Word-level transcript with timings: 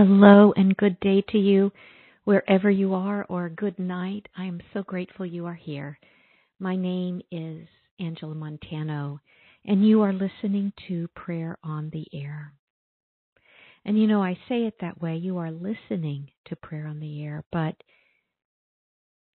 Hello 0.00 0.52
and 0.56 0.76
good 0.76 1.00
day 1.00 1.24
to 1.30 1.38
you 1.38 1.72
wherever 2.22 2.70
you 2.70 2.94
are, 2.94 3.26
or 3.28 3.48
good 3.48 3.80
night. 3.80 4.28
I 4.36 4.44
am 4.44 4.60
so 4.72 4.84
grateful 4.84 5.26
you 5.26 5.46
are 5.46 5.56
here. 5.56 5.98
My 6.60 6.76
name 6.76 7.20
is 7.32 7.66
Angela 7.98 8.36
Montano, 8.36 9.18
and 9.64 9.84
you 9.84 10.02
are 10.02 10.12
listening 10.12 10.72
to 10.86 11.08
Prayer 11.16 11.58
on 11.64 11.90
the 11.92 12.06
Air. 12.12 12.52
And 13.84 13.98
you 13.98 14.06
know, 14.06 14.22
I 14.22 14.34
say 14.48 14.66
it 14.66 14.74
that 14.80 15.02
way 15.02 15.16
you 15.16 15.38
are 15.38 15.50
listening 15.50 16.30
to 16.46 16.54
Prayer 16.54 16.86
on 16.86 17.00
the 17.00 17.24
Air, 17.24 17.42
but 17.50 17.74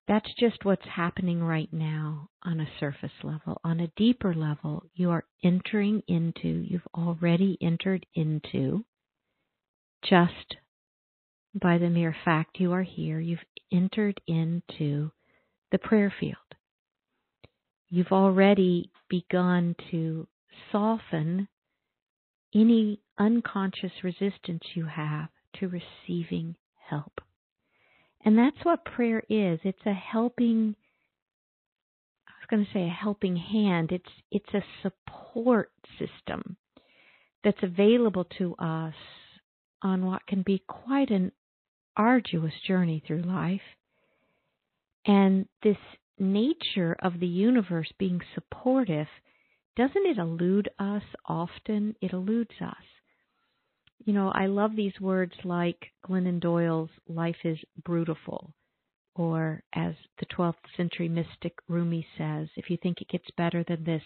that's 0.08 0.34
just 0.40 0.64
what's 0.64 0.88
happening 0.88 1.44
right 1.44 1.74
now 1.74 2.30
on 2.42 2.62
a 2.62 2.80
surface 2.80 3.12
level. 3.22 3.60
On 3.66 3.82
a 3.82 3.92
deeper 3.98 4.34
level, 4.34 4.86
you 4.94 5.12
are 5.12 5.26
entering 5.44 6.02
into, 6.08 6.48
you've 6.48 6.88
already 6.96 7.58
entered 7.62 8.06
into 8.16 8.86
just 10.10 10.56
by 11.54 11.78
the 11.78 11.90
mere 11.90 12.16
fact 12.26 12.60
you 12.60 12.74
are 12.74 12.84
here, 12.84 13.20
you've 13.20 13.40
entered 13.72 14.20
into 14.28 15.12
the 15.72 15.78
prayer 15.78 16.14
field. 16.20 16.36
You've 17.90 18.12
already 18.12 18.92
begun 19.10 19.76
to 19.92 20.28
soften 20.72 21.48
any 22.56 23.00
unconscious 23.20 23.92
resistance 24.04 24.64
you 24.74 24.86
have 24.86 25.30
to 25.60 25.68
receiving 25.68 26.56
help. 26.90 27.22
And 28.26 28.38
that's 28.38 28.64
what 28.64 28.86
prayer 28.86 29.24
is. 29.30 29.60
It's 29.64 29.86
a 29.86 29.94
helping 29.94 30.76
I 32.28 32.32
was 32.42 32.48
going 32.50 32.66
to 32.66 32.74
say 32.74 32.88
a 32.88 32.90
helping 32.90 33.36
hand. 33.36 33.92
It's 33.92 34.10
it's 34.32 34.54
a 34.54 34.64
support 34.82 35.72
system 36.00 36.58
that's 37.44 37.62
available 37.62 38.26
to 38.38 38.56
us 38.56 38.96
on 39.84 40.06
what 40.06 40.26
can 40.26 40.42
be 40.42 40.64
quite 40.68 41.12
an 41.12 41.32
arduous 41.96 42.54
journey 42.66 43.04
through 43.06 43.22
life. 43.22 43.62
And 45.06 45.48
this 45.62 45.78
nature 46.18 46.96
of 47.02 47.20
the 47.20 47.28
universe 47.28 47.92
being 48.00 48.22
supportive, 48.34 49.08
doesn't 49.76 50.06
it 50.06 50.18
elude 50.18 50.70
us 50.80 51.04
often? 51.28 51.96
It 52.02 52.14
eludes 52.14 52.54
us. 52.62 52.76
You 54.06 54.14
know, 54.14 54.32
I 54.34 54.48
love 54.48 54.76
these 54.76 55.00
words 55.00 55.34
like 55.44 55.92
Glennon 56.08 56.40
Doyle's 56.40 56.90
Life 57.08 57.38
is 57.44 57.58
Brutiful, 57.88 58.52
or 59.16 59.64
as 59.74 59.96
the 60.20 60.26
12th 60.26 60.56
century 60.76 61.08
mystic 61.08 61.54
Rumi 61.68 62.06
says, 62.18 62.50
if 62.56 62.70
you 62.70 62.78
think 62.82 63.02
it 63.02 63.10
gets 63.10 63.30
better 63.38 63.64
than 63.64 63.84
this 63.84 64.04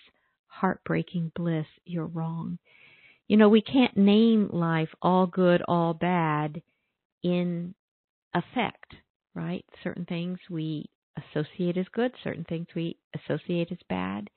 heartbreaking 0.47 1.31
bliss, 1.35 1.65
you're 1.85 2.05
wrong. 2.05 2.59
You 3.27 3.37
know, 3.37 3.49
we 3.49 3.61
can't 3.61 3.97
name 3.97 4.49
life 4.53 4.89
all 5.01 5.27
good, 5.27 5.61
all 5.67 5.93
bad 5.93 6.61
in 7.23 7.75
effect, 8.33 8.95
right? 9.35 9.65
Certain 9.83 10.05
things 10.05 10.39
we 10.49 10.89
associate 11.17 11.77
as 11.77 11.87
good, 11.93 12.11
certain 12.23 12.45
things 12.45 12.67
we 12.75 12.97
associate 13.15 13.71
as 13.71 13.79
bad. 13.89 14.29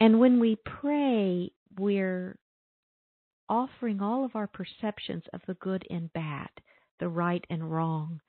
And 0.00 0.18
when 0.18 0.40
we 0.40 0.56
pray, 0.64 1.52
we're 1.78 2.38
offering 3.48 4.00
all 4.00 4.24
of 4.24 4.34
our 4.34 4.46
perceptions 4.46 5.24
of 5.34 5.40
the 5.46 5.54
good 5.54 5.84
and 5.90 6.10
bad, 6.12 6.48
the 7.00 7.08
right 7.08 7.44
and 7.50 7.70
wrong, 7.70 8.20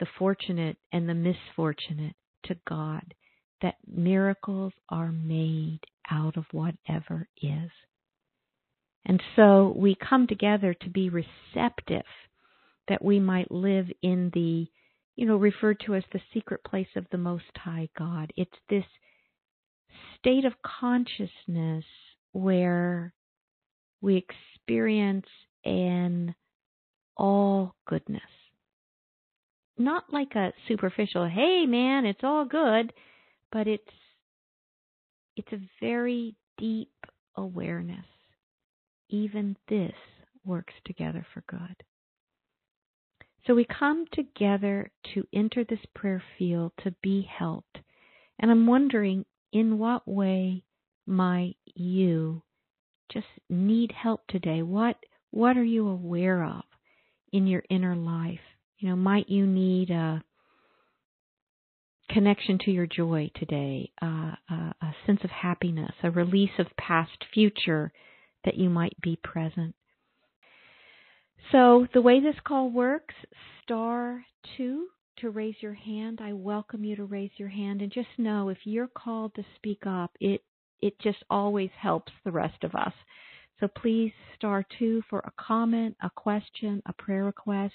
the 0.00 0.06
fortunate 0.18 0.78
and 0.92 1.08
the 1.08 1.14
misfortunate 1.14 2.16
to 2.46 2.56
God, 2.66 3.14
that 3.62 3.76
miracles 3.86 4.72
are 4.88 5.12
made 5.12 5.80
out 6.10 6.36
of 6.36 6.46
whatever 6.50 7.28
is. 7.42 7.70
And 9.06 9.22
so 9.36 9.72
we 9.76 9.96
come 9.96 10.26
together 10.26 10.74
to 10.74 10.90
be 10.90 11.08
receptive 11.08 12.04
that 12.88 13.04
we 13.04 13.20
might 13.20 13.50
live 13.50 13.86
in 14.02 14.30
the, 14.34 14.66
you 15.16 15.26
know, 15.26 15.36
referred 15.36 15.80
to 15.86 15.94
as 15.94 16.04
the 16.12 16.20
secret 16.34 16.62
place 16.64 16.88
of 16.96 17.06
the 17.10 17.18
Most 17.18 17.44
High 17.56 17.88
God. 17.96 18.32
It's 18.36 18.50
this 18.68 18.84
state 20.18 20.44
of 20.44 20.52
consciousness 20.62 21.84
where 22.32 23.14
we 24.00 24.16
experience 24.16 25.26
an 25.64 26.34
all 27.16 27.74
goodness. 27.86 28.22
Not 29.78 30.12
like 30.12 30.34
a 30.34 30.52
superficial, 30.68 31.26
hey 31.26 31.64
man, 31.66 32.04
it's 32.04 32.20
all 32.22 32.44
good, 32.44 32.92
but 33.50 33.66
it's 33.66 33.82
it's 35.36 35.52
a 35.52 35.60
very 35.80 36.34
deep 36.58 36.92
awareness 37.36 38.04
even 39.10 39.56
this 39.68 39.94
works 40.44 40.74
together 40.84 41.26
for 41.34 41.42
good. 41.48 41.76
So 43.46 43.54
we 43.54 43.66
come 43.66 44.04
together 44.12 44.90
to 45.14 45.26
enter 45.32 45.64
this 45.64 45.84
prayer 45.94 46.22
field 46.38 46.72
to 46.84 46.94
be 47.02 47.22
helped. 47.22 47.78
And 48.38 48.50
I'm 48.50 48.66
wondering 48.66 49.24
in 49.52 49.78
what 49.78 50.06
way 50.06 50.64
might 51.06 51.56
you 51.74 52.42
just 53.12 53.26
need 53.48 53.92
help 53.92 54.26
today? 54.28 54.62
What 54.62 54.96
what 55.30 55.56
are 55.56 55.64
you 55.64 55.88
aware 55.88 56.44
of 56.44 56.62
in 57.32 57.46
your 57.46 57.62
inner 57.70 57.96
life? 57.96 58.40
You 58.78 58.90
know, 58.90 58.96
might 58.96 59.28
you 59.28 59.46
need 59.46 59.90
a 59.90 60.22
connection 62.08 62.58
to 62.64 62.70
your 62.70 62.86
joy 62.86 63.30
today, 63.36 63.90
uh, 64.02 64.34
a, 64.50 64.74
a 64.82 64.94
sense 65.06 65.20
of 65.22 65.30
happiness, 65.30 65.92
a 66.02 66.10
release 66.10 66.50
of 66.58 66.66
past, 66.76 67.24
future 67.32 67.92
that 68.44 68.56
you 68.56 68.70
might 68.70 68.96
be 69.00 69.18
present. 69.22 69.74
So, 71.52 71.86
the 71.94 72.02
way 72.02 72.20
this 72.20 72.36
call 72.46 72.70
works, 72.70 73.14
star 73.62 74.24
two 74.56 74.88
to 75.18 75.30
raise 75.30 75.56
your 75.60 75.74
hand. 75.74 76.20
I 76.22 76.32
welcome 76.32 76.84
you 76.84 76.96
to 76.96 77.04
raise 77.04 77.30
your 77.36 77.48
hand 77.48 77.82
and 77.82 77.92
just 77.92 78.08
know 78.18 78.48
if 78.48 78.58
you're 78.64 78.88
called 78.88 79.34
to 79.34 79.44
speak 79.56 79.82
up, 79.86 80.10
it 80.20 80.42
it 80.80 80.98
just 81.00 81.22
always 81.28 81.70
helps 81.78 82.12
the 82.24 82.32
rest 82.32 82.64
of 82.64 82.74
us. 82.74 82.92
So 83.60 83.68
please 83.68 84.12
star 84.36 84.64
2 84.78 85.02
for 85.10 85.18
a 85.18 85.32
comment, 85.38 85.94
a 86.02 86.08
question, 86.08 86.82
a 86.86 86.94
prayer 86.94 87.24
request. 87.24 87.74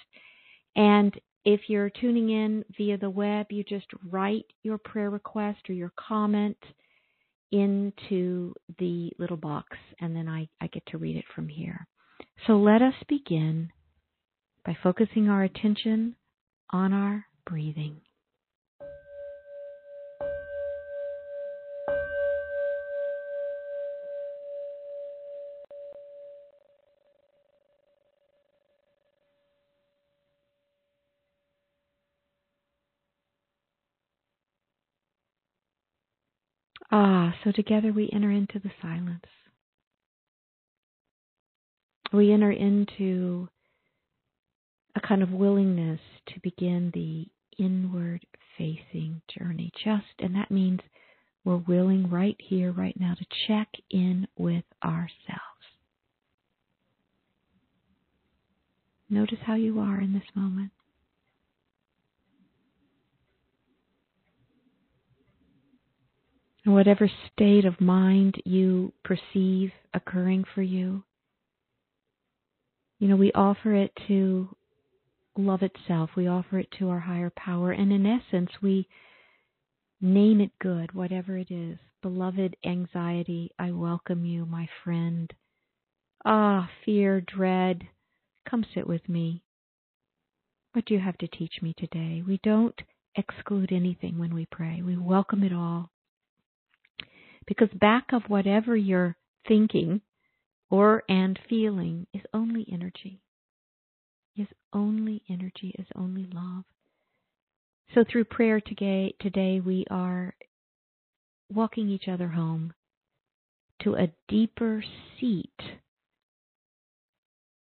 And 0.75 1.13
if 1.45 1.61
you're 1.67 1.91
tuning 1.91 2.31
in 2.31 2.65
via 2.75 2.97
the 2.97 3.09
web, 3.09 3.51
you 3.51 3.63
just 3.63 3.85
write 4.09 4.45
your 4.63 4.79
prayer 4.79 5.11
request 5.11 5.59
or 5.69 5.73
your 5.73 5.93
comment 5.95 6.57
into 7.51 8.53
the 8.79 9.11
little 9.17 9.37
box, 9.37 9.77
and 9.99 10.15
then 10.15 10.27
I, 10.27 10.47
I 10.61 10.67
get 10.67 10.85
to 10.87 10.97
read 10.97 11.15
it 11.15 11.25
from 11.33 11.47
here. 11.47 11.87
So 12.47 12.53
let 12.53 12.81
us 12.81 12.93
begin 13.07 13.71
by 14.65 14.77
focusing 14.81 15.29
our 15.29 15.43
attention 15.43 16.15
on 16.71 16.93
our 16.93 17.25
breathing. 17.45 18.01
Ah, 36.97 37.35
so 37.43 37.51
together 37.51 37.91
we 37.91 38.09
enter 38.13 38.31
into 38.31 38.57
the 38.57 38.71
silence. 38.81 39.25
We 42.13 42.31
enter 42.31 42.51
into 42.51 43.49
a 44.95 45.01
kind 45.01 45.21
of 45.21 45.31
willingness 45.31 45.99
to 46.27 46.39
begin 46.39 46.91
the 46.93 47.27
inward 47.61 48.25
facing 48.57 49.21
journey. 49.27 49.73
Just, 49.83 50.05
and 50.19 50.33
that 50.35 50.49
means 50.49 50.79
we're 51.43 51.57
willing 51.57 52.09
right 52.09 52.37
here, 52.39 52.71
right 52.71 52.97
now, 52.97 53.13
to 53.15 53.25
check 53.45 53.67
in 53.89 54.25
with 54.37 54.63
ourselves. 54.81 55.11
Notice 59.09 59.39
how 59.45 59.55
you 59.55 59.81
are 59.81 59.99
in 59.99 60.13
this 60.13 60.33
moment. 60.33 60.71
Whatever 66.73 67.09
state 67.31 67.65
of 67.65 67.79
mind 67.79 68.35
you 68.43 68.91
perceive 69.03 69.71
occurring 69.93 70.43
for 70.53 70.61
you, 70.61 71.03
you 72.99 73.07
know, 73.07 73.15
we 73.15 73.31
offer 73.33 73.73
it 73.73 73.91
to 74.07 74.49
love 75.37 75.61
itself. 75.61 76.11
We 76.15 76.27
offer 76.27 76.59
it 76.59 76.69
to 76.79 76.89
our 76.89 76.99
higher 76.99 77.31
power. 77.35 77.71
And 77.71 77.91
in 77.91 78.05
essence, 78.05 78.49
we 78.61 78.87
name 80.01 80.41
it 80.41 80.51
good, 80.59 80.93
whatever 80.93 81.37
it 81.37 81.51
is. 81.51 81.77
Beloved 82.01 82.55
anxiety, 82.65 83.51
I 83.59 83.71
welcome 83.71 84.25
you, 84.25 84.45
my 84.45 84.67
friend. 84.83 85.33
Ah, 86.23 86.69
fear, 86.85 87.21
dread, 87.21 87.87
come 88.49 88.65
sit 88.73 88.87
with 88.87 89.07
me. 89.09 89.43
What 90.73 90.85
do 90.85 90.93
you 90.93 90.99
have 90.99 91.17
to 91.19 91.27
teach 91.27 91.61
me 91.61 91.73
today? 91.77 92.23
We 92.25 92.39
don't 92.43 92.79
exclude 93.15 93.71
anything 93.71 94.17
when 94.17 94.33
we 94.33 94.45
pray, 94.51 94.81
we 94.81 94.97
welcome 94.97 95.43
it 95.43 95.53
all. 95.53 95.89
Because 97.47 97.69
back 97.79 98.13
of 98.13 98.23
whatever 98.27 98.75
you're 98.75 99.15
thinking 99.47 100.01
or 100.69 101.03
and 101.07 101.39
feeling 101.47 102.07
is 102.13 102.21
only 102.33 102.65
energy. 102.71 103.21
is 104.35 104.47
only 104.73 105.21
energy, 105.29 105.73
is 105.79 105.87
only 105.95 106.27
love. 106.33 106.63
So 107.93 108.03
through 108.09 108.25
prayer 108.25 108.59
today, 108.59 109.15
today 109.21 109.59
we 109.59 109.85
are 109.89 110.33
walking 111.53 111.89
each 111.89 112.07
other 112.07 112.29
home 112.29 112.73
to 113.83 113.95
a 113.95 114.11
deeper 114.27 114.83
seat 115.19 115.59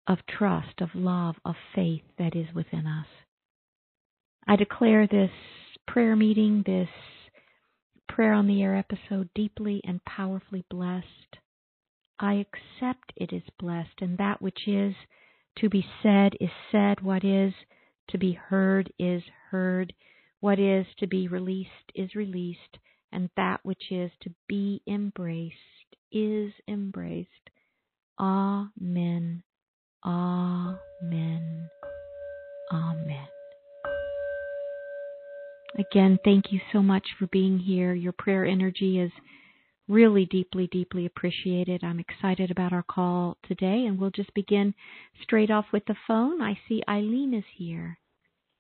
of 0.06 0.19
trust, 0.29 0.81
of 0.81 0.91
love, 0.94 1.37
of 1.44 1.55
faith 1.75 2.03
that 2.19 2.37
is 2.37 2.47
within 2.55 2.87
us. 2.87 3.06
I 4.47 4.56
declare 4.56 5.06
this 5.06 5.31
prayer 5.87 6.15
meeting, 6.15 6.62
this 6.67 6.88
prayer 8.08 8.32
on 8.32 8.46
the 8.46 8.62
air 8.62 8.76
episode 8.76 9.28
deeply 9.34 9.80
and 9.84 10.04
powerfully 10.04 10.64
blessed. 10.70 11.38
I 12.18 12.34
accept 12.34 13.12
it 13.16 13.32
is 13.32 13.42
blessed, 13.58 14.00
and 14.00 14.18
that 14.18 14.40
which 14.40 14.68
is 14.68 14.94
to 15.58 15.68
be 15.68 15.84
said 16.02 16.34
is 16.40 16.50
said, 16.70 17.00
what 17.00 17.24
is 17.24 17.52
to 18.10 18.18
be 18.18 18.32
heard 18.32 18.92
is 18.98 19.22
heard, 19.50 19.92
what 20.40 20.58
is 20.58 20.86
to 20.98 21.06
be 21.06 21.28
released 21.28 21.92
is 21.94 22.14
released, 22.14 22.78
and 23.12 23.30
that 23.36 23.60
which 23.62 23.90
is 23.90 24.10
to 24.22 24.30
be 24.48 24.82
embraced 24.86 25.54
is 26.12 26.52
embraced. 26.68 27.30
Amen. 28.20 29.42
Amen. 30.04 31.70
Amen. 32.72 33.33
Again, 35.79 36.19
thank 36.25 36.53
you 36.53 36.61
so 36.73 36.82
much 36.82 37.05
for 37.19 37.26
being 37.29 37.59
here. 37.59 37.94
Your 37.94 38.12
prayer 38.12 38.44
energy 38.44 39.00
is 39.00 39.11
really 39.88 40.25
deeply, 40.26 40.69
deeply 40.69 41.06
appreciated. 41.06 41.82
I'm 41.82 42.00
excited 42.00 42.50
about 42.50 42.73
our 42.73 42.85
call 42.85 43.37
today, 43.47 43.85
and 43.87 43.99
we'll 43.99 44.11
just 44.11 44.32
begin 44.35 44.75
straight 45.23 45.50
off 45.50 45.67
with 45.73 45.85
the 45.87 45.97
phone. 46.06 46.41
I 46.41 46.59
see 46.69 46.82
Eileen 46.88 47.35
is 47.35 47.44
here. 47.56 47.99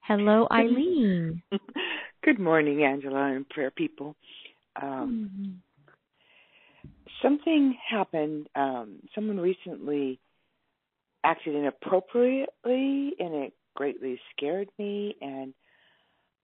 Hello, 0.00 0.46
Eileen. 0.50 1.42
Good 2.24 2.38
morning, 2.38 2.84
Angela 2.84 3.32
and 3.34 3.48
prayer 3.48 3.70
people. 3.70 4.16
Um, 4.80 5.30
mm-hmm. 5.30 6.88
Something 7.22 7.76
happened. 7.88 8.48
Um, 8.54 8.96
someone 9.14 9.38
recently 9.38 10.18
acted 11.22 11.54
inappropriately, 11.54 13.14
and 13.18 13.34
it 13.34 13.52
greatly 13.74 14.20
scared 14.36 14.68
me. 14.78 15.16
And 15.22 15.54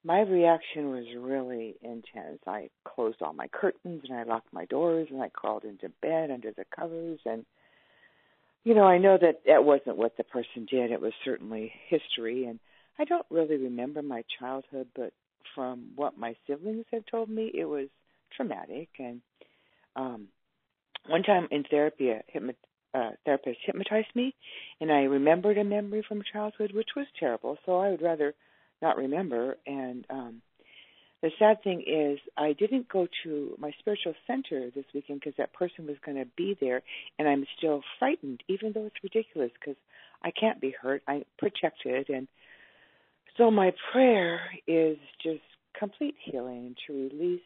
my 0.05 0.21
reaction 0.21 0.91
was 0.91 1.05
really 1.19 1.77
intense. 1.83 2.41
I 2.47 2.71
closed 2.85 3.21
all 3.21 3.33
my 3.33 3.49
curtains 3.49 4.03
and 4.09 4.19
I 4.19 4.23
locked 4.23 4.53
my 4.53 4.65
doors 4.67 5.09
and 5.11 5.23
I 5.23 5.29
crawled 5.29 5.65
into 5.65 5.91
bed 6.01 6.31
under 6.31 6.53
the 6.53 6.65
covers 6.75 7.21
and 7.27 7.45
you 8.63 8.75
know, 8.75 8.85
I 8.85 8.99
know 8.99 9.17
that 9.21 9.41
that 9.47 9.65
wasn't 9.65 9.97
what 9.97 10.17
the 10.19 10.25
person 10.25 10.67
did. 10.71 10.91
It 10.91 11.01
was 11.01 11.13
certainly 11.25 11.73
history 11.89 12.45
and 12.45 12.59
I 12.99 13.05
don't 13.05 13.27
really 13.31 13.57
remember 13.57 14.03
my 14.03 14.23
childhood, 14.39 14.89
but 14.95 15.13
from 15.55 15.93
what 15.97 16.19
my 16.19 16.37
siblings 16.47 16.85
had 16.91 17.07
told 17.07 17.31
me, 17.31 17.51
it 17.55 17.65
was 17.65 17.89
traumatic 18.37 18.89
and 18.99 19.21
um 19.97 20.29
one 21.09 21.23
time 21.23 21.49
in 21.51 21.65
therapy 21.65 22.11
a 22.11 22.23
hypnot- 22.33 22.55
uh, 22.95 23.11
therapist 23.25 23.59
hypnotized 23.65 24.15
me 24.15 24.35
and 24.81 24.93
I 24.93 25.03
remembered 25.03 25.59
a 25.59 25.65
memory 25.65 26.05
from 26.07 26.23
childhood 26.33 26.73
which 26.73 26.91
was 26.97 27.07
terrible, 27.19 27.59
so 27.67 27.79
I 27.79 27.91
would 27.91 28.03
rather 28.03 28.35
not 28.83 28.97
remember. 28.97 29.57
And 29.67 30.07
um, 30.11 30.43
the 31.23 31.31
sad 31.39 31.63
thing 31.63 31.83
is, 31.87 32.19
I 32.37 32.55
didn't 32.55 32.89
go 32.89 33.07
to 33.25 33.57
my 33.59 33.73
spiritual 33.79 34.15
center 34.27 34.71
this 34.75 34.87
weekend 34.95 35.21
because 35.21 35.37
that 35.39 35.53
person 35.53 35.87
was 35.87 35.97
going 36.05 36.17
to 36.17 36.27
be 36.37 36.57
there, 36.61 36.83
and 37.19 37.29
I'm 37.29 37.47
still 37.59 37.83
frightened, 37.99 38.43
even 38.49 38.73
though 38.73 38.87
it's 38.87 39.03
ridiculous 39.03 39.51
because 39.61 39.77
I 40.23 40.31
can't 40.31 40.61
be 40.61 40.75
hurt. 40.81 41.03
I'm 41.07 41.25
protected, 41.39 42.09
and 42.09 42.27
so 43.37 43.51
my 43.51 43.73
prayer 43.93 44.41
is 44.67 44.99
just 45.23 45.41
complete 45.79 46.15
healing 46.25 46.75
to 46.87 46.93
release, 46.93 47.41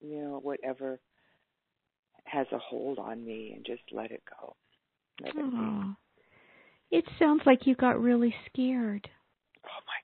you 0.00 0.20
know, 0.22 0.40
whatever 0.42 0.98
has 2.24 2.46
a 2.52 2.58
hold 2.58 2.98
on 2.98 3.24
me 3.24 3.52
and 3.54 3.64
just 3.64 3.82
let 3.92 4.10
it 4.10 4.22
go. 4.38 4.56
Let 5.22 5.34
it, 6.90 6.98
it 6.98 7.04
sounds 7.18 7.42
like 7.46 7.66
you 7.66 7.74
got 7.74 8.00
really 8.00 8.34
scared. 8.46 9.08
Oh 9.64 9.82
my. 9.86 9.95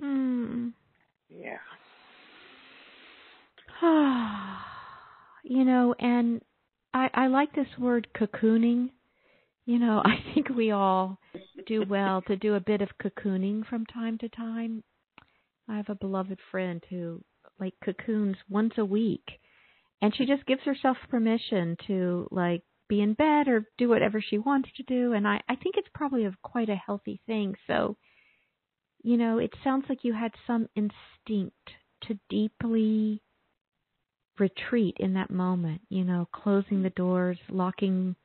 Hmm. 0.00 0.68
Yeah. 1.28 1.58
you 5.44 5.64
know, 5.64 5.94
and 5.98 6.40
I 6.92 7.10
I 7.12 7.26
like 7.26 7.54
this 7.54 7.66
word 7.78 8.08
cocooning. 8.16 8.90
You 9.66 9.78
know, 9.78 10.02
I 10.04 10.16
think 10.32 10.48
we 10.50 10.70
all 10.70 11.18
do 11.66 11.84
well 11.88 12.22
to 12.22 12.36
do 12.36 12.54
a 12.54 12.60
bit 12.60 12.82
of 12.82 12.88
cocooning 13.02 13.66
from 13.66 13.86
time 13.86 14.18
to 14.18 14.28
time. 14.28 14.82
I 15.68 15.76
have 15.76 15.88
a 15.88 15.94
beloved 15.94 16.38
friend 16.50 16.82
who 16.90 17.22
like 17.58 17.74
cocoons 17.84 18.36
once 18.48 18.74
a 18.78 18.84
week 18.84 19.24
and 20.02 20.14
she 20.14 20.26
just 20.26 20.44
gives 20.46 20.62
herself 20.62 20.96
permission 21.08 21.76
to 21.86 22.28
like 22.30 22.62
be 22.88 23.00
in 23.00 23.14
bed 23.14 23.48
or 23.48 23.64
do 23.78 23.88
whatever 23.88 24.20
she 24.20 24.38
wants 24.38 24.68
to 24.76 24.82
do 24.82 25.12
and 25.12 25.26
I 25.26 25.40
I 25.48 25.56
think 25.56 25.76
it's 25.76 25.88
probably 25.94 26.24
a 26.24 26.34
quite 26.42 26.68
a 26.68 26.76
healthy 26.76 27.20
thing. 27.26 27.54
So 27.66 27.96
you 29.04 29.18
know, 29.18 29.38
it 29.38 29.52
sounds 29.62 29.84
like 29.88 29.98
you 30.02 30.14
had 30.14 30.32
some 30.46 30.66
instinct 30.74 31.70
to 32.04 32.18
deeply 32.30 33.20
retreat 34.38 34.96
in 34.98 35.14
that 35.14 35.30
moment, 35.30 35.82
you 35.90 36.04
know, 36.04 36.26
closing 36.32 36.82
the 36.82 36.90
doors, 36.90 37.38
locking 37.50 38.16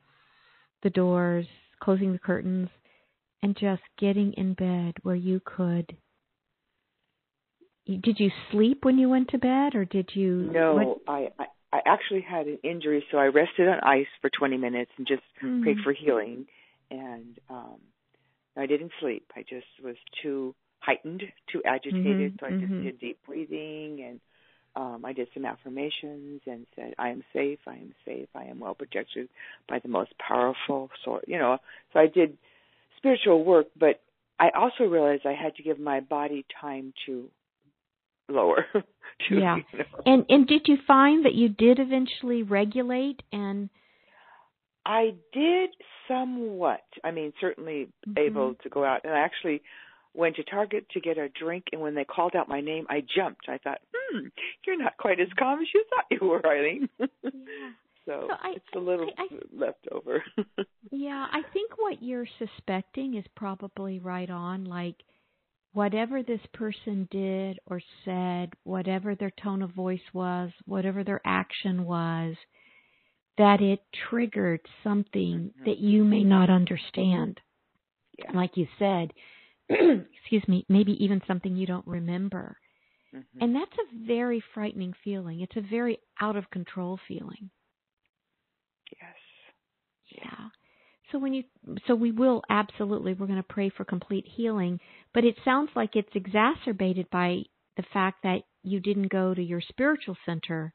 the 0.82 0.90
doors, 0.90 1.46
closing 1.82 2.14
the 2.14 2.20
curtains, 2.20 2.70
and 3.44 3.58
just 3.58 3.82
getting 4.00 4.34
in 4.34 4.54
bed 4.54 4.94
where 5.04 5.16
you 5.16 5.42
could. 5.44 5.98
Did 7.86 8.18
you 8.20 8.32
sleep 8.52 8.86
when 8.86 8.98
you 8.98 9.10
went 9.10 9.30
to 9.30 9.38
bed, 9.38 9.76
or 9.76 9.84
did 9.84 10.12
you? 10.14 10.50
No, 10.52 10.76
what? 10.76 10.98
I, 11.08 11.28
I 11.38 11.46
I 11.74 11.80
actually 11.86 12.22
had 12.22 12.48
an 12.48 12.60
injury, 12.64 13.04
so 13.12 13.18
I 13.18 13.26
rested 13.26 13.68
on 13.68 13.80
ice 13.84 14.08
for 14.22 14.30
20 14.30 14.58
minutes 14.58 14.92
and 14.98 15.06
just 15.06 15.22
mm-hmm. 15.44 15.64
prayed 15.64 15.78
for 15.84 15.94
healing. 15.94 16.46
And 16.90 17.38
um 17.50 17.80
I 18.58 18.66
didn't 18.66 18.92
sleep. 19.00 19.32
I 19.36 19.42
just 19.42 19.68
was 19.84 19.96
too 20.24 20.56
heightened, 20.80 21.24
too 21.52 21.62
agitated. 21.66 22.38
Mm-hmm, 22.38 22.40
so 22.40 22.46
I 22.46 22.60
just 22.60 22.72
mm-hmm. 22.72 22.84
did 22.84 23.00
deep 23.00 23.20
breathing 23.26 24.06
and 24.08 24.20
um, 24.76 25.04
I 25.04 25.14
did 25.14 25.28
some 25.34 25.46
affirmations 25.46 26.42
and 26.46 26.66
said, 26.76 26.94
I 26.98 27.10
am 27.10 27.24
safe, 27.34 27.60
I 27.68 27.74
am 27.74 27.94
safe, 28.06 28.30
I 28.36 28.44
am 28.46 28.60
well 28.60 28.76
protected 28.76 29.28
by 29.68 29.80
the 29.80 29.90
most 29.90 30.12
powerful 30.26 30.90
sort, 31.04 31.26
you 31.28 31.38
know. 31.38 31.58
So 31.92 32.00
I 32.00 32.08
did 32.08 32.38
spiritual 32.98 33.44
work, 33.44 33.68
but 33.78 34.02
I 34.40 34.50
also 34.56 34.86
realized 34.86 35.26
I 35.26 35.34
had 35.34 35.56
to 35.56 35.64
give 35.64 35.80
my 35.80 36.00
body 36.00 36.46
time 36.62 36.94
to 37.08 37.30
lower. 38.30 38.66
to, 38.74 38.84
yeah. 39.36 39.58
You 39.58 39.80
know. 39.80 39.86
And 40.06 40.26
and 40.30 40.48
did 40.48 40.68
you 40.68 40.78
find 40.88 41.26
that 41.26 41.34
you 41.34 41.50
did 41.50 41.80
eventually 41.80 42.44
regulate 42.44 43.22
and 43.32 43.70
I 44.86 45.14
did 45.34 45.72
somewhat. 46.08 46.84
I 47.04 47.12
mean, 47.12 47.34
certainly 47.42 47.90
mm-hmm. 48.08 48.18
able 48.18 48.56
to 48.64 48.70
go 48.70 48.84
out 48.86 49.02
and 49.04 49.14
I 49.14 49.20
actually 49.20 49.62
went 50.20 50.36
to 50.36 50.44
Target 50.44 50.86
to 50.92 51.00
get 51.00 51.18
a 51.18 51.30
drink, 51.30 51.66
and 51.72 51.82
when 51.82 51.96
they 51.96 52.04
called 52.04 52.36
out 52.36 52.50
my 52.50 52.60
name, 52.60 52.86
I 52.90 53.02
jumped. 53.16 53.48
I 53.48 53.58
thought, 53.58 53.80
hmm, 53.96 54.28
you're 54.68 54.78
not 54.78 54.98
quite 54.98 55.20
as 55.20 55.30
calm 55.40 55.62
as 55.62 55.68
you 55.74 55.84
thought 55.90 56.06
you 56.12 56.28
were, 56.28 56.46
Eileen. 56.46 56.90
Yeah. 58.06 58.16
so, 58.16 58.28
so 58.28 58.36
I, 58.42 58.54
it's 58.56 58.66
a 58.76 58.80
little 58.80 59.10
I, 59.18 59.24
I, 59.24 59.38
left 59.54 59.88
over. 59.92 60.24
yeah, 60.92 61.28
I 61.32 61.42
think 61.54 61.74
what 61.78 62.02
you're 62.02 62.28
suspecting 62.40 63.16
is 63.16 63.26
probably 63.36 64.00
right 64.00 64.30
on. 64.30 64.66
Like, 64.66 64.96
whatever 65.74 66.24
this 66.24 66.42
person 66.54 67.08
did 67.12 67.60
or 67.68 67.82
said, 68.04 68.52
whatever 68.64 69.16
their 69.16 69.32
tone 69.44 69.62
of 69.62 69.72
voice 69.72 70.00
was, 70.14 70.50
whatever 70.66 71.04
their 71.04 71.22
action 71.24 71.86
was, 71.86 72.36
that 73.38 73.62
it 73.62 73.82
triggered 74.10 74.62
something 74.84 75.52
mm-hmm. 75.52 75.66
that 75.66 75.78
you 75.78 76.04
may 76.04 76.24
not 76.24 76.50
understand. 76.50 77.40
Yeah. 78.18 78.32
Like 78.34 78.58
you 78.58 78.68
said, 78.80 79.14
excuse 80.22 80.48
me, 80.48 80.66
maybe 80.70 81.04
even 81.04 81.22
something 81.28 81.56
you 81.56 81.68
don't 81.68 81.88
remember. 81.88 82.58
Mm-hmm. 83.16 83.44
And 83.44 83.56
that's 83.56 83.72
a 83.74 84.08
very 84.08 84.44
frightening 84.54 84.94
feeling. 85.04 85.42
It's 85.42 85.56
a 85.56 85.68
very 85.68 86.00
out 86.22 86.36
of 86.36 86.50
control 86.52 87.00
feeling. 87.08 87.50
Yes. 89.02 89.16
Yeah. 90.18 90.50
So 91.12 91.18
when 91.18 91.34
you 91.34 91.44
so 91.88 91.96
we 91.96 92.12
will 92.12 92.44
absolutely 92.50 93.14
we're 93.14 93.28
going 93.28 93.38
to 93.38 93.44
pray 93.44 93.70
for 93.70 93.84
complete 93.84 94.26
healing, 94.36 94.80
but 95.14 95.24
it 95.24 95.36
sounds 95.44 95.70
like 95.76 95.96
it's 95.96 96.10
exacerbated 96.14 97.10
by 97.10 97.44
the 97.78 97.84
fact 97.94 98.24
that 98.24 98.42
you 98.64 98.80
didn't 98.80 99.12
go 99.12 99.34
to 99.34 99.42
your 99.42 99.62
spiritual 99.62 100.18
center 100.26 100.74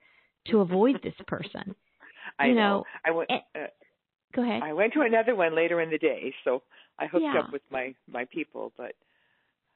to 0.49 0.61
avoid 0.61 1.01
this 1.03 1.15
person. 1.27 1.75
I 2.39 2.47
you 2.47 2.55
know. 2.55 2.61
know. 2.61 2.85
I 3.05 3.11
went. 3.13 3.31
Uh, 3.31 3.67
go 4.35 4.43
ahead. 4.43 4.63
I 4.63 4.73
went 4.73 4.93
to 4.95 5.01
another 5.01 5.35
one 5.35 5.55
later 5.55 5.81
in 5.81 5.91
the 5.91 5.99
day, 5.99 6.35
so 6.45 6.63
I 6.99 7.07
hooked 7.07 7.25
yeah. 7.25 7.41
up 7.41 7.53
with 7.53 7.63
my 7.71 7.95
my 8.11 8.25
people, 8.27 8.73
but 8.77 8.93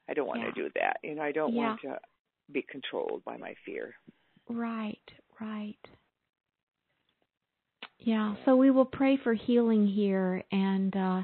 I 0.09 0.13
don't 0.13 0.27
want 0.27 0.41
yeah. 0.41 0.47
to 0.47 0.51
do 0.51 0.69
that. 0.75 0.97
You 1.03 1.15
know, 1.15 1.21
I 1.21 1.31
don't 1.31 1.53
yeah. 1.53 1.61
want 1.61 1.81
to 1.81 1.97
be 2.51 2.63
controlled 2.69 3.23
by 3.25 3.37
my 3.37 3.53
fear. 3.65 3.93
Right, 4.49 4.97
right. 5.39 5.77
Yeah, 7.99 8.35
so 8.45 8.55
we 8.55 8.71
will 8.71 8.85
pray 8.85 9.17
for 9.21 9.33
healing 9.33 9.85
here 9.85 10.43
and 10.51 10.95
uh 10.95 11.23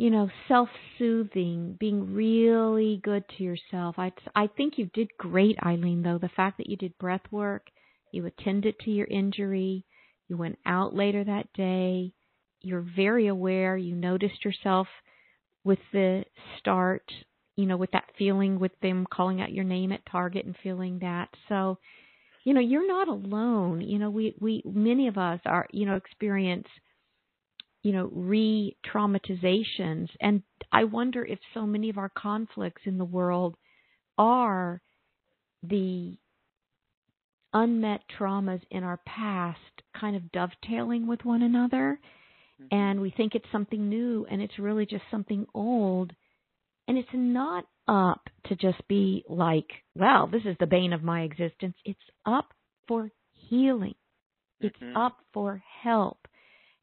you 0.00 0.08
know, 0.08 0.30
self-soothing, 0.48 1.76
being 1.78 2.14
really 2.14 3.02
good 3.04 3.22
to 3.36 3.44
yourself. 3.44 3.96
I 3.98 4.10
I 4.34 4.46
think 4.46 4.78
you 4.78 4.88
did 4.94 5.10
great, 5.18 5.58
Eileen. 5.62 6.02
Though 6.02 6.16
the 6.16 6.30
fact 6.34 6.56
that 6.56 6.70
you 6.70 6.76
did 6.78 6.96
breath 6.96 7.20
work, 7.30 7.66
you 8.10 8.24
attended 8.24 8.78
to 8.78 8.90
your 8.90 9.06
injury, 9.08 9.84
you 10.30 10.36
went 10.36 10.58
out 10.64 10.94
later 10.94 11.24
that 11.24 11.52
day, 11.52 12.12
you're 12.62 12.86
very 12.96 13.26
aware. 13.26 13.76
You 13.76 13.96
noticed 13.96 14.44
yourself 14.44 14.86
with 15.64 15.80
the 15.92 16.24
start, 16.58 17.02
you 17.56 17.66
know, 17.66 17.76
with 17.76 17.90
that 17.90 18.04
feeling 18.16 18.58
with 18.58 18.72
them 18.80 19.06
calling 19.12 19.40
out 19.40 19.52
your 19.52 19.64
name 19.64 19.92
at 19.92 20.06
Target 20.10 20.46
and 20.46 20.56
feeling 20.62 21.00
that. 21.00 21.28
So, 21.48 21.78
you 22.44 22.54
know, 22.54 22.60
you're 22.60 22.86
not 22.86 23.08
alone. 23.08 23.80
You 23.80 23.98
know, 23.98 24.10
we 24.10 24.34
we 24.40 24.62
many 24.64 25.08
of 25.08 25.18
us 25.18 25.40
are, 25.44 25.66
you 25.72 25.84
know, 25.84 25.96
experience 25.96 26.68
you 27.82 27.92
know, 27.92 28.10
re 28.12 28.76
traumatizations. 28.86 30.08
And 30.20 30.42
I 30.70 30.84
wonder 30.84 31.24
if 31.24 31.38
so 31.54 31.66
many 31.66 31.88
of 31.90 31.98
our 31.98 32.10
conflicts 32.10 32.82
in 32.84 32.98
the 32.98 33.04
world 33.04 33.56
are 34.18 34.80
the 35.62 36.16
unmet 37.52 38.02
traumas 38.18 38.60
in 38.70 38.84
our 38.84 39.00
past 39.06 39.58
kind 39.98 40.16
of 40.16 40.30
dovetailing 40.32 41.06
with 41.06 41.24
one 41.24 41.42
another. 41.42 41.98
Mm-hmm. 42.60 42.74
And 42.76 43.00
we 43.00 43.10
think 43.10 43.34
it's 43.34 43.50
something 43.50 43.88
new, 43.88 44.26
and 44.30 44.40
it's 44.40 44.58
really 44.58 44.86
just 44.86 45.04
something 45.10 45.46
old. 45.54 46.12
And 46.88 46.98
it's 46.98 47.08
not 47.12 47.64
up 47.88 48.28
to 48.46 48.56
just 48.56 48.86
be 48.88 49.24
like, 49.28 49.68
well, 49.94 50.26
this 50.26 50.42
is 50.44 50.56
the 50.60 50.66
bane 50.66 50.92
of 50.92 51.02
my 51.02 51.22
existence. 51.22 51.76
It's 51.84 51.98
up 52.26 52.52
for 52.88 53.10
healing, 53.32 53.94
it's 54.60 54.76
mm-hmm. 54.78 54.96
up 54.96 55.18
for 55.32 55.62
help. 55.82 56.18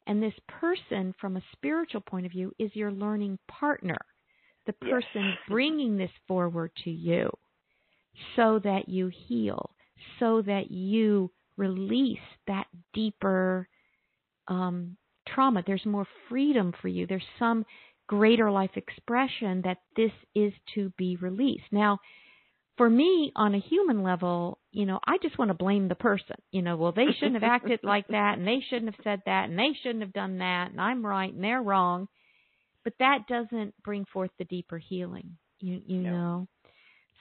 And 0.06 0.24
this 0.24 0.34
person, 0.48 1.14
from 1.20 1.36
a 1.36 1.44
spiritual 1.52 2.00
point 2.00 2.26
of 2.26 2.32
view, 2.32 2.54
is 2.58 2.72
your 2.74 2.92
learning 2.92 3.40
partner, 3.50 3.98
the 4.66 4.74
person 4.74 5.04
yes. 5.16 5.38
bringing 5.50 5.98
this 5.98 6.12
forward 6.28 6.72
to 6.86 6.90
you 6.90 7.30
so 8.38 8.60
that 8.64 8.88
you 8.88 9.12
heal, 9.28 9.72
so 10.20 10.42
that 10.42 10.72
you 10.72 11.32
release 11.58 12.20
that 12.48 12.68
deeper 12.94 13.68
um, 14.48 14.98
trauma. 15.28 15.64
There's 15.66 15.86
more 15.86 16.08
freedom 16.30 16.74
for 16.82 16.88
you. 16.88 17.08
There's 17.08 17.24
some 17.40 17.66
greater 18.08 18.50
life 18.50 18.72
expression 18.76 19.62
that 19.64 19.80
this 19.96 20.12
is 20.34 20.54
to 20.76 20.92
be 20.98 21.18
released. 21.18 21.66
Now, 21.72 22.00
for 22.78 22.90
me, 22.90 23.32
on 23.36 23.56
a 23.56 23.60
human 23.60 24.04
level, 24.04 24.60
you 24.72 24.86
know, 24.86 25.00
I 25.06 25.18
just 25.22 25.38
want 25.38 25.50
to 25.50 25.56
blame 25.56 25.88
the 25.88 25.96
person. 25.96 26.36
You 26.52 26.62
know, 26.62 26.78
well, 26.78 26.92
they 26.92 27.08
shouldn't 27.18 27.42
have 27.42 27.52
acted 27.52 27.80
like 27.84 28.08
that, 28.10 28.38
and 28.38 28.48
they 28.48 28.64
shouldn't 28.70 28.94
have 28.94 29.04
said 29.04 29.22
that, 29.26 29.50
and 29.50 29.58
they 29.58 29.72
shouldn't 29.82 30.04
have 30.04 30.14
done 30.14 30.38
that, 30.38 30.72
and 30.72 30.80
I'm 30.80 31.06
right 31.06 31.34
and 31.34 31.44
they're 31.44 31.62
wrong. 31.62 32.08
But 32.84 32.94
that 33.00 33.28
doesn't 33.28 33.74
bring 33.84 34.06
forth 34.06 34.32
the 34.38 34.46
deeper 34.46 34.78
healing. 34.78 35.38
You 35.60 35.82
you 35.86 36.02
no. 36.02 36.12
know. 36.12 36.48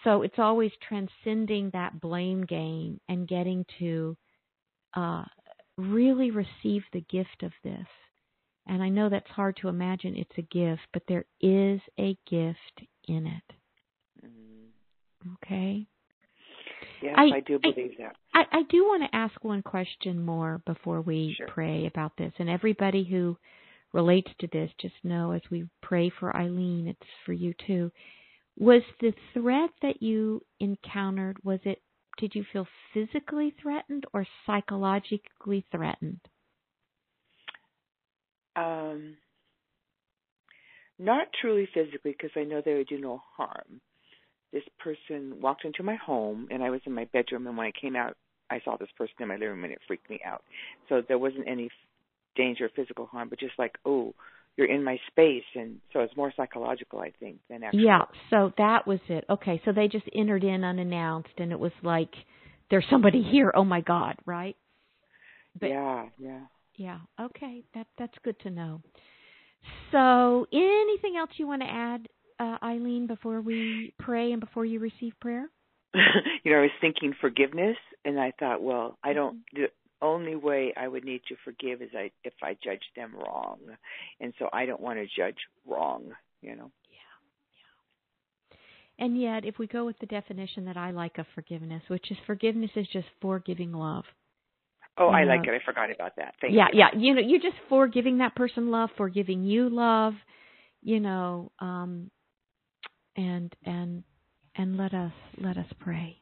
So 0.04 0.22
it's 0.22 0.38
always 0.38 0.70
transcending 0.86 1.70
that 1.72 2.00
blame 2.00 2.44
game 2.44 3.00
and 3.08 3.26
getting 3.26 3.64
to 3.78 4.16
uh, 4.94 5.24
really 5.76 6.30
receive 6.30 6.82
the 6.92 7.04
gift 7.10 7.42
of 7.42 7.52
this. 7.64 7.86
And 8.66 8.82
I 8.82 8.88
know 8.88 9.08
that's 9.08 9.30
hard 9.30 9.56
to 9.62 9.68
imagine 9.68 10.16
it's 10.16 10.38
a 10.38 10.42
gift, 10.42 10.82
but 10.92 11.02
there 11.08 11.24
is 11.40 11.80
a 11.98 12.16
gift 12.28 12.88
in 13.06 13.26
it. 13.26 13.56
Mm-hmm. 14.24 15.32
Okay? 15.44 15.86
Yes, 17.02 17.14
I, 17.16 17.36
I 17.36 17.40
do 17.40 17.58
believe 17.58 17.92
I, 17.98 18.02
that. 18.02 18.16
I, 18.34 18.58
I 18.58 18.62
do 18.68 18.84
want 18.84 19.02
to 19.04 19.16
ask 19.16 19.42
one 19.44 19.62
question 19.62 20.24
more 20.24 20.60
before 20.66 21.00
we 21.00 21.34
sure. 21.36 21.46
pray 21.48 21.86
about 21.86 22.12
this. 22.16 22.32
And 22.38 22.48
everybody 22.48 23.04
who 23.04 23.36
relates 23.92 24.30
to 24.40 24.48
this, 24.52 24.70
just 24.80 24.94
know 25.04 25.32
as 25.32 25.42
we 25.50 25.66
pray 25.82 26.10
for 26.18 26.36
Eileen, 26.36 26.88
it's 26.88 27.10
for 27.24 27.32
you 27.32 27.54
too. 27.66 27.90
Was 28.58 28.82
the 29.00 29.12
threat 29.34 29.70
that 29.82 30.02
you 30.02 30.42
encountered, 30.60 31.36
was 31.44 31.60
it, 31.64 31.80
did 32.18 32.34
you 32.34 32.44
feel 32.52 32.66
physically 32.94 33.54
threatened 33.60 34.04
or 34.14 34.26
psychologically 34.46 35.64
threatened? 35.70 36.20
Um, 38.56 39.16
not 40.98 41.26
truly 41.40 41.68
physically, 41.74 42.12
because 42.12 42.30
I 42.34 42.44
know 42.44 42.62
they 42.64 42.74
would 42.74 42.88
do 42.88 42.98
no 42.98 43.22
harm 43.36 43.80
this 44.52 44.62
person 44.78 45.38
walked 45.40 45.66
into 45.66 45.82
my 45.82 45.96
home 45.96 46.48
and 46.50 46.62
I 46.62 46.70
was 46.70 46.80
in 46.86 46.92
my 46.94 47.04
bedroom 47.12 47.46
and 47.46 47.58
when 47.58 47.66
I 47.66 47.72
came 47.78 47.94
out 47.94 48.16
I 48.50 48.60
saw 48.64 48.76
this 48.76 48.88
person 48.96 49.14
in 49.20 49.28
my 49.28 49.34
living 49.34 49.48
room 49.48 49.64
and 49.64 49.72
it 49.72 49.80
freaked 49.86 50.08
me 50.08 50.20
out. 50.24 50.42
So 50.88 51.02
there 51.06 51.18
wasn't 51.18 51.48
any 51.48 51.68
danger 52.36 52.66
of 52.66 52.72
physical 52.72 53.06
harm, 53.06 53.28
but 53.28 53.40
just 53.40 53.58
like, 53.58 53.76
oh, 53.84 54.14
you're 54.56 54.70
in 54.70 54.82
my 54.82 54.98
space 55.08 55.44
and 55.54 55.78
so 55.92 56.00
it's 56.00 56.16
more 56.16 56.32
psychological 56.36 57.00
I 57.00 57.12
think 57.18 57.38
than 57.48 57.62
actually 57.62 57.84
Yeah, 57.84 58.02
so 58.30 58.52
that 58.58 58.86
was 58.86 59.00
it. 59.08 59.24
Okay, 59.28 59.60
so 59.64 59.72
they 59.72 59.88
just 59.88 60.06
entered 60.14 60.44
in 60.44 60.64
unannounced 60.64 61.38
and 61.38 61.52
it 61.52 61.58
was 61.58 61.72
like 61.82 62.12
there's 62.70 62.86
somebody 62.90 63.22
here. 63.22 63.52
Oh 63.54 63.64
my 63.64 63.80
god, 63.80 64.16
right? 64.24 64.56
But, 65.58 65.68
yeah, 65.68 66.06
yeah. 66.18 66.40
Yeah. 66.76 66.98
Okay, 67.20 67.64
that 67.74 67.86
that's 67.98 68.14
good 68.22 68.38
to 68.40 68.50
know. 68.50 68.82
So, 69.92 70.46
anything 70.52 71.16
else 71.18 71.30
you 71.36 71.46
want 71.46 71.62
to 71.62 71.68
add 71.68 72.08
uh, 72.38 72.58
Eileen, 72.62 73.06
before 73.06 73.40
we 73.40 73.94
pray 73.98 74.32
and 74.32 74.40
before 74.40 74.64
you 74.64 74.78
receive 74.78 75.12
prayer? 75.20 75.48
you 76.44 76.52
know, 76.52 76.58
I 76.58 76.62
was 76.62 76.70
thinking 76.80 77.14
forgiveness, 77.20 77.76
and 78.04 78.20
I 78.20 78.32
thought, 78.38 78.62
well, 78.62 78.98
I 79.02 79.12
don't. 79.14 79.38
Mm-hmm. 79.56 79.64
Only 80.02 80.36
way 80.36 80.74
I 80.76 80.88
would 80.88 81.04
need 81.04 81.22
to 81.28 81.36
forgive 81.44 81.80
is 81.80 81.90
I 81.94 82.10
if 82.22 82.34
I 82.42 82.56
judge 82.62 82.82
them 82.94 83.14
wrong, 83.16 83.58
and 84.20 84.34
so 84.38 84.48
I 84.52 84.66
don't 84.66 84.80
want 84.80 84.98
to 84.98 85.06
judge 85.06 85.38
wrong. 85.66 86.12
You 86.42 86.54
know. 86.54 86.70
Yeah, 86.90 87.06
yeah. 88.50 89.04
And 89.06 89.20
yet, 89.20 89.44
if 89.46 89.58
we 89.58 89.66
go 89.66 89.86
with 89.86 89.98
the 89.98 90.06
definition 90.06 90.66
that 90.66 90.76
I 90.76 90.90
like 90.90 91.16
of 91.18 91.26
forgiveness, 91.34 91.82
which 91.88 92.10
is 92.10 92.18
forgiveness 92.26 92.70
is 92.76 92.86
just 92.92 93.06
forgiving 93.22 93.72
love. 93.72 94.04
Oh, 94.98 95.08
I 95.08 95.24
like 95.24 95.46
it. 95.46 95.50
I 95.50 95.64
forgot 95.64 95.90
about 95.90 96.16
that. 96.16 96.34
Thank 96.40 96.54
yeah, 96.54 96.68
you. 96.72 96.78
Yeah, 96.78 96.88
yeah. 96.92 96.98
You 96.98 97.14
know, 97.14 97.20
you're 97.20 97.40
just 97.40 97.56
forgiving 97.68 98.18
that 98.18 98.34
person 98.34 98.70
love, 98.70 98.90
forgiving 98.96 99.44
you 99.44 99.68
love. 99.68 100.14
You 100.82 101.00
know, 101.00 101.52
um, 101.58 102.10
and 103.16 103.54
and 103.64 104.04
and 104.56 104.76
let 104.76 104.94
us 104.94 105.12
let 105.38 105.56
us 105.56 105.66
pray. 105.80 106.18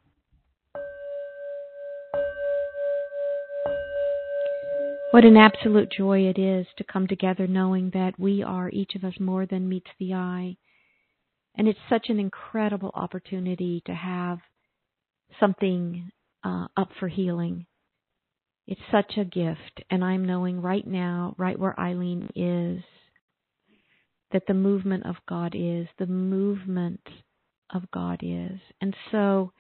What 5.14 5.24
an 5.24 5.36
absolute 5.36 5.92
joy 5.92 6.22
it 6.22 6.40
is 6.40 6.66
to 6.76 6.82
come 6.82 7.06
together 7.06 7.46
knowing 7.46 7.90
that 7.94 8.18
we 8.18 8.42
are 8.42 8.68
each 8.70 8.96
of 8.96 9.04
us 9.04 9.14
more 9.20 9.46
than 9.46 9.68
meets 9.68 9.90
the 10.00 10.12
eye. 10.12 10.56
And 11.56 11.68
it's 11.68 11.78
such 11.88 12.06
an 12.08 12.18
incredible 12.18 12.90
opportunity 12.92 13.80
to 13.86 13.94
have 13.94 14.40
something 15.38 16.10
uh, 16.42 16.66
up 16.76 16.88
for 16.98 17.06
healing. 17.06 17.66
It's 18.66 18.80
such 18.90 19.12
a 19.16 19.24
gift. 19.24 19.84
And 19.88 20.02
I'm 20.04 20.26
knowing 20.26 20.60
right 20.60 20.84
now, 20.84 21.36
right 21.38 21.56
where 21.56 21.78
Eileen 21.78 22.28
is, 22.34 22.82
that 24.32 24.48
the 24.48 24.54
movement 24.54 25.06
of 25.06 25.14
God 25.28 25.54
is, 25.54 25.86
the 25.96 26.08
movement 26.08 27.06
of 27.72 27.88
God 27.92 28.18
is. 28.20 28.58
And 28.80 28.96
so, 29.12 29.52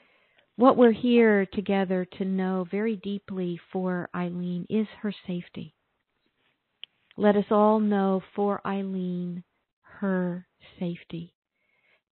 what 0.56 0.76
we're 0.76 0.92
here 0.92 1.46
together 1.46 2.06
to 2.18 2.24
know 2.24 2.66
very 2.70 2.96
deeply 2.96 3.60
for 3.72 4.08
Eileen 4.14 4.66
is 4.70 4.86
her 5.02 5.12
safety. 5.26 5.74
Let 7.16 7.36
us 7.36 7.46
all 7.50 7.80
know 7.80 8.22
for 8.34 8.60
Eileen 8.66 9.44
her 9.82 10.46
safety. 10.78 11.34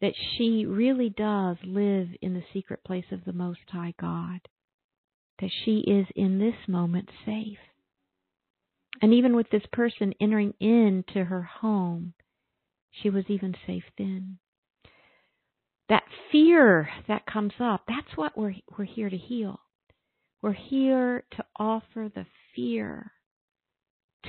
That 0.00 0.14
she 0.36 0.66
really 0.66 1.10
does 1.10 1.56
live 1.64 2.08
in 2.20 2.34
the 2.34 2.42
secret 2.52 2.82
place 2.84 3.04
of 3.12 3.24
the 3.24 3.32
Most 3.32 3.60
High 3.68 3.94
God. 4.00 4.40
That 5.40 5.50
she 5.64 5.78
is 5.78 6.06
in 6.16 6.38
this 6.38 6.56
moment 6.66 7.08
safe. 7.24 7.58
And 9.00 9.14
even 9.14 9.36
with 9.36 9.48
this 9.50 9.62
person 9.72 10.12
entering 10.20 10.54
into 10.60 11.24
her 11.24 11.42
home, 11.42 12.14
she 12.90 13.10
was 13.10 13.24
even 13.28 13.54
safe 13.66 13.84
then. 13.96 14.38
That 15.88 16.04
fear 16.30 16.88
that 17.08 17.26
comes 17.26 17.52
up, 17.60 17.82
that's 17.86 18.16
what 18.16 18.36
we're, 18.36 18.54
we're 18.76 18.84
here 18.84 19.10
to 19.10 19.16
heal. 19.16 19.60
We're 20.40 20.52
here 20.52 21.24
to 21.36 21.44
offer 21.56 22.10
the 22.14 22.26
fear 22.54 23.12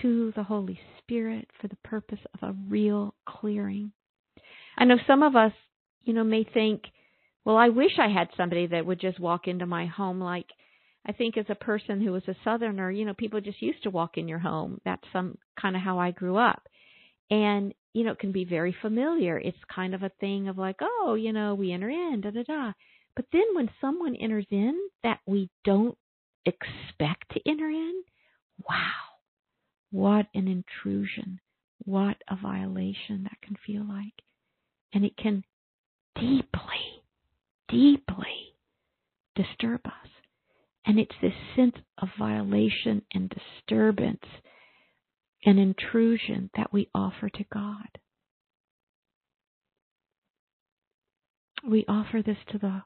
to 0.02 0.34
the 0.36 0.44
Holy 0.44 0.80
Spirit 1.00 1.48
for 1.62 1.68
the 1.68 1.78
purpose 1.78 2.20
of 2.34 2.50
a 2.50 2.56
real 2.68 3.14
clearing. 3.26 3.92
I 4.78 4.86
know 4.86 4.98
some 5.08 5.24
of 5.24 5.36
us, 5.36 5.54
you 6.04 6.14
know, 6.14 6.24
may 6.24 6.44
think, 6.44 6.84
well, 7.46 7.58
I 7.58 7.70
wish 7.70 7.92
I 8.00 8.10
had 8.10 8.30
somebody 8.36 8.68
that 8.68 8.86
would 8.86 9.00
just 9.00 9.20
walk 9.20 9.48
into 9.48 9.66
my 9.66 9.86
home 9.86 10.20
like 10.20 10.48
I 11.06 11.12
think 11.12 11.38
as 11.38 11.46
a 11.50 11.56
person 11.56 12.02
who 12.02 12.12
was 12.12 12.24
a 12.28 12.36
southerner, 12.44 12.90
you 12.90 13.06
know, 13.06 13.14
people 13.14 13.42
just 13.42 13.62
used 13.62 13.84
to 13.84 13.90
walk 13.90 14.18
in 14.18 14.28
your 14.28 14.40
home. 14.40 14.80
That's 14.86 15.04
some 15.12 15.38
kind 15.60 15.76
of 15.76 15.82
how 15.82 16.00
I 16.00 16.12
grew 16.12 16.38
up. 16.38 16.68
And 17.30 17.74
you 17.94 18.04
know, 18.04 18.12
it 18.12 18.20
can 18.20 18.32
be 18.32 18.46
very 18.46 18.76
familiar. 18.82 19.38
It's 19.40 19.58
kind 19.74 19.94
of 19.96 20.04
a 20.04 20.12
thing 20.20 20.48
of 20.48 20.58
like, 20.58 20.78
oh, 20.82 21.16
you 21.16 21.32
know, 21.32 21.54
we 21.56 21.72
enter 21.72 21.90
in, 21.90 22.22
da 22.22 22.32
da 22.32 22.44
da. 22.44 22.72
But 23.16 23.26
then 23.32 23.46
when 23.54 23.70
someone 23.80 24.16
enters 24.16 24.48
in 24.50 24.78
that 25.04 25.20
we 25.28 25.50
don't 25.64 25.98
expect 26.46 27.32
to 27.34 27.40
enter 27.48 27.70
in, 27.70 28.04
wow, 28.68 28.92
what 29.92 30.26
an 30.34 30.48
intrusion. 30.48 31.40
what 31.86 32.18
a 32.30 32.36
violation 32.36 33.24
that 33.24 33.42
can 33.42 33.56
feel 33.66 33.86
like. 33.88 34.14
And 34.94 35.04
it 35.04 35.16
can 35.18 35.44
deeply, 36.16 37.04
deeply 37.70 38.56
disturb 39.36 39.82
us. 39.86 40.10
And 40.86 41.00
it's 41.00 41.16
this 41.22 41.34
sense 41.56 41.76
of 42.00 42.10
violation 42.20 43.02
and 43.14 43.30
disturbance 43.30 44.26
and 45.46 45.60
intrusion 45.60 46.50
that 46.56 46.72
we 46.72 46.90
offer 46.94 47.30
to 47.30 47.44
God. 47.54 48.00
We 51.68 51.86
offer 51.88 52.22
this 52.22 52.38
to 52.52 52.58
the 52.58 52.84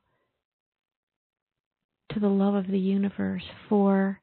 to 2.14 2.20
the 2.20 2.28
love 2.28 2.54
of 2.54 2.68
the 2.68 2.80
universe 2.80 3.44
for 3.68 4.22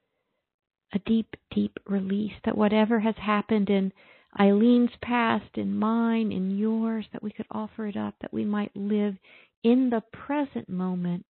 a 0.95 0.99
deep, 1.01 1.35
deep 1.55 1.77
release 1.87 2.33
that 2.45 2.57
whatever 2.57 3.01
has 3.01 3.17
happened 3.17 3.69
in 3.69 3.93
Eileen's 4.39 4.93
past, 5.03 5.57
in 5.57 5.77
mine, 5.77 6.33
in 6.33 6.57
yours, 6.57 7.07
that 7.13 7.23
we 7.23 7.31
could 7.31 7.47
offer 7.51 7.87
it 7.87 7.97
up, 7.97 8.15
that 8.21 8.33
we 8.33 8.45
might 8.45 8.75
live 8.75 9.17
in 9.63 9.91
the 9.91 10.03
present 10.13 10.69
moment, 10.69 11.25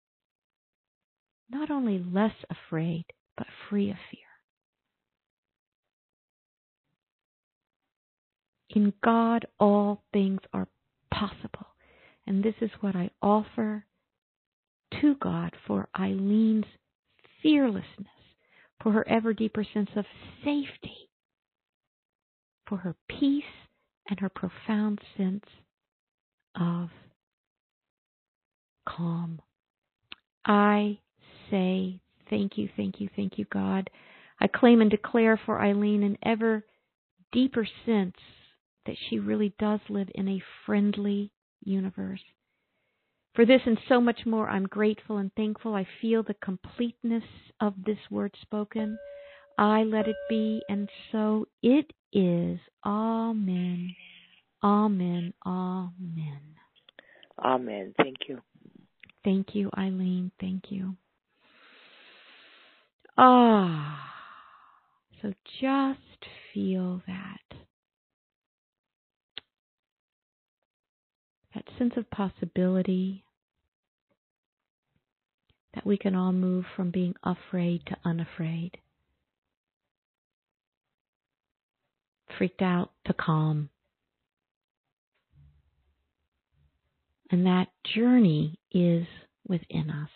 not 1.50 1.70
only 1.70 1.98
less 1.98 2.34
afraid, 2.50 3.04
but 3.36 3.46
free 3.68 3.90
of 3.90 3.96
fear. 4.10 4.23
In 8.74 8.92
God, 9.04 9.46
all 9.60 10.02
things 10.12 10.40
are 10.52 10.66
possible. 11.12 11.66
And 12.26 12.42
this 12.42 12.54
is 12.60 12.70
what 12.80 12.96
I 12.96 13.10
offer 13.22 13.84
to 15.00 15.14
God 15.16 15.54
for 15.66 15.88
Eileen's 15.98 16.66
fearlessness, 17.42 18.08
for 18.82 18.92
her 18.92 19.06
ever 19.08 19.32
deeper 19.32 19.64
sense 19.72 19.90
of 19.94 20.04
safety, 20.44 21.08
for 22.66 22.78
her 22.78 22.96
peace 23.08 23.44
and 24.10 24.18
her 24.18 24.28
profound 24.28 25.00
sense 25.16 25.44
of 26.58 26.88
calm. 28.88 29.40
I 30.44 30.98
say 31.50 32.00
thank 32.28 32.58
you, 32.58 32.68
thank 32.76 33.00
you, 33.00 33.08
thank 33.14 33.38
you, 33.38 33.46
God. 33.52 33.88
I 34.40 34.48
claim 34.48 34.80
and 34.80 34.90
declare 34.90 35.40
for 35.46 35.60
Eileen 35.60 36.02
an 36.02 36.18
ever 36.24 36.64
deeper 37.32 37.66
sense 37.86 38.16
that 38.86 38.96
she 39.08 39.18
really 39.18 39.54
does 39.58 39.80
live 39.88 40.08
in 40.14 40.28
a 40.28 40.42
friendly 40.66 41.30
universe. 41.64 42.20
For 43.34 43.44
this 43.44 43.62
and 43.66 43.78
so 43.88 44.00
much 44.00 44.20
more, 44.26 44.48
I'm 44.48 44.66
grateful 44.66 45.16
and 45.18 45.32
thankful. 45.34 45.74
I 45.74 45.86
feel 46.00 46.22
the 46.22 46.34
completeness 46.34 47.24
of 47.60 47.74
this 47.84 47.98
word 48.10 48.34
spoken. 48.42 48.96
I 49.58 49.82
let 49.82 50.06
it 50.06 50.16
be, 50.28 50.62
and 50.68 50.88
so 51.10 51.46
it 51.62 51.92
is. 52.12 52.60
Amen. 52.84 53.94
Amen. 54.62 55.32
Amen. 55.44 56.40
Amen. 57.44 57.94
Thank 57.98 58.16
you. 58.28 58.40
Thank 59.24 59.54
you, 59.54 59.70
Eileen. 59.76 60.30
Thank 60.40 60.64
you. 60.70 60.96
Ah. 63.18 64.10
So 65.22 65.32
just 65.60 65.98
feel 66.52 67.02
that. 67.06 67.58
That 71.54 71.64
sense 71.78 71.94
of 71.96 72.10
possibility 72.10 73.24
that 75.74 75.86
we 75.86 75.96
can 75.96 76.14
all 76.14 76.32
move 76.32 76.64
from 76.76 76.90
being 76.90 77.14
afraid 77.22 77.82
to 77.86 77.96
unafraid. 78.04 78.78
Freaked 82.36 82.62
out 82.62 82.90
to 83.06 83.12
calm. 83.12 83.70
And 87.30 87.46
that 87.46 87.68
journey 87.94 88.58
is 88.72 89.06
within 89.46 89.90
us. 89.90 90.10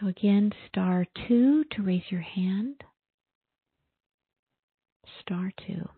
So 0.00 0.06
again, 0.06 0.52
star 0.68 1.06
two 1.28 1.64
to 1.72 1.82
raise 1.82 2.02
your 2.10 2.22
hand. 2.22 2.82
Star 5.20 5.52
two. 5.66 5.88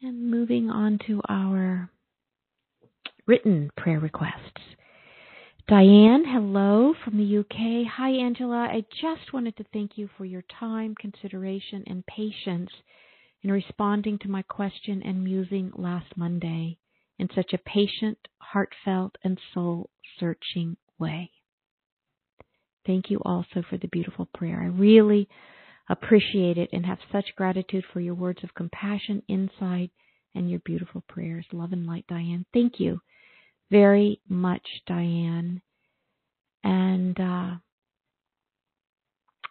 And 0.00 0.30
moving 0.30 0.70
on 0.70 1.00
to 1.08 1.20
our 1.28 1.90
written 3.26 3.70
prayer 3.76 3.98
requests. 3.98 4.62
Diane, 5.66 6.24
hello 6.24 6.94
from 7.04 7.18
the 7.18 7.38
UK. 7.38 7.92
Hi, 7.96 8.10
Angela. 8.10 8.68
I 8.70 8.84
just 9.02 9.32
wanted 9.32 9.56
to 9.56 9.64
thank 9.72 9.98
you 9.98 10.08
for 10.16 10.24
your 10.24 10.44
time, 10.60 10.94
consideration, 11.00 11.82
and 11.88 12.06
patience 12.06 12.70
in 13.42 13.50
responding 13.50 14.18
to 14.20 14.30
my 14.30 14.42
question 14.42 15.02
and 15.02 15.24
musing 15.24 15.72
last 15.74 16.16
Monday 16.16 16.78
in 17.18 17.28
such 17.34 17.52
a 17.52 17.58
patient, 17.58 18.18
heartfelt, 18.38 19.16
and 19.24 19.38
soul 19.52 19.90
searching 20.20 20.76
way. 21.00 21.30
Thank 22.86 23.10
you 23.10 23.18
also 23.24 23.62
for 23.68 23.76
the 23.78 23.88
beautiful 23.88 24.28
prayer. 24.32 24.60
I 24.62 24.66
really 24.66 25.28
appreciate 25.88 26.58
it 26.58 26.70
and 26.72 26.84
have 26.86 26.98
such 27.10 27.34
gratitude 27.36 27.84
for 27.92 28.00
your 28.00 28.14
words 28.14 28.42
of 28.44 28.54
compassion, 28.54 29.22
insight, 29.28 29.90
and 30.34 30.50
your 30.50 30.60
beautiful 30.60 31.02
prayers. 31.08 31.46
Love 31.52 31.72
and 31.72 31.86
light, 31.86 32.04
Diane. 32.08 32.44
Thank 32.52 32.78
you 32.78 33.00
very 33.70 34.20
much, 34.28 34.66
Diane. 34.86 35.62
And 36.64 37.18
uh, 37.18 37.56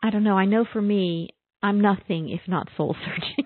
I 0.04 0.10
don't 0.12 0.24
know, 0.24 0.38
I 0.38 0.46
know 0.46 0.66
for 0.72 0.82
me, 0.82 1.30
I'm 1.64 1.82
nothing 1.82 2.30
if 2.30 2.42
not 2.48 2.70
soul 2.78 2.96
searching. 3.06 3.46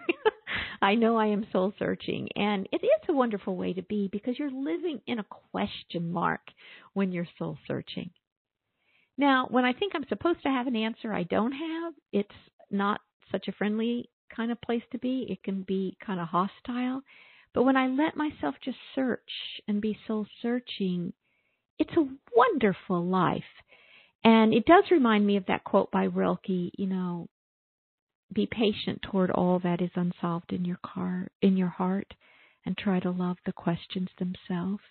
I 0.82 0.96
know 0.96 1.16
I 1.16 1.28
am 1.28 1.46
soul 1.52 1.74
searching, 1.78 2.28
and 2.36 2.68
it 2.72 2.84
is 2.84 3.08
a 3.08 3.14
wonderful 3.14 3.56
way 3.56 3.74
to 3.74 3.84
be 3.84 4.10
because 4.12 4.40
you're 4.40 4.52
living 4.52 5.00
in 5.06 5.20
a 5.20 5.26
question 5.52 6.12
mark 6.12 6.42
when 6.94 7.12
you're 7.12 7.28
soul 7.38 7.58
searching. 7.68 8.10
Now, 9.16 9.48
when 9.52 9.64
I 9.64 9.74
think 9.74 9.94
I'm 9.94 10.08
supposed 10.10 10.42
to 10.44 10.50
have 10.50 10.66
an 10.66 10.76
answer 10.76 11.14
I 11.14 11.24
don't 11.24 11.52
have, 11.52 11.94
it's 12.12 12.30
not 12.72 13.02
such 13.32 13.48
a 13.48 13.52
friendly 13.54 14.10
kind 14.36 14.52
of 14.52 14.62
place 14.62 14.84
to 14.92 14.98
be. 14.98 15.26
It 15.30 15.44
can 15.44 15.64
be 15.64 15.98
kind 16.06 16.20
of 16.20 16.28
hostile. 16.28 17.02
But 17.54 17.64
when 17.64 17.76
I 17.76 17.88
let 17.88 18.16
myself 18.16 18.56
just 18.64 18.78
search 18.96 19.30
and 19.68 19.82
be 19.82 19.98
soul 20.08 20.26
searching, 20.42 21.14
it's 21.78 21.96
a 21.98 22.08
wonderful 22.36 23.06
life. 23.06 23.44
And 24.24 24.54
it 24.54 24.66
does 24.66 24.86
remind 24.92 25.26
me 25.26 25.38
of 25.38 25.46
that 25.48 25.64
quote 25.64 25.92
by 25.92 26.04
Rilke, 26.04 26.72
you 26.78 26.88
know, 26.88 27.28
be 28.34 28.48
patient 28.50 29.02
toward 29.02 29.32
all 29.32 29.60
that 29.60 29.82
is 29.82 29.92
unsolved 29.96 30.54
in 30.54 30.64
your 30.64 30.80
car 30.86 31.28
in 31.42 31.58
your 31.58 31.68
heart 31.68 32.14
and 32.66 32.78
try 32.78 33.00
to 33.00 33.12
love 33.12 33.38
the 33.46 33.52
questions 33.52 34.10
themselves. 34.18 34.84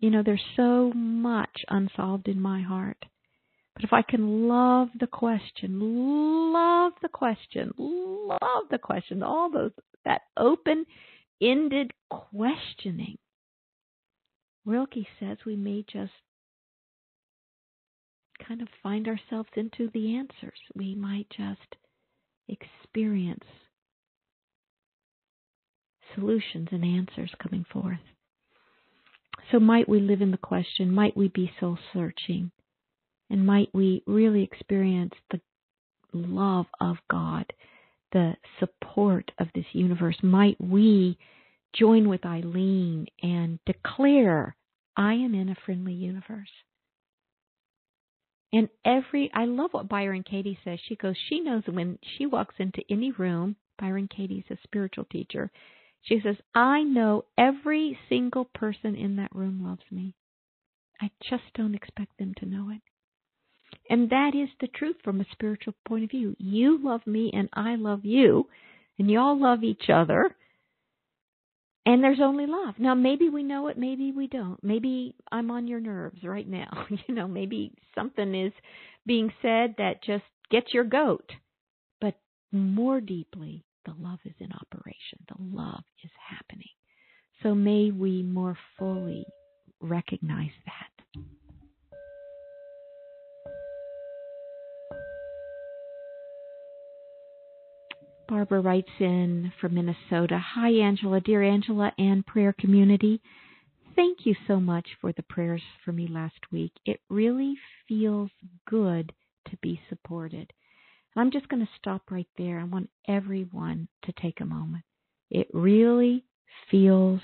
You 0.00 0.10
know, 0.10 0.22
there's 0.24 0.44
so 0.56 0.92
much 0.94 1.64
unsolved 1.68 2.28
in 2.28 2.40
my 2.40 2.62
heart. 2.62 3.04
But 3.74 3.84
if 3.84 3.92
I 3.92 4.02
can 4.02 4.48
love 4.48 4.88
the 4.98 5.06
question, 5.06 6.52
love 6.52 6.92
the 7.00 7.08
question, 7.08 7.72
love 7.78 8.64
the 8.70 8.78
question, 8.78 9.22
all 9.22 9.50
those 9.50 9.72
that 10.04 10.22
open 10.36 10.84
ended 11.40 11.92
questioning. 12.10 13.18
Rilke 14.64 15.06
says 15.18 15.38
we 15.44 15.56
may 15.56 15.84
just 15.90 16.12
kind 18.46 18.62
of 18.62 18.68
find 18.82 19.08
ourselves 19.08 19.48
into 19.56 19.90
the 19.92 20.16
answers. 20.16 20.58
We 20.74 20.94
might 20.94 21.28
just 21.30 21.76
experience 22.48 23.44
solutions 26.14 26.68
and 26.70 26.84
answers 26.84 27.30
coming 27.42 27.64
forth. 27.72 27.98
So, 29.50 29.58
might 29.58 29.88
we 29.88 30.00
live 30.00 30.20
in 30.20 30.30
the 30.30 30.36
question? 30.36 30.92
Might 30.92 31.16
we 31.16 31.28
be 31.28 31.50
soul 31.58 31.78
searching? 31.92 32.50
And 33.32 33.44
might 33.44 33.70
we 33.72 34.04
really 34.06 34.44
experience 34.44 35.14
the 35.30 35.40
love 36.12 36.66
of 36.80 36.98
God 37.10 37.52
the 38.12 38.34
support 38.60 39.30
of 39.38 39.48
this 39.54 39.64
universe, 39.72 40.16
might 40.22 40.60
we 40.60 41.18
join 41.74 42.08
with 42.08 42.24
Eileen 42.24 43.06
and 43.22 43.58
declare, 43.66 44.54
I 44.96 45.14
am 45.14 45.34
in 45.34 45.48
a 45.48 45.56
friendly 45.64 45.94
universe. 45.94 46.50
And 48.52 48.68
every, 48.84 49.30
I 49.32 49.46
love 49.46 49.72
what 49.72 49.88
Byron 49.88 50.24
Katie 50.28 50.58
says. 50.62 50.78
She 50.86 50.96
goes, 50.96 51.16
she 51.28 51.40
knows 51.40 51.62
when 51.66 51.98
she 52.18 52.26
walks 52.26 52.54
into 52.58 52.82
any 52.90 53.10
room, 53.12 53.56
Byron 53.78 54.08
Katie's 54.14 54.44
a 54.50 54.58
spiritual 54.62 55.06
teacher. 55.10 55.50
She 56.02 56.20
says, 56.22 56.36
I 56.54 56.82
know 56.82 57.24
every 57.38 57.98
single 58.10 58.44
person 58.44 58.94
in 58.94 59.16
that 59.16 59.34
room 59.34 59.64
loves 59.64 59.90
me. 59.90 60.14
I 61.00 61.10
just 61.30 61.44
don't 61.54 61.74
expect 61.74 62.18
them 62.18 62.34
to 62.38 62.46
know 62.46 62.70
it. 62.70 62.82
And 63.90 64.10
that 64.10 64.32
is 64.34 64.48
the 64.60 64.68
truth 64.68 64.96
from 65.04 65.20
a 65.20 65.26
spiritual 65.32 65.74
point 65.86 66.04
of 66.04 66.10
view. 66.10 66.34
You 66.38 66.78
love 66.82 67.06
me 67.06 67.30
and 67.34 67.48
I 67.52 67.76
love 67.76 68.04
you, 68.04 68.48
and 68.98 69.10
y'all 69.10 69.40
love 69.40 69.62
each 69.64 69.90
other. 69.92 70.34
And 71.84 72.02
there's 72.02 72.20
only 72.20 72.46
love. 72.46 72.74
Now, 72.78 72.94
maybe 72.94 73.28
we 73.28 73.42
know 73.42 73.66
it, 73.66 73.76
maybe 73.76 74.12
we 74.12 74.28
don't. 74.28 74.62
Maybe 74.62 75.16
I'm 75.32 75.50
on 75.50 75.66
your 75.66 75.80
nerves 75.80 76.22
right 76.22 76.48
now. 76.48 76.86
You 77.08 77.14
know, 77.14 77.26
maybe 77.26 77.72
something 77.94 78.34
is 78.34 78.52
being 79.04 79.32
said 79.42 79.74
that 79.78 80.02
just 80.04 80.24
gets 80.50 80.72
your 80.72 80.84
goat. 80.84 81.28
But 82.00 82.14
more 82.52 83.00
deeply, 83.00 83.64
the 83.84 83.94
love 83.98 84.20
is 84.24 84.34
in 84.38 84.50
operation. 84.52 85.18
The 85.28 85.42
love 85.56 85.82
is 86.04 86.10
happening. 86.30 86.68
So 87.42 87.54
may 87.54 87.90
we 87.90 88.22
more 88.22 88.56
fully 88.78 89.24
recognize 89.80 90.52
that. 90.66 90.91
Barbara 98.32 98.62
writes 98.62 98.88
in 98.98 99.52
from 99.60 99.74
Minnesota 99.74 100.38
Hi, 100.38 100.70
Angela, 100.70 101.20
dear 101.20 101.42
Angela 101.42 101.92
and 101.98 102.24
prayer 102.24 102.54
community. 102.58 103.20
Thank 103.94 104.24
you 104.24 104.34
so 104.48 104.58
much 104.58 104.86
for 105.02 105.12
the 105.12 105.22
prayers 105.24 105.60
for 105.84 105.92
me 105.92 106.08
last 106.08 106.40
week. 106.50 106.72
It 106.86 107.00
really 107.10 107.58
feels 107.86 108.30
good 108.66 109.12
to 109.50 109.56
be 109.60 109.78
supported. 109.90 110.50
And 111.14 111.20
I'm 111.20 111.30
just 111.30 111.46
going 111.50 111.60
to 111.60 111.68
stop 111.78 112.10
right 112.10 112.26
there. 112.38 112.58
I 112.58 112.64
want 112.64 112.88
everyone 113.06 113.86
to 114.04 114.12
take 114.12 114.40
a 114.40 114.46
moment. 114.46 114.84
It 115.30 115.48
really 115.52 116.24
feels 116.70 117.20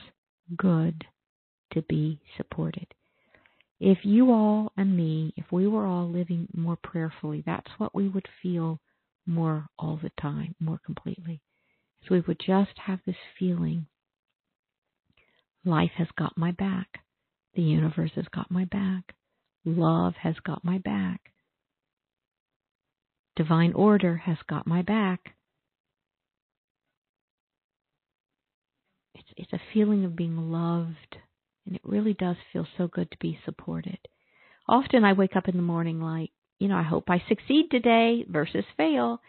good 0.59 1.07
to 1.73 1.81
be 1.89 2.21
supported. 2.37 2.87
If 3.81 4.01
you 4.03 4.31
all 4.31 4.73
and 4.77 4.95
me, 4.95 5.33
if 5.39 5.47
we 5.51 5.69
were 5.69 5.87
all 5.87 6.11
living 6.11 6.49
more 6.55 6.77
prayerfully, 6.77 7.43
that's 7.47 7.71
what 7.79 7.95
we 7.95 8.11
would 8.11 8.29
feel 8.43 8.79
more 9.29 9.69
all 9.79 9.99
the 10.03 10.11
time, 10.21 10.55
more 10.59 10.81
completely. 10.85 11.43
So 12.03 12.15
we 12.15 12.21
would 12.21 12.41
just 12.45 12.73
have 12.87 13.01
this 13.07 13.17
feeling 13.39 13.87
life 15.65 15.91
has 15.97 16.09
got 16.17 16.37
my 16.37 16.53
back. 16.53 17.01
The 17.55 17.63
universe 17.63 18.13
has 18.15 18.27
got 18.35 18.51
my 18.51 18.65
back. 18.65 19.15
Love 19.65 20.15
has 20.23 20.37
got 20.45 20.65
my 20.65 20.79
back. 20.79 21.21
Divine 23.37 23.73
order 23.75 24.17
has 24.17 24.39
got 24.49 24.67
my 24.67 24.83
back. 24.83 25.21
It's, 29.15 29.29
it's 29.37 29.53
a 29.53 29.61
feeling 29.75 30.05
of 30.05 30.17
being 30.17 30.37
loved, 30.51 31.17
and 31.67 31.77
it 31.77 31.83
really 31.85 32.15
does 32.15 32.37
feel 32.53 32.67
so 32.77 32.89
good 32.89 33.11
to 33.11 33.19
be 33.21 33.39
supported. 33.45 33.99
Often 34.69 35.05
I 35.05 35.13
wake 35.13 35.37
up 35.37 35.49
in 35.49 35.57
the 35.57 35.63
morning 35.63 36.01
like, 36.01 36.31
you 36.59 36.69
know, 36.69 36.77
I 36.77 36.83
hope 36.83 37.05
I 37.09 37.23
succeed 37.29 37.71
today 37.71 38.25
versus 38.29 38.65
fail. 38.77 39.21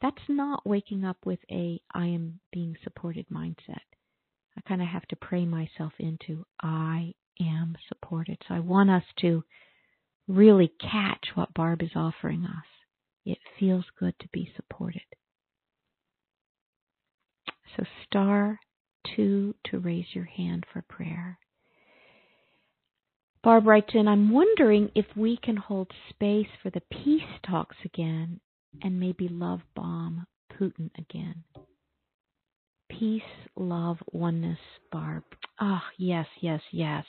That's 0.00 0.16
not 0.28 0.66
waking 0.66 1.04
up 1.04 1.16
with 1.24 1.40
a 1.50 1.80
I 1.92 2.06
am 2.06 2.40
being 2.52 2.76
supported 2.84 3.26
mindset. 3.30 3.80
I 4.56 4.60
kind 4.66 4.80
of 4.82 4.88
have 4.88 5.06
to 5.08 5.16
pray 5.16 5.44
myself 5.44 5.92
into 5.98 6.44
I 6.60 7.14
am 7.40 7.76
supported. 7.88 8.38
So 8.46 8.54
I 8.54 8.60
want 8.60 8.90
us 8.90 9.04
to 9.20 9.44
really 10.28 10.72
catch 10.80 11.28
what 11.34 11.54
Barb 11.54 11.82
is 11.82 11.90
offering 11.96 12.44
us. 12.44 12.66
It 13.24 13.38
feels 13.58 13.84
good 13.98 14.14
to 14.20 14.28
be 14.32 14.50
supported. 14.56 15.02
So, 17.76 17.84
star 18.06 18.58
two 19.14 19.54
to 19.70 19.78
raise 19.78 20.06
your 20.12 20.24
hand 20.24 20.64
for 20.72 20.82
prayer. 20.88 21.38
Barb 23.42 23.66
writes 23.66 23.90
in, 23.94 24.08
I'm 24.08 24.30
wondering 24.30 24.90
if 24.94 25.06
we 25.16 25.36
can 25.36 25.56
hold 25.56 25.90
space 26.10 26.48
for 26.62 26.70
the 26.70 26.82
peace 26.90 27.22
talks 27.46 27.76
again 27.84 28.40
and 28.82 28.98
maybe 28.98 29.28
love 29.28 29.60
bomb 29.74 30.26
Putin 30.52 30.90
again. 30.98 31.44
Peace, 32.90 33.22
love, 33.54 33.98
oneness, 34.12 34.58
Barb. 34.90 35.22
Ah, 35.60 35.84
oh, 35.84 35.90
yes, 35.98 36.26
yes, 36.40 36.60
yes. 36.72 37.04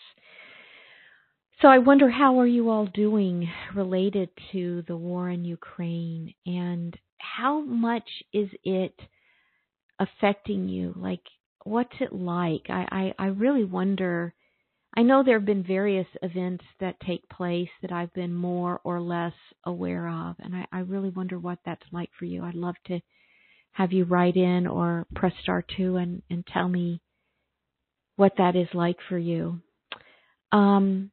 So 1.62 1.68
I 1.68 1.80
wonder 1.80 2.10
how 2.10 2.40
are 2.40 2.48
you 2.48 2.70
all 2.70 2.86
doing 2.86 3.50
related 3.76 4.30
to 4.52 4.84
the 4.88 4.96
war 4.96 5.30
in 5.30 5.44
Ukraine 5.44 6.34
and 6.46 6.96
how 7.18 7.60
much 7.62 8.08
is 8.32 8.50
it 8.64 8.98
affecting 10.00 10.70
you? 10.70 10.94
Like 10.96 11.24
what's 11.64 11.96
it 12.00 12.14
like? 12.14 12.68
I, 12.70 13.14
I, 13.20 13.26
I 13.26 13.28
really 13.28 13.66
wonder 13.66 14.34
I 14.98 15.04
know 15.04 15.24
there 15.24 15.38
have 15.38 15.46
been 15.46 15.64
various 15.64 16.08
events 16.22 16.64
that 16.80 17.00
take 17.06 17.30
place 17.30 17.70
that 17.82 17.92
I've 17.92 18.14
been 18.14 18.34
more 18.34 18.82
or 18.84 19.00
less 19.00 19.34
aware 19.66 20.08
of 20.08 20.36
and 20.40 20.56
I, 20.56 20.66
I 20.72 20.80
really 20.80 21.10
wonder 21.10 21.38
what 21.38 21.60
that's 21.66 21.86
like 21.92 22.10
for 22.18 22.26
you. 22.26 22.44
I'd 22.44 22.56
love 22.56 22.76
to 22.88 23.00
have 23.74 23.94
you 23.94 24.04
write 24.04 24.36
in 24.36 24.68
or 24.68 25.06
press 25.16 25.34
star 25.44 25.64
two 25.78 25.98
and, 25.98 26.22
and 26.30 26.46
tell 26.48 26.68
me 26.68 27.02
what 28.16 28.34
that 28.38 28.56
is 28.56 28.68
like 28.74 28.98
for 29.08 29.18
you. 29.18 29.62
Um, 30.52 31.12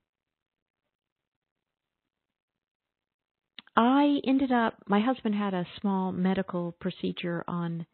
I 3.76 4.20
ended 4.26 4.50
up, 4.50 4.74
my 4.86 5.00
husband 5.00 5.34
had 5.34 5.52
a 5.52 5.66
small 5.80 6.10
medical 6.10 6.74
procedure 6.80 7.44
on 7.46 7.86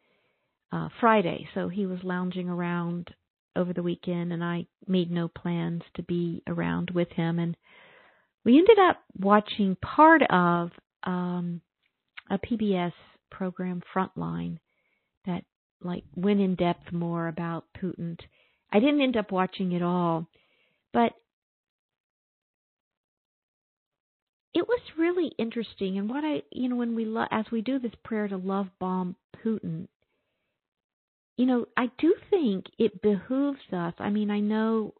uh, 0.70 0.88
Friday, 1.00 1.48
so 1.54 1.68
he 1.68 1.86
was 1.86 1.98
lounging 2.04 2.48
around 2.48 3.10
over 3.56 3.72
the 3.72 3.82
weekend, 3.82 4.32
and 4.32 4.42
I 4.42 4.66
made 4.86 5.10
no 5.10 5.28
plans 5.28 5.82
to 5.94 6.02
be 6.02 6.42
around 6.46 6.90
with 6.90 7.08
him. 7.10 7.38
And 7.38 7.56
we 8.44 8.58
ended 8.58 8.78
up 8.78 9.02
watching 9.18 9.76
part 9.76 10.22
of 10.30 10.70
um, 11.04 11.60
a 12.30 12.38
PBS 12.38 12.92
program, 13.30 13.82
Frontline, 13.94 14.58
that 15.26 15.44
like 15.80 16.04
went 16.14 16.40
in 16.40 16.54
depth 16.54 16.92
more 16.92 17.28
about 17.28 17.64
Putin. 17.80 18.18
I 18.72 18.80
didn't 18.80 19.02
end 19.02 19.16
up 19.16 19.32
watching 19.32 19.72
it 19.72 19.82
all, 19.82 20.26
but 20.92 21.12
it 24.54 24.66
was 24.66 24.80
really 24.98 25.32
interesting. 25.38 25.98
And 25.98 26.08
what 26.08 26.24
I, 26.24 26.42
you 26.50 26.68
know, 26.68 26.76
when 26.76 26.94
we 26.94 27.04
lo- 27.04 27.26
as 27.30 27.46
we 27.50 27.62
do 27.62 27.78
this 27.78 27.92
prayer 28.04 28.28
to 28.28 28.36
love 28.36 28.66
bomb 28.78 29.16
Putin, 29.44 29.88
you 31.36 31.46
know, 31.46 31.66
I 31.76 31.90
do 31.98 32.14
think 32.30 32.66
it 32.78 33.02
behooves 33.02 33.60
us. 33.72 33.94
I 33.98 34.10
mean, 34.10 34.30
I 34.30 34.40
know 34.40 34.94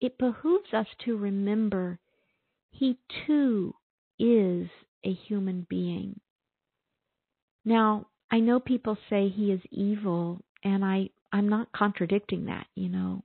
it 0.00 0.18
behooves 0.18 0.72
us 0.72 0.86
to 1.04 1.16
remember 1.16 1.98
he 2.70 2.98
too 3.26 3.74
is 4.18 4.68
a 5.04 5.12
human 5.12 5.66
being. 5.68 6.20
Now, 7.64 8.06
I 8.30 8.40
know 8.40 8.60
people 8.60 8.96
say 9.08 9.28
he 9.28 9.50
is 9.52 9.60
evil, 9.70 10.40
and 10.62 10.84
I 10.84 11.10
I'm 11.32 11.48
not 11.48 11.72
contradicting 11.72 12.46
that. 12.46 12.66
You 12.74 12.88
know, 12.88 13.24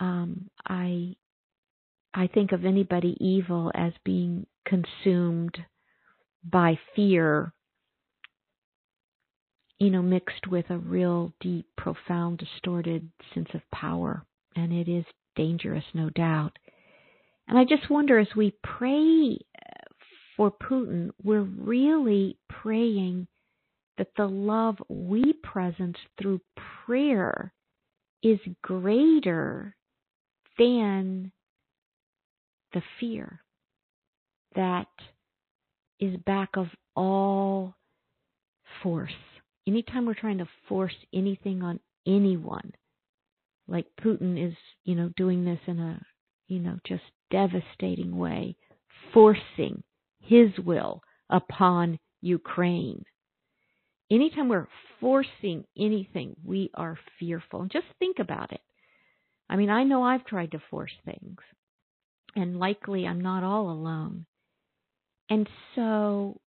um, 0.00 0.50
I 0.66 1.14
I 2.12 2.26
think 2.26 2.52
of 2.52 2.64
anybody 2.64 3.16
evil 3.20 3.70
as 3.74 3.92
being 4.04 4.46
consumed 4.66 5.56
by 6.44 6.78
fear, 6.96 7.52
you 9.80 9.90
know, 9.90 10.02
mixed 10.02 10.46
with 10.46 10.66
a 10.70 10.78
real 10.78 11.32
deep, 11.40 11.66
profound, 11.76 12.38
distorted 12.38 13.10
sense 13.34 13.48
of 13.54 13.62
power. 13.74 14.24
And 14.54 14.72
it 14.72 14.88
is 14.88 15.04
dangerous, 15.36 15.84
no 15.94 16.10
doubt. 16.10 16.58
And 17.48 17.58
I 17.58 17.64
just 17.64 17.90
wonder 17.90 18.18
as 18.18 18.28
we 18.36 18.54
pray 18.62 19.38
uh, 19.56 19.94
for 20.36 20.52
Putin, 20.52 21.10
we're 21.24 21.40
really 21.42 22.36
praying 22.48 23.26
that 23.96 24.08
the 24.16 24.26
love 24.26 24.76
we 24.88 25.32
present 25.42 25.96
through 26.20 26.40
prayer 26.86 27.52
is 28.22 28.38
greater 28.62 29.74
than 30.58 31.32
the 32.72 32.82
fear 32.98 33.40
that 34.54 34.86
is 35.98 36.16
back 36.26 36.50
of 36.54 36.66
all 36.94 37.74
force. 38.82 39.10
Anytime 39.70 40.04
we're 40.04 40.14
trying 40.14 40.38
to 40.38 40.48
force 40.68 40.96
anything 41.14 41.62
on 41.62 41.78
anyone, 42.04 42.72
like 43.68 43.86
Putin 44.02 44.48
is, 44.48 44.56
you 44.84 44.96
know, 44.96 45.12
doing 45.16 45.44
this 45.44 45.60
in 45.68 45.78
a, 45.78 46.02
you 46.48 46.58
know, 46.58 46.76
just 46.84 47.04
devastating 47.30 48.18
way, 48.18 48.56
forcing 49.14 49.84
his 50.18 50.48
will 50.64 51.02
upon 51.28 52.00
Ukraine. 52.20 53.04
Anytime 54.10 54.48
we're 54.48 54.66
forcing 54.98 55.62
anything, 55.78 56.34
we 56.44 56.72
are 56.74 56.98
fearful. 57.20 57.68
Just 57.72 57.86
think 58.00 58.18
about 58.18 58.50
it. 58.50 58.62
I 59.48 59.54
mean, 59.54 59.70
I 59.70 59.84
know 59.84 60.02
I've 60.02 60.26
tried 60.26 60.50
to 60.50 60.62
force 60.68 60.94
things 61.04 61.38
and 62.34 62.58
likely 62.58 63.06
I'm 63.06 63.20
not 63.20 63.44
all 63.44 63.70
alone. 63.70 64.26
And 65.28 65.48
so 65.76 66.40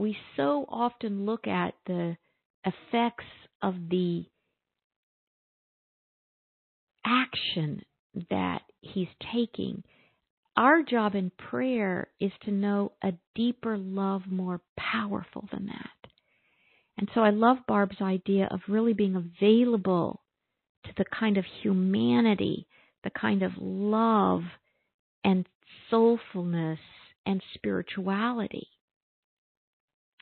we 0.00 0.16
so 0.34 0.64
often 0.66 1.26
look 1.26 1.46
at 1.46 1.74
the 1.86 2.16
effects 2.64 3.26
of 3.60 3.74
the 3.90 4.24
action 7.04 7.82
that 8.30 8.62
he's 8.80 9.08
taking. 9.30 9.82
Our 10.56 10.82
job 10.82 11.14
in 11.14 11.30
prayer 11.36 12.08
is 12.18 12.32
to 12.44 12.50
know 12.50 12.92
a 13.04 13.12
deeper 13.34 13.76
love 13.76 14.22
more 14.26 14.62
powerful 14.78 15.46
than 15.52 15.66
that. 15.66 16.10
And 16.96 17.10
so 17.14 17.20
I 17.20 17.30
love 17.30 17.58
Barb's 17.68 18.00
idea 18.00 18.48
of 18.50 18.60
really 18.68 18.94
being 18.94 19.16
available 19.16 20.22
to 20.84 20.92
the 20.96 21.04
kind 21.04 21.36
of 21.36 21.44
humanity 21.62 22.66
the 23.02 23.10
kind 23.10 23.42
of 23.42 23.52
love 23.58 24.42
and 25.24 25.46
soulfulness 25.90 26.78
and 27.24 27.42
spirituality 27.54 28.68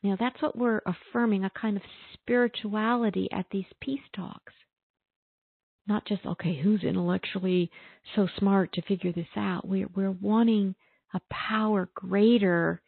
You 0.03 0.11
know, 0.11 0.17
that's 0.19 0.41
what 0.41 0.57
we're 0.57 0.81
affirming 0.87 1.45
a 1.45 1.51
kind 1.51 1.77
of 1.77 1.83
spirituality 2.15 3.29
at 3.33 3.47
these 3.51 3.67
peace 3.81 4.01
talks. 4.15 4.53
Not 5.87 6.07
just, 6.07 6.25
okay, 6.25 6.61
who's 6.63 6.83
intellectually 6.83 7.71
so 8.15 8.29
smart 8.39 8.73
to 8.75 8.83
figure 8.83 9.13
this 9.13 9.27
out? 9.37 9.67
We're, 9.67 9.89
we're 9.95 10.11
wanting 10.11 10.75
a 11.15 11.21
power 11.31 11.89
greater 11.95 12.81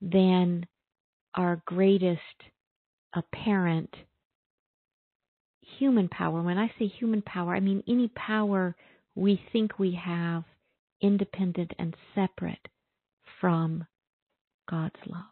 than 0.00 0.66
our 1.34 1.62
greatest 1.64 2.20
apparent 3.14 3.94
human 5.78 6.08
power. 6.08 6.42
When 6.42 6.58
I 6.58 6.70
say 6.78 6.86
human 6.86 7.22
power, 7.22 7.54
I 7.54 7.60
mean 7.60 7.82
any 7.88 8.08
power 8.08 8.76
we 9.14 9.40
think 9.52 9.78
we 9.78 9.98
have 10.04 10.44
independent 11.00 11.72
and 11.78 11.96
separate 12.14 12.68
from 13.40 13.86
God's 14.70 14.94
love. 15.06 15.24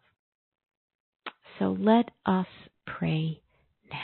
So 1.61 1.77
let 1.79 2.11
us 2.25 2.47
pray 2.87 3.43
now. 3.93 3.99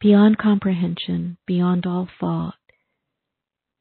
Beyond 0.00 0.38
comprehension, 0.38 1.36
beyond 1.46 1.84
all 1.84 2.08
thought, 2.18 2.54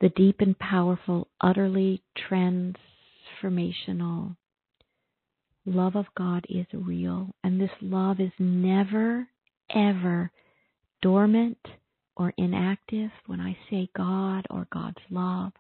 the 0.01 0.10
deep 0.10 0.41
and 0.41 0.60
powerful, 0.60 1.30
utterly 1.39 2.03
transformational 2.30 4.36
love 5.65 5.95
of 5.95 6.08
God 6.17 6.45
is 6.49 6.65
real, 6.73 7.34
and 7.41 7.62
this 7.62 7.71
love 7.80 8.19
is 8.19 8.34
never, 8.38 9.30
ever 9.73 10.30
dormant 11.01 11.57
or 12.15 12.33
inactive. 12.38 13.12
When 13.25 13.39
I 13.39 13.57
say 13.69 13.89
God 13.95 14.45
or 14.49 14.67
God's 14.71 15.01
love, 15.10 15.53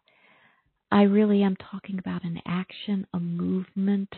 I 0.91 1.03
really 1.03 1.43
am 1.43 1.55
talking 1.55 1.99
about 1.99 2.23
an 2.23 2.41
action, 2.45 3.05
a 3.13 3.19
movement 3.19 4.13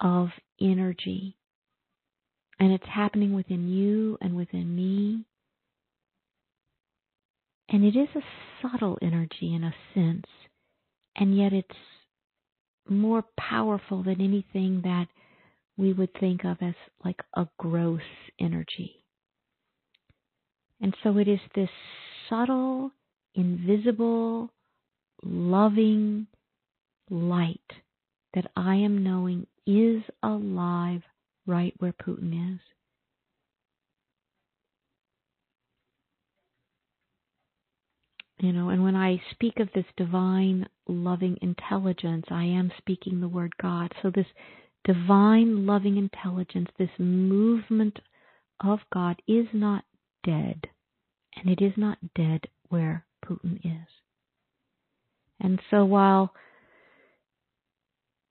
of 0.00 0.28
energy. 0.60 1.36
And 2.60 2.72
it's 2.72 2.86
happening 2.88 3.34
within 3.34 3.68
you 3.68 4.18
and 4.20 4.34
within 4.34 4.74
me. 4.74 5.24
And 7.70 7.84
it 7.84 7.96
is 7.96 8.08
a 8.14 8.22
subtle 8.62 8.98
energy 9.02 9.54
in 9.54 9.62
a 9.62 9.74
sense, 9.94 10.24
and 11.16 11.36
yet 11.36 11.52
it's 11.52 11.68
more 12.88 13.22
powerful 13.38 14.02
than 14.02 14.22
anything 14.22 14.80
that 14.84 15.06
we 15.76 15.92
would 15.92 16.12
think 16.18 16.44
of 16.44 16.56
as 16.62 16.74
like 17.04 17.20
a 17.34 17.46
gross 17.58 18.00
energy. 18.40 19.04
And 20.80 20.94
so 21.02 21.18
it 21.18 21.28
is 21.28 21.40
this 21.54 21.70
subtle, 22.28 22.92
invisible, 23.34 24.50
loving 25.22 26.26
light 27.10 27.60
that 28.34 28.50
I 28.56 28.76
am 28.76 29.02
knowing 29.02 29.46
is 29.66 30.02
alive 30.22 31.02
right 31.46 31.74
where 31.78 31.92
Putin 31.92 32.54
is. 32.54 32.60
You 38.40 38.52
know, 38.52 38.68
and 38.68 38.84
when 38.84 38.94
I 38.94 39.20
speak 39.32 39.58
of 39.58 39.68
this 39.74 39.84
divine 39.96 40.68
loving 40.86 41.36
intelligence, 41.42 42.26
I 42.30 42.44
am 42.44 42.70
speaking 42.78 43.20
the 43.20 43.26
word 43.26 43.52
God. 43.60 43.92
So 44.00 44.10
this 44.14 44.26
divine 44.84 45.66
loving 45.66 45.96
intelligence, 45.96 46.68
this 46.78 46.90
movement 46.98 47.98
of 48.60 48.78
God 48.92 49.20
is 49.26 49.46
not 49.52 49.82
dead. 50.24 50.68
And 51.36 51.50
it 51.50 51.62
is 51.62 51.72
not 51.76 51.98
dead 52.14 52.48
where 52.68 53.06
Putin 53.24 53.56
is. 53.64 53.88
And 55.40 55.60
so 55.70 55.84
while 55.84 56.34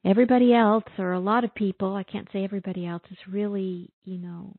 everybody 0.06 0.54
else, 0.54 0.84
or 0.98 1.14
a 1.14 1.20
lot 1.20 1.44
of 1.44 1.56
people, 1.56 1.96
I 1.96 2.04
can't 2.04 2.28
say 2.34 2.44
everybody 2.44 2.86
else, 2.86 3.04
is 3.12 3.18
really, 3.30 3.92
you 4.04 4.18
know, 4.18 4.56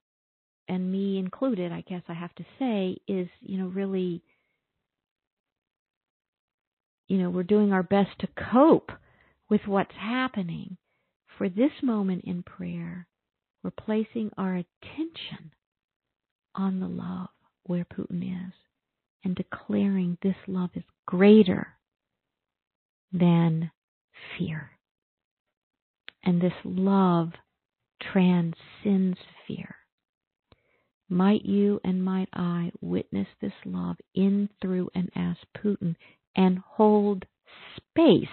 and 0.68 0.90
me 0.90 1.18
included, 1.18 1.72
I 1.72 1.82
guess 1.82 2.02
I 2.08 2.14
have 2.14 2.34
to 2.36 2.44
say, 2.58 2.98
is, 3.06 3.28
you 3.40 3.58
know, 3.58 3.66
really 3.66 4.22
you 7.08 7.16
know, 7.16 7.30
we're 7.30 7.42
doing 7.42 7.72
our 7.72 7.82
best 7.82 8.10
to 8.20 8.28
cope 8.52 8.92
with 9.48 9.62
what's 9.66 9.94
happening. 9.98 10.76
For 11.38 11.48
this 11.48 11.72
moment 11.82 12.24
in 12.24 12.42
prayer, 12.42 13.06
we're 13.62 13.70
placing 13.70 14.30
our 14.36 14.56
attention 14.56 15.52
on 16.58 16.80
the 16.80 16.88
love 16.88 17.28
where 17.64 17.86
Putin 17.86 18.22
is 18.22 18.52
and 19.24 19.34
declaring 19.34 20.18
this 20.22 20.36
love 20.46 20.70
is 20.74 20.82
greater 21.06 21.68
than 23.12 23.70
fear. 24.36 24.70
And 26.24 26.42
this 26.42 26.52
love 26.64 27.30
transcends 28.12 29.18
fear. 29.46 29.76
Might 31.08 31.44
you 31.44 31.80
and 31.84 32.04
might 32.04 32.28
I 32.34 32.70
witness 32.80 33.28
this 33.40 33.52
love 33.64 33.96
in, 34.14 34.48
through, 34.60 34.90
and 34.94 35.10
as 35.14 35.36
Putin 35.56 35.94
and 36.36 36.58
hold 36.58 37.24
space 37.76 38.26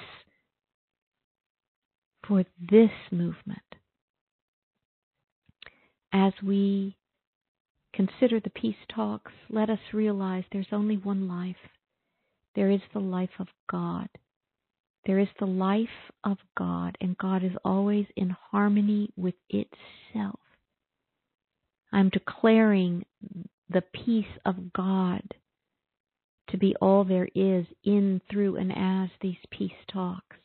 for 2.27 2.43
this 2.69 2.91
movement. 3.11 3.59
As 6.11 6.33
we 6.43 6.97
consider 7.95 8.39
the 8.39 8.49
peace 8.51 8.75
talks, 8.93 9.31
let 9.49 9.69
us 9.69 9.79
realize 9.93 10.43
there's 10.51 10.67
only 10.71 10.97
one 10.97 11.27
life. 11.27 11.55
There 12.55 12.69
is 12.69 12.81
the 12.93 12.99
life 12.99 13.29
of 13.39 13.47
God. 13.69 14.07
There 15.05 15.19
is 15.19 15.27
the 15.39 15.45
life 15.45 15.87
of 16.23 16.37
God, 16.57 16.97
and 16.99 17.17
God 17.17 17.43
is 17.43 17.51
always 17.63 18.05
in 18.15 18.35
harmony 18.51 19.11
with 19.15 19.35
itself. 19.49 20.39
I'm 21.91 22.09
declaring 22.09 23.05
the 23.69 23.83
peace 23.93 24.25
of 24.45 24.73
God 24.73 25.21
to 26.49 26.57
be 26.57 26.75
all 26.81 27.03
there 27.03 27.29
is 27.35 27.65
in, 27.83 28.21
through, 28.29 28.57
and 28.57 28.71
as 28.75 29.09
these 29.21 29.37
peace 29.51 29.71
talks. 29.91 30.37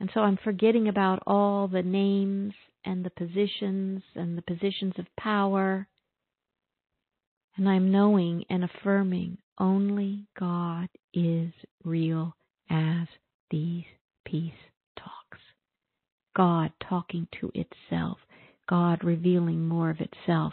And 0.00 0.10
so 0.14 0.20
I'm 0.20 0.38
forgetting 0.42 0.88
about 0.88 1.22
all 1.26 1.66
the 1.66 1.82
names 1.82 2.54
and 2.84 3.04
the 3.04 3.10
positions 3.10 4.02
and 4.14 4.36
the 4.36 4.42
positions 4.42 4.94
of 4.98 5.06
power. 5.18 5.86
And 7.56 7.68
I'm 7.68 7.90
knowing 7.90 8.44
and 8.48 8.64
affirming 8.64 9.38
only 9.58 10.26
God 10.38 10.88
is 11.12 11.52
real 11.84 12.34
as 12.70 13.08
these 13.50 13.84
peace 14.24 14.52
talks. 14.96 15.38
God 16.36 16.72
talking 16.88 17.26
to 17.40 17.50
itself, 17.54 18.18
God 18.68 19.02
revealing 19.02 19.66
more 19.66 19.90
of 19.90 19.98
itself 20.00 20.52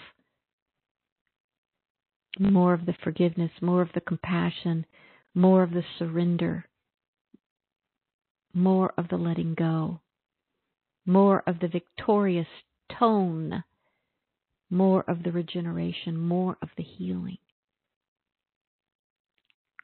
more 2.39 2.73
of 2.73 2.85
the 2.85 2.95
forgiveness, 3.03 3.51
more 3.61 3.81
of 3.81 3.89
the 3.93 4.01
compassion, 4.01 4.85
more 5.33 5.63
of 5.63 5.71
the 5.71 5.83
surrender, 5.97 6.65
more 8.53 8.93
of 8.97 9.07
the 9.09 9.17
letting 9.17 9.53
go, 9.53 9.99
more 11.05 11.43
of 11.45 11.59
the 11.59 11.67
victorious 11.67 12.47
tone, 12.99 13.63
more 14.69 15.03
of 15.07 15.23
the 15.23 15.31
regeneration, 15.31 16.17
more 16.17 16.57
of 16.61 16.69
the 16.77 16.83
healing. 16.83 17.37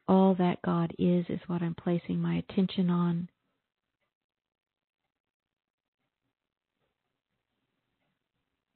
All 0.08 0.34
that 0.34 0.60
God 0.62 0.92
is 0.98 1.26
is 1.28 1.40
what 1.46 1.62
I'm 1.62 1.74
placing 1.74 2.18
my 2.20 2.34
attention 2.36 2.90
on. 2.90 3.28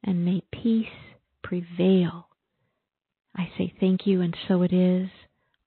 And 0.04 0.24
may 0.24 0.42
peace 0.52 0.86
prevail 1.42 2.26
I 3.36 3.50
say 3.58 3.72
thank 3.78 4.06
you, 4.06 4.22
and 4.22 4.34
so 4.48 4.62
it 4.62 4.72
is. 4.72 5.08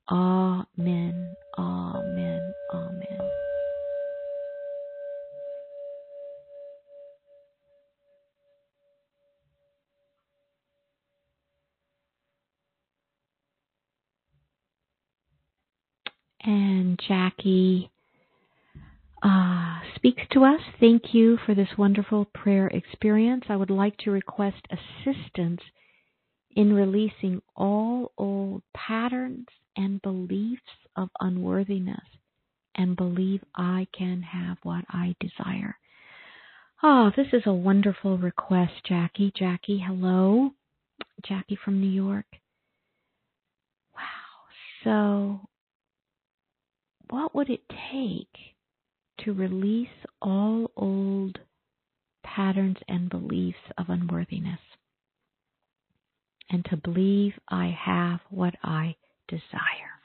Amen. 0.09 1.35
Amen. 1.57 2.53
Amen. 2.73 3.38
And 16.41 16.99
Jackie 17.07 17.91
uh, 19.21 19.79
speaks 19.95 20.23
to 20.31 20.43
us. 20.45 20.61
Thank 20.79 21.13
you 21.13 21.37
for 21.45 21.53
this 21.53 21.67
wonderful 21.77 22.25
prayer 22.33 22.67
experience. 22.67 23.45
I 23.49 23.55
would 23.55 23.69
like 23.69 23.97
to 23.99 24.11
request 24.11 24.67
assistance 24.71 25.61
in 26.55 26.73
releasing 26.73 27.41
all 27.55 28.11
old 28.17 28.63
patterns 28.73 29.47
and 29.75 30.01
beliefs 30.01 30.61
of 30.95 31.09
unworthiness 31.19 32.05
and 32.75 32.95
believe 32.95 33.41
I 33.55 33.87
can 33.97 34.21
have 34.21 34.57
what 34.63 34.85
I 34.89 35.15
desire. 35.19 35.77
Oh, 36.81 37.11
this 37.15 37.27
is 37.33 37.43
a 37.45 37.53
wonderful 37.53 38.17
request, 38.17 38.73
Jackie. 38.87 39.33
Jackie, 39.35 39.83
hello. 39.85 40.51
Jackie 41.25 41.57
from 41.63 41.81
New 41.81 41.89
York. 41.89 42.25
Wow. 43.93 44.01
So, 44.83 45.49
what 47.09 47.35
would 47.35 47.49
it 47.49 47.61
take 47.91 48.55
to 49.25 49.33
release 49.33 49.87
all 50.21 50.71
old 50.77 51.39
patterns 52.23 52.77
and 52.87 53.09
beliefs 53.09 53.57
of 53.77 53.89
unworthiness 53.89 54.59
and 56.49 56.65
to 56.65 56.77
believe 56.77 57.33
I 57.49 57.75
have 57.85 58.19
what 58.29 58.55
I 58.63 58.95
desire? 59.27 59.98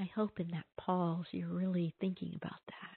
I 0.00 0.10
hope 0.14 0.40
in 0.40 0.48
that 0.48 0.66
pause 0.76 1.26
you're 1.30 1.48
really 1.48 1.94
thinking 2.00 2.32
about 2.36 2.60
that. 2.68 2.96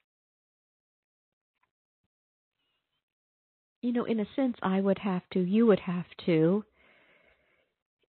You 3.81 3.93
know, 3.93 4.05
in 4.05 4.19
a 4.19 4.25
sense, 4.35 4.57
I 4.61 4.81
would 4.81 4.99
have 4.99 5.21
to, 5.33 5.39
you 5.39 5.67
would 5.67 5.79
have 5.81 6.05
to. 6.25 6.63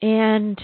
And 0.01 0.59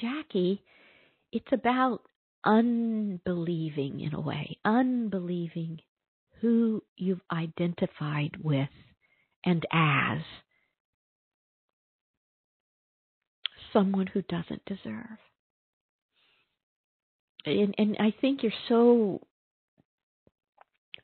Jackie, 0.00 0.62
it's 1.32 1.52
about 1.52 2.02
unbelieving 2.44 4.00
in 4.00 4.14
a 4.14 4.20
way, 4.20 4.58
unbelieving 4.64 5.80
who 6.40 6.82
you've 6.96 7.20
identified 7.32 8.36
with 8.42 8.68
and 9.44 9.64
as 9.72 10.18
someone 13.72 14.06
who 14.06 14.22
doesn't 14.22 14.64
deserve. 14.64 15.18
And, 17.46 17.74
and 17.78 17.96
I 17.98 18.12
think 18.20 18.42
you're 18.42 18.52
so 18.68 19.20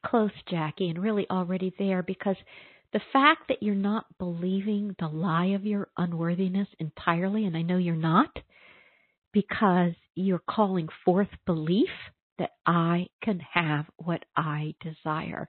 close, 0.04 0.30
Jackie, 0.50 0.88
and 0.88 1.02
really 1.02 1.26
already 1.30 1.74
there 1.78 2.02
because 2.02 2.36
the 2.92 3.00
fact 3.12 3.48
that 3.48 3.62
you're 3.62 3.74
not 3.74 4.06
believing 4.18 4.94
the 4.98 5.08
lie 5.08 5.46
of 5.46 5.64
your 5.64 5.88
unworthiness 5.96 6.68
entirely, 6.78 7.44
and 7.44 7.56
I 7.56 7.62
know 7.62 7.78
you're 7.78 7.94
not, 7.94 8.38
because 9.32 9.92
you're 10.14 10.42
calling 10.48 10.88
forth 11.04 11.28
belief 11.44 11.90
that 12.38 12.52
I 12.66 13.08
can 13.22 13.40
have 13.52 13.86
what 13.96 14.24
I 14.36 14.74
desire. 14.80 15.48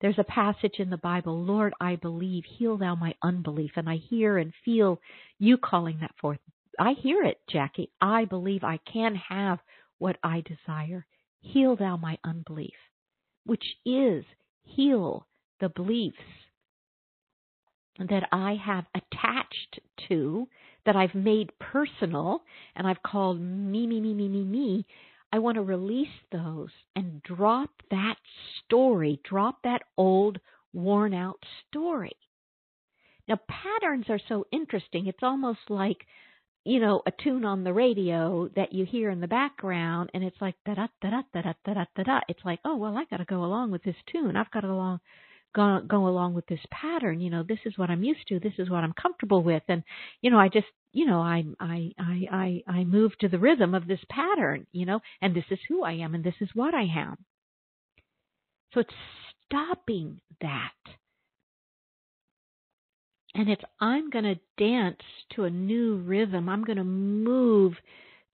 There's 0.00 0.18
a 0.18 0.24
passage 0.24 0.76
in 0.78 0.90
the 0.90 0.96
Bible, 0.96 1.44
Lord, 1.44 1.74
I 1.80 1.96
believe, 1.96 2.44
heal 2.44 2.76
thou 2.78 2.94
my 2.94 3.14
unbelief. 3.22 3.72
And 3.76 3.88
I 3.88 3.96
hear 3.96 4.38
and 4.38 4.52
feel 4.64 5.00
you 5.38 5.58
calling 5.58 5.98
that 6.00 6.14
forth. 6.20 6.38
I 6.78 6.94
hear 6.94 7.22
it, 7.24 7.38
Jackie. 7.50 7.90
I 8.00 8.24
believe 8.24 8.64
I 8.64 8.78
can 8.90 9.14
have 9.14 9.58
what 9.98 10.16
I 10.22 10.42
desire. 10.42 11.06
Heal 11.40 11.76
thou 11.76 11.96
my 11.96 12.18
unbelief, 12.24 12.74
which 13.44 13.64
is 13.84 14.24
heal 14.62 15.26
the 15.60 15.68
beliefs 15.68 16.16
that 17.98 18.28
I 18.32 18.54
have 18.64 18.86
attached 18.94 19.80
to, 20.08 20.48
that 20.86 20.96
I've 20.96 21.14
made 21.14 21.52
personal, 21.58 22.42
and 22.74 22.86
I've 22.86 23.02
called 23.02 23.40
me, 23.40 23.86
me, 23.86 24.00
me, 24.00 24.14
me, 24.14 24.28
me, 24.28 24.44
me. 24.44 24.86
I 25.32 25.38
want 25.38 25.56
to 25.56 25.62
release 25.62 26.08
those 26.32 26.70
and 26.96 27.22
drop 27.22 27.70
that 27.90 28.16
story, 28.64 29.20
drop 29.24 29.62
that 29.62 29.82
old, 29.96 30.38
worn 30.72 31.14
out 31.14 31.38
story. 31.68 32.16
Now, 33.28 33.38
patterns 33.48 34.06
are 34.08 34.20
so 34.28 34.46
interesting. 34.50 35.06
It's 35.06 35.22
almost 35.22 35.60
like, 35.68 36.04
you 36.64 36.80
know, 36.80 37.02
a 37.06 37.12
tune 37.22 37.44
on 37.44 37.62
the 37.62 37.72
radio 37.72 38.50
that 38.56 38.72
you 38.72 38.84
hear 38.84 39.10
in 39.10 39.20
the 39.20 39.28
background, 39.28 40.10
and 40.14 40.24
it's 40.24 40.40
like 40.40 40.56
da 40.66 40.74
da 40.74 40.88
da 41.00 41.10
da 41.32 41.42
da 41.42 41.52
da 41.74 41.84
da 41.96 42.02
da. 42.02 42.20
It's 42.28 42.44
like, 42.44 42.58
oh 42.64 42.76
well, 42.76 42.96
I 42.96 43.04
got 43.04 43.18
to 43.18 43.24
go 43.24 43.44
along 43.44 43.70
with 43.70 43.84
this 43.84 43.96
tune. 44.10 44.36
I've 44.36 44.50
got 44.50 44.60
to 44.62 44.68
along 44.68 45.00
go 45.54 45.80
go 45.86 46.06
along 46.08 46.34
with 46.34 46.46
this 46.46 46.60
pattern. 46.70 47.20
You 47.20 47.30
know, 47.30 47.42
this 47.42 47.58
is 47.64 47.76
what 47.76 47.90
I'm 47.90 48.02
used 48.02 48.26
to. 48.28 48.40
This 48.40 48.54
is 48.58 48.70
what 48.70 48.84
I'm 48.84 48.94
comfortable 48.94 49.42
with, 49.42 49.62
and 49.68 49.82
you 50.22 50.30
know, 50.30 50.38
I 50.38 50.48
just 50.48 50.66
you 50.92 51.06
know, 51.06 51.20
I 51.20 51.44
I 51.60 51.92
I 51.98 52.26
I 52.32 52.62
I 52.66 52.84
move 52.84 53.12
to 53.20 53.28
the 53.28 53.38
rhythm 53.38 53.74
of 53.74 53.86
this 53.86 54.00
pattern, 54.10 54.66
you 54.72 54.86
know, 54.86 55.00
and 55.22 55.34
this 55.34 55.44
is 55.50 55.58
who 55.68 55.84
I 55.84 55.92
am 55.92 56.14
and 56.14 56.24
this 56.24 56.34
is 56.40 56.48
what 56.54 56.74
I 56.74 56.82
am. 56.82 57.16
So 58.74 58.80
it's 58.80 58.94
stopping 59.46 60.20
that. 60.40 60.70
And 63.34 63.48
it's 63.48 63.62
I'm 63.80 64.10
going 64.10 64.24
to 64.24 64.40
dance 64.58 65.02
to 65.34 65.44
a 65.44 65.50
new 65.50 65.96
rhythm. 65.98 66.48
I'm 66.48 66.64
going 66.64 66.78
to 66.78 66.84
move 66.84 67.74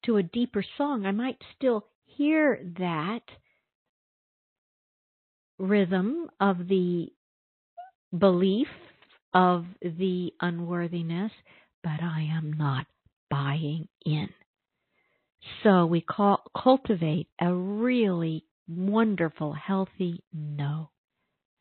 to 0.07 0.17
a 0.17 0.23
deeper 0.23 0.65
song. 0.79 1.05
I 1.05 1.13
might 1.13 1.39
still 1.57 1.87
hear 2.07 2.61
that 2.79 3.21
rhythm 5.59 6.29
of 6.41 6.69
the 6.69 7.13
belief 8.17 8.69
of 9.35 9.67
the 9.83 10.33
unworthiness, 10.41 11.33
but 11.83 12.03
I 12.03 12.29
am 12.37 12.55
not 12.57 12.87
buying 13.31 13.89
in. 14.05 14.29
So 15.63 15.87
we 15.87 16.01
call, 16.01 16.43
cultivate 16.57 17.29
a 17.41 17.53
really 17.53 18.45
wonderful, 18.69 19.53
healthy 19.53 20.23
no. 20.33 20.91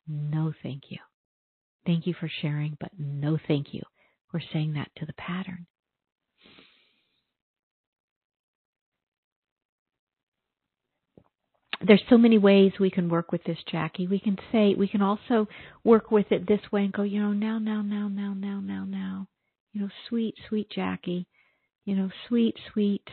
No, 0.07 0.53
thank 0.63 0.83
you. 0.89 0.99
Thank 1.85 2.07
you 2.07 2.13
for 2.19 2.29
sharing, 2.41 2.77
but 2.79 2.91
no, 2.97 3.37
thank 3.47 3.73
you. 3.73 3.81
We're 4.33 4.41
saying 4.53 4.73
that 4.73 4.89
to 4.97 5.05
the 5.05 5.13
pattern. 5.13 5.67
There's 11.87 12.03
so 12.09 12.17
many 12.17 12.37
ways 12.37 12.73
we 12.79 12.89
can 12.89 13.09
work 13.09 13.31
with 13.31 13.43
this, 13.43 13.57
Jackie. 13.71 14.07
We 14.07 14.19
can 14.19 14.37
say 14.51 14.73
we 14.73 14.87
can 14.87 15.01
also 15.01 15.47
work 15.83 16.11
with 16.11 16.31
it 16.31 16.47
this 16.47 16.61
way 16.71 16.83
and 16.85 16.93
go, 16.93 17.03
you 17.03 17.21
know, 17.21 17.33
now, 17.33 17.59
now, 17.59 17.81
now, 17.81 18.07
now, 18.07 18.33
now, 18.33 18.59
now, 18.59 18.85
now 18.85 19.27
you 19.75 19.81
know, 19.81 19.89
sweet, 20.07 20.35
sweet 20.47 20.69
Jackie, 20.73 21.27
you 21.83 21.95
know, 21.95 22.09
sweet, 22.27 22.55
sweet, 22.71 23.03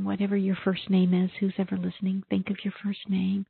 whatever 0.00 0.36
your 0.36 0.56
first 0.64 0.88
name 0.88 1.12
is, 1.12 1.30
who's 1.40 1.54
ever 1.58 1.76
listening, 1.76 2.22
think 2.30 2.48
of 2.48 2.56
your 2.64 2.72
first 2.82 3.00
name. 3.08 3.44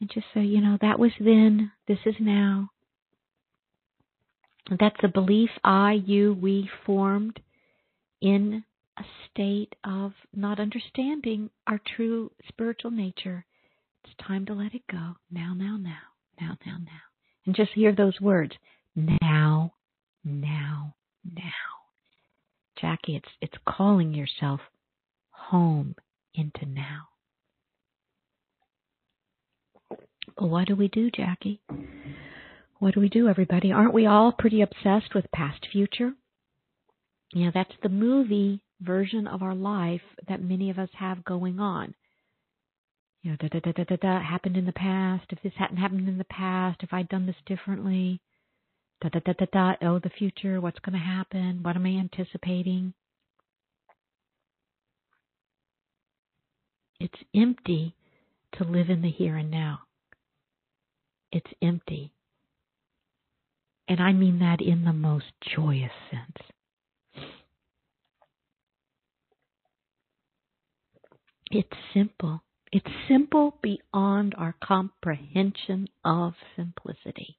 And 0.00 0.10
just 0.12 0.26
say, 0.34 0.42
you 0.42 0.60
know, 0.60 0.76
that 0.82 0.98
was 0.98 1.12
then, 1.18 1.72
this 1.88 1.98
is 2.04 2.16
now. 2.20 2.68
That's 4.78 4.96
a 5.02 5.08
belief 5.08 5.48
I, 5.64 5.92
you, 6.04 6.34
we 6.34 6.68
formed 6.84 7.40
in 8.20 8.62
a 8.98 9.04
state 9.30 9.74
of 9.84 10.12
not 10.34 10.60
understanding 10.60 11.50
our 11.66 11.80
true 11.96 12.30
spiritual 12.48 12.90
nature. 12.90 13.44
It's 14.04 14.14
time 14.26 14.46
to 14.46 14.54
let 14.54 14.74
it 14.74 14.82
go. 14.90 15.14
Now, 15.30 15.54
now, 15.54 15.76
now, 15.76 15.98
now, 16.40 16.56
now, 16.66 16.78
now. 16.78 17.00
And 17.46 17.54
just 17.54 17.72
hear 17.72 17.94
those 17.94 18.20
words. 18.20 18.52
Now, 18.94 19.74
now, 20.24 20.94
now. 21.24 21.42
Jackie, 22.80 23.16
it's 23.16 23.28
it's 23.40 23.58
calling 23.68 24.14
yourself 24.14 24.60
home 25.30 25.94
into 26.34 26.64
now. 26.66 27.08
Well, 30.38 30.48
what 30.48 30.68
do 30.68 30.76
we 30.76 30.88
do, 30.88 31.10
Jackie? 31.10 31.60
What 32.78 32.94
do 32.94 33.00
we 33.00 33.10
do, 33.10 33.28
everybody? 33.28 33.72
Aren't 33.72 33.92
we 33.92 34.06
all 34.06 34.32
pretty 34.32 34.62
obsessed 34.62 35.14
with 35.14 35.30
past 35.34 35.66
future? 35.70 36.12
Know, 37.34 37.50
that's 37.52 37.74
the 37.82 37.88
movie 37.88 38.62
version 38.80 39.26
of 39.26 39.42
our 39.42 39.54
life 39.54 40.00
that 40.28 40.42
many 40.42 40.70
of 40.70 40.78
us 40.78 40.88
have 40.98 41.24
going 41.24 41.60
on. 41.60 41.94
You 43.22 43.32
know, 43.32 43.36
da 43.36 43.48
da 43.48 43.72
da 43.72 43.84
da 43.84 43.96
da 43.96 44.20
happened 44.20 44.56
in 44.56 44.64
the 44.64 44.72
past. 44.72 45.26
If 45.30 45.42
this 45.42 45.52
hadn't 45.56 45.76
happened 45.76 46.08
in 46.08 46.18
the 46.18 46.24
past, 46.24 46.82
if 46.82 46.92
I'd 46.92 47.08
done 47.08 47.26
this 47.26 47.36
differently, 47.44 48.20
da 49.02 49.10
da 49.10 49.20
da 49.20 49.32
da 49.38 49.46
da. 49.52 49.74
Oh, 49.82 49.98
the 49.98 50.10
future. 50.10 50.60
What's 50.60 50.78
going 50.78 50.98
to 50.98 51.04
happen? 51.04 51.62
What 51.62 51.76
am 51.76 51.84
I 51.84 51.98
anticipating? 51.98 52.94
It's 56.98 57.22
empty 57.34 57.94
to 58.58 58.64
live 58.64 58.90
in 58.90 59.02
the 59.02 59.10
here 59.10 59.36
and 59.36 59.50
now. 59.50 59.80
It's 61.32 61.50
empty. 61.62 62.12
And 63.88 64.00
I 64.00 64.12
mean 64.12 64.38
that 64.38 64.60
in 64.60 64.84
the 64.84 64.92
most 64.92 65.26
joyous 65.54 65.92
sense. 66.10 66.46
It's 71.50 71.68
simple. 71.92 72.42
It's 72.72 72.86
simple 73.08 73.56
beyond 73.62 74.34
our 74.38 74.54
comprehension 74.62 75.88
of 76.04 76.34
simplicity. 76.56 77.36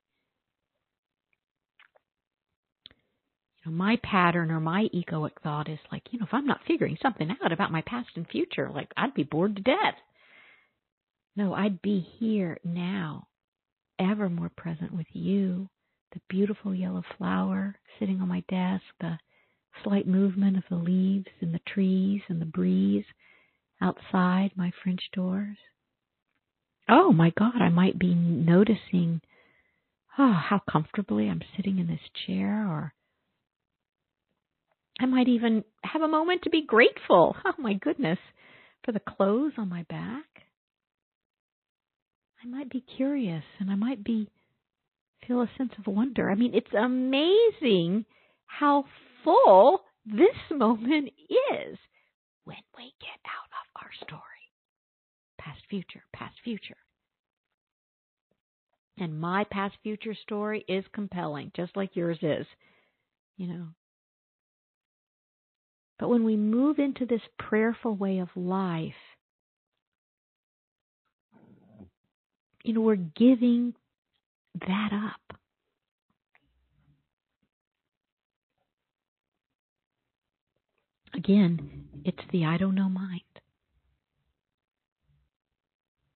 you 3.63 3.71
know, 3.71 3.77
my 3.77 3.97
pattern 4.03 4.51
or 4.51 4.59
my 4.59 4.87
egoic 4.93 5.31
thought 5.43 5.69
is 5.69 5.79
like, 5.91 6.03
you 6.11 6.19
know, 6.19 6.25
if 6.25 6.33
I'm 6.33 6.47
not 6.47 6.61
figuring 6.67 6.97
something 7.01 7.29
out 7.43 7.51
about 7.51 7.71
my 7.71 7.81
past 7.81 8.09
and 8.15 8.27
future, 8.27 8.69
like 8.73 8.91
I'd 8.97 9.13
be 9.13 9.23
bored 9.23 9.55
to 9.55 9.61
death. 9.61 9.95
No, 11.35 11.53
I'd 11.53 11.81
be 11.81 12.05
here 12.19 12.57
now 12.63 13.27
ever 13.99 14.29
more 14.29 14.51
present 14.57 14.93
with 14.93 15.07
you, 15.13 15.69
the 16.13 16.21
beautiful 16.27 16.73
yellow 16.73 17.03
flower 17.17 17.75
sitting 17.99 18.19
on 18.19 18.27
my 18.27 18.43
desk, 18.49 18.83
the 18.99 19.17
slight 19.83 20.07
movement 20.07 20.57
of 20.57 20.63
the 20.69 20.75
leaves 20.75 21.27
in 21.39 21.51
the 21.51 21.61
trees 21.67 22.21
and 22.27 22.41
the 22.41 22.45
breeze 22.45 23.05
outside 23.81 24.51
my 24.55 24.71
French 24.83 25.01
doors. 25.13 25.57
Oh 26.89 27.11
my 27.11 27.31
God, 27.37 27.55
I 27.61 27.69
might 27.69 27.97
be 27.97 28.13
noticing 28.13 29.21
oh, 30.17 30.33
how 30.33 30.61
comfortably 30.69 31.29
I'm 31.29 31.41
sitting 31.55 31.79
in 31.79 31.87
this 31.87 31.99
chair, 32.25 32.67
or 32.67 32.93
I 34.99 35.05
might 35.05 35.27
even 35.27 35.63
have 35.83 36.01
a 36.01 36.07
moment 36.07 36.43
to 36.43 36.49
be 36.49 36.65
grateful. 36.65 37.35
Oh 37.45 37.53
my 37.57 37.73
goodness, 37.73 38.19
for 38.83 38.91
the 38.91 38.99
clothes 38.99 39.53
on 39.57 39.69
my 39.69 39.83
back. 39.89 40.25
I 42.43 42.47
might 42.47 42.69
be 42.69 42.83
curious 42.97 43.43
and 43.59 43.69
I 43.69 43.75
might 43.75 44.03
be 44.03 44.27
feel 45.27 45.41
a 45.41 45.49
sense 45.57 45.73
of 45.77 45.85
wonder. 45.85 46.31
I 46.31 46.35
mean, 46.35 46.55
it's 46.55 46.73
amazing 46.73 48.05
how 48.47 48.85
full 49.23 49.81
this 50.05 50.35
moment 50.51 51.09
is 51.29 51.77
when 52.43 52.57
we 52.77 52.93
get 52.99 53.19
out 53.25 53.50
our 53.81 53.91
story. 54.05 54.21
Past, 55.39 55.61
future, 55.69 56.03
past, 56.13 56.35
future. 56.43 56.77
And 58.97 59.19
my 59.19 59.45
past, 59.45 59.75
future 59.81 60.13
story 60.13 60.63
is 60.67 60.85
compelling, 60.93 61.51
just 61.55 61.75
like 61.75 61.95
yours 61.95 62.19
is. 62.21 62.45
You 63.37 63.47
know. 63.47 63.67
But 65.97 66.09
when 66.09 66.23
we 66.23 66.35
move 66.35 66.79
into 66.79 67.05
this 67.05 67.21
prayerful 67.37 67.95
way 67.95 68.19
of 68.19 68.29
life, 68.35 68.93
you 72.63 72.73
know, 72.73 72.81
we're 72.81 72.95
giving 72.95 73.73
that 74.67 74.89
up. 74.93 75.37
Again, 81.13 81.85
it's 82.03 82.17
the 82.31 82.45
I 82.45 82.57
don't 82.57 82.75
know 82.75 82.89
mind. 82.89 83.21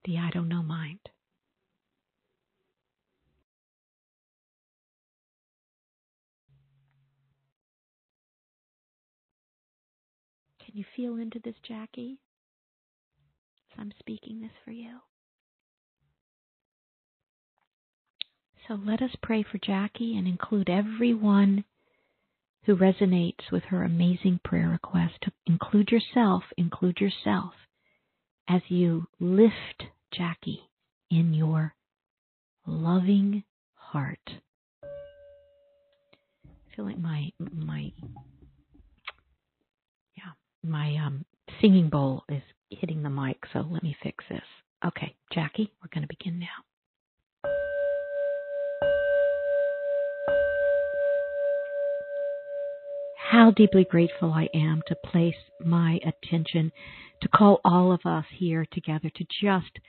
The 0.05 0.19
I 0.19 0.29
don't 0.31 0.49
know 0.49 0.61
mind. 0.61 0.99
Can 10.63 10.77
you 10.77 10.85
feel 10.95 11.17
into 11.17 11.39
this, 11.43 11.55
Jackie? 11.67 12.19
As 13.71 13.79
I'm 13.79 13.93
speaking 13.97 14.41
this 14.41 14.51
for 14.63 14.71
you. 14.71 14.99
So 18.67 18.79
let 18.85 19.01
us 19.01 19.11
pray 19.23 19.43
for 19.43 19.57
Jackie 19.57 20.17
and 20.17 20.27
include 20.27 20.69
everyone 20.69 21.65
who 22.65 22.75
resonates 22.75 23.51
with 23.51 23.63
her 23.65 23.83
amazing 23.83 24.39
prayer 24.43 24.69
request. 24.69 25.25
Include 25.47 25.89
yourself, 25.89 26.43
include 26.57 26.99
yourself 26.99 27.53
as 28.47 28.61
you 28.69 29.07
lift 29.19 29.83
Jackie 30.13 30.61
in 31.11 31.33
your 31.33 31.73
loving 32.65 33.43
heart. 33.75 34.19
I 34.83 36.75
feel 36.75 36.85
like 36.85 36.99
my 36.99 37.31
my 37.39 37.91
yeah 40.17 40.31
my 40.63 40.95
um 40.97 41.25
singing 41.61 41.89
bowl 41.89 42.23
is 42.29 42.41
hitting 42.69 43.03
the 43.03 43.09
mic, 43.09 43.37
so 43.53 43.65
let 43.69 43.83
me 43.83 43.95
fix 44.03 44.23
this. 44.29 44.41
Okay, 44.85 45.15
Jackie, 45.33 45.71
we're 45.81 45.89
going 45.93 46.07
to 46.07 46.15
begin 46.15 46.39
now. 46.39 47.51
How 53.31 53.51
deeply 53.51 53.85
grateful 53.89 54.31
I 54.31 54.47
am 54.53 54.81
to 54.87 54.95
place 54.95 55.35
my 55.59 55.99
attention, 56.05 56.71
to 57.21 57.27
call 57.29 57.59
all 57.65 57.91
of 57.91 58.01
us 58.05 58.25
here 58.37 58.67
together 58.71 59.09
to 59.15 59.25
just 59.41 59.79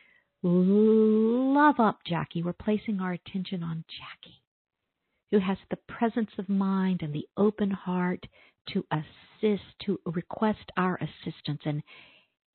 love 0.43 1.79
up 1.79 1.99
Jackie. 2.07 2.43
We're 2.43 2.55
placing 2.55 3.01
our 3.01 3.13
attention 3.13 3.63
on 3.63 3.85
Jackie, 3.89 4.43
who 5.31 5.39
has 5.39 5.59
the 5.71 5.77
presence 5.77 6.31
of 6.39 6.49
mind 6.49 7.03
and 7.03 7.13
the 7.13 7.27
open 7.37 7.71
heart 7.71 8.25
to 8.71 8.85
assist, 8.91 9.65
to 9.85 10.01
request 10.07 10.71
our 10.79 10.97
assistance. 10.97 11.61
And 11.67 11.83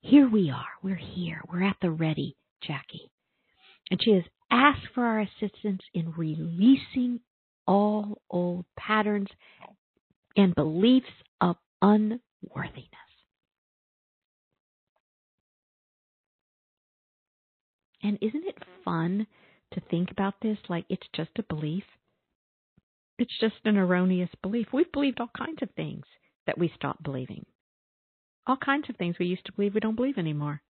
here 0.00 0.28
we 0.28 0.50
are. 0.50 0.64
We're 0.82 0.96
here. 0.96 1.42
We're 1.50 1.62
at 1.64 1.76
the 1.80 1.90
ready, 1.90 2.36
Jackie. 2.60 3.10
And 3.90 4.00
she 4.02 4.12
has 4.12 4.24
asked 4.50 4.88
for 4.94 5.04
our 5.04 5.20
assistance 5.20 5.82
in 5.94 6.12
releasing 6.16 7.20
all 7.68 8.20
old 8.30 8.64
patterns 8.76 9.28
and 10.36 10.54
beliefs 10.54 11.06
of 11.40 11.56
unworthiness. 11.80 12.88
And 18.02 18.18
isn't 18.20 18.44
it 18.44 18.58
fun 18.84 19.26
to 19.74 19.80
think 19.80 20.10
about 20.10 20.34
this 20.42 20.58
like 20.68 20.84
it's 20.88 21.06
just 21.14 21.30
a 21.38 21.44
belief? 21.44 21.84
It's 23.18 23.38
just 23.40 23.54
an 23.64 23.76
erroneous 23.76 24.30
belief. 24.42 24.68
We've 24.72 24.90
believed 24.90 25.20
all 25.20 25.30
kinds 25.36 25.62
of 25.62 25.70
things 25.76 26.04
that 26.46 26.58
we 26.58 26.72
stopped 26.74 27.02
believing. 27.02 27.46
All 28.46 28.56
kinds 28.56 28.90
of 28.90 28.96
things 28.96 29.16
we 29.18 29.26
used 29.26 29.46
to 29.46 29.52
believe 29.52 29.74
we 29.74 29.80
don't 29.80 29.94
believe 29.94 30.18
anymore. 30.18 30.60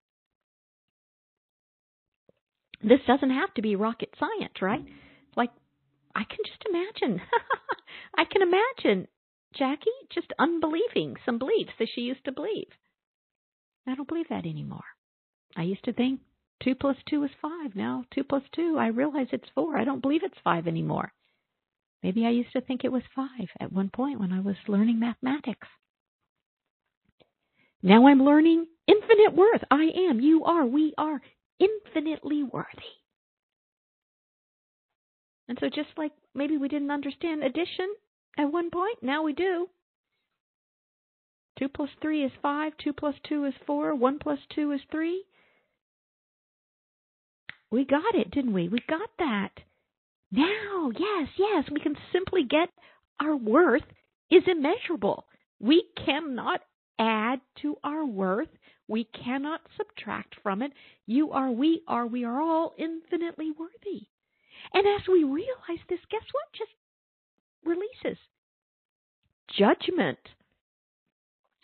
This 2.83 3.01
doesn't 3.07 3.31
have 3.31 3.55
to 3.55 3.63
be 3.63 3.77
rocket 3.77 4.11
science, 4.19 4.61
right? 4.61 4.85
Like, 5.37 5.51
I 6.15 6.25
can 6.25 6.39
just 6.45 6.63
imagine. 6.69 7.23
I 8.19 8.25
can 8.25 8.43
imagine 8.43 9.09
Jackie 9.55 9.91
just 10.15 10.33
unbelieving 10.39 11.17
some 11.25 11.39
beliefs 11.39 11.73
that 11.79 11.89
she 11.95 12.03
used 12.03 12.25
to 12.25 12.33
believe. 12.33 12.69
I 13.87 13.95
don't 13.95 14.09
believe 14.09 14.29
that 14.29 14.47
anymore. 14.47 14.85
I 15.57 15.63
used 15.63 15.85
to 15.85 15.93
think 15.93 16.21
two 16.63 16.75
plus 16.75 16.97
two 17.09 17.25
is 17.25 17.31
five. 17.41 17.75
Now 17.75 18.05
two 18.15 18.25
plus 18.25 18.43
two, 18.55 18.77
I 18.79 18.89
realize 18.89 19.29
it's 19.33 19.49
four. 19.55 19.77
I 19.77 19.85
don't 19.85 20.03
believe 20.03 20.23
it's 20.23 20.39
five 20.45 20.67
anymore. 20.67 21.13
Maybe 22.03 22.27
I 22.27 22.31
used 22.31 22.53
to 22.53 22.61
think 22.61 22.85
it 22.85 22.93
was 22.93 23.03
five 23.15 23.49
at 23.61 23.73
one 23.73 23.91
point 23.91 24.21
when 24.21 24.33
I 24.33 24.41
was 24.41 24.57
learning 24.67 24.99
mathematics. 24.99 25.69
Now 27.83 28.07
I'm 28.07 28.23
learning 28.23 28.67
infinite 28.87 29.35
worth. 29.35 29.63
I 29.71 29.91
am, 30.09 30.21
you 30.21 30.45
are, 30.45 30.65
we 30.65 30.95
are 30.99 31.21
infinitely 31.59 32.43
worthy. 32.43 32.67
And 35.49 35.59
so, 35.61 35.69
just 35.69 35.91
like 35.97 36.13
maybe 36.35 36.57
we 36.57 36.69
didn't 36.69 36.91
understand 36.91 37.43
addition, 37.43 37.93
at 38.39 38.53
one 38.53 38.71
point. 38.71 39.03
Now 39.03 39.23
we 39.23 39.33
do. 39.33 39.69
2 41.59 41.69
plus 41.69 41.91
3 42.01 42.25
is 42.25 42.33
5. 42.41 42.73
2 42.83 42.93
plus 42.93 43.15
2 43.29 43.45
is 43.45 43.55
4. 43.67 43.95
1 43.95 44.19
plus 44.19 44.39
2 44.55 44.73
is 44.73 44.81
3. 44.91 45.25
We 47.71 47.85
got 47.85 48.15
it, 48.15 48.31
didn't 48.31 48.53
we? 48.53 48.69
We 48.69 48.81
got 48.89 49.09
that. 49.19 49.51
Now, 50.31 50.91
yes, 50.99 51.29
yes, 51.39 51.65
we 51.71 51.81
can 51.81 51.97
simply 52.13 52.43
get 52.45 52.69
our 53.21 53.37
worth 53.37 53.83
is 54.31 54.43
immeasurable. 54.47 55.27
We 55.61 55.85
cannot 56.05 56.61
add 56.99 57.41
to 57.61 57.77
our 57.85 58.05
worth. 58.05 58.49
We 58.89 59.05
cannot 59.05 59.61
subtract 59.77 60.35
from 60.43 60.63
it. 60.63 60.73
You 61.07 61.33
are, 61.33 61.51
we 61.51 61.83
are, 61.87 62.07
we 62.07 62.25
are 62.25 62.41
all 62.41 62.75
infinitely 62.79 63.53
worthy. 63.53 64.07
And 64.75 64.87
as 64.87 65.07
we 65.09 65.25
realize 65.25 65.85
this, 65.89 66.01
guess 66.11 66.25
what? 66.33 66.53
Just 66.57 66.71
releases. 67.65 68.19
Judgment. 69.59 70.19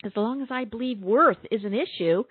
As 0.03 0.11
long 0.15 0.41
as 0.41 0.47
I 0.49 0.65
believe 0.65 1.01
worth 1.01 1.39
is 1.51 1.63
an 1.63 1.73
issue, 1.73 2.23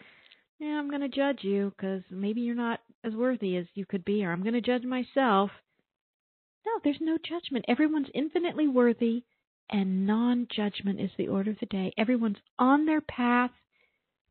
yeah, 0.59 0.79
I'm 0.79 0.89
going 0.89 1.03
to 1.03 1.09
judge 1.09 1.41
you 1.43 1.73
because 1.77 2.03
maybe 2.11 2.41
you're 2.41 2.55
not 2.55 2.81
as 3.05 3.15
worthy 3.15 3.57
as 3.57 3.67
you 3.75 3.87
could 3.87 4.05
be, 4.05 4.25
or 4.25 4.33
I'm 4.33 4.43
going 4.43 4.55
to 4.55 4.61
judge 4.61 4.85
myself. 4.85 5.51
No, 6.67 6.73
there's 6.83 6.99
no 7.01 7.17
judgment. 7.17 7.65
Everyone's 7.69 8.09
infinitely 8.15 8.67
worthy, 8.67 9.25
and 9.71 10.07
non 10.07 10.49
judgment 10.55 11.01
is 11.01 11.11
the 11.17 11.29
order 11.29 11.51
of 11.51 11.59
the 11.61 11.67
day. 11.67 11.93
Everyone's 11.97 12.39
on 12.59 12.87
their 12.87 13.01
path 13.01 13.51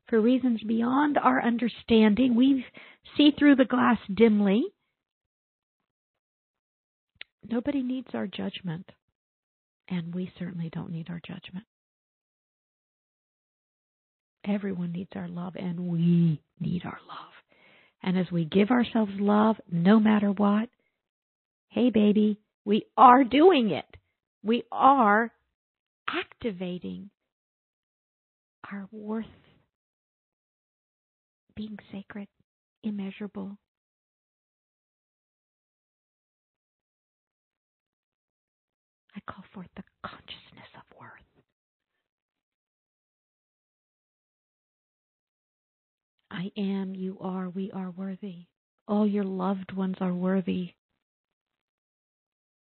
for 0.08 0.20
reasons 0.20 0.60
beyond 0.62 1.18
our 1.18 1.42
understanding. 1.42 2.34
We 2.34 2.64
see 3.16 3.30
through 3.30 3.56
the 3.56 3.64
glass 3.64 3.98
dimly. 4.12 4.64
Nobody 7.48 7.82
needs 7.82 8.08
our 8.14 8.26
judgment. 8.26 8.90
And 9.88 10.14
we 10.14 10.30
certainly 10.38 10.70
don't 10.72 10.90
need 10.92 11.08
our 11.08 11.20
judgment. 11.26 11.64
Everyone 14.46 14.92
needs 14.92 15.10
our 15.14 15.28
love, 15.28 15.54
and 15.56 15.88
we 15.88 16.40
need 16.60 16.82
our 16.84 16.98
love. 17.08 17.32
And 18.02 18.18
as 18.18 18.30
we 18.30 18.44
give 18.44 18.70
ourselves 18.70 19.12
love, 19.18 19.56
no 19.70 19.98
matter 19.98 20.30
what, 20.30 20.68
hey, 21.70 21.90
baby, 21.90 22.38
we 22.64 22.86
are 22.96 23.24
doing 23.24 23.70
it. 23.70 23.84
We 24.42 24.62
are 24.70 25.32
activating 26.08 27.10
our 28.70 28.88
worth 28.92 29.26
being 31.56 31.78
sacred, 31.90 32.28
immeasurable, 32.84 33.58
call 39.26 39.44
forth 39.52 39.68
the 39.76 39.82
consciousness 40.04 40.68
of 40.74 40.98
worth. 40.98 41.10
I 46.30 46.50
am, 46.56 46.94
you 46.94 47.18
are, 47.20 47.48
we 47.48 47.70
are 47.72 47.90
worthy. 47.90 48.46
All 48.86 49.06
your 49.06 49.24
loved 49.24 49.72
ones 49.72 49.96
are 50.00 50.14
worthy. 50.14 50.74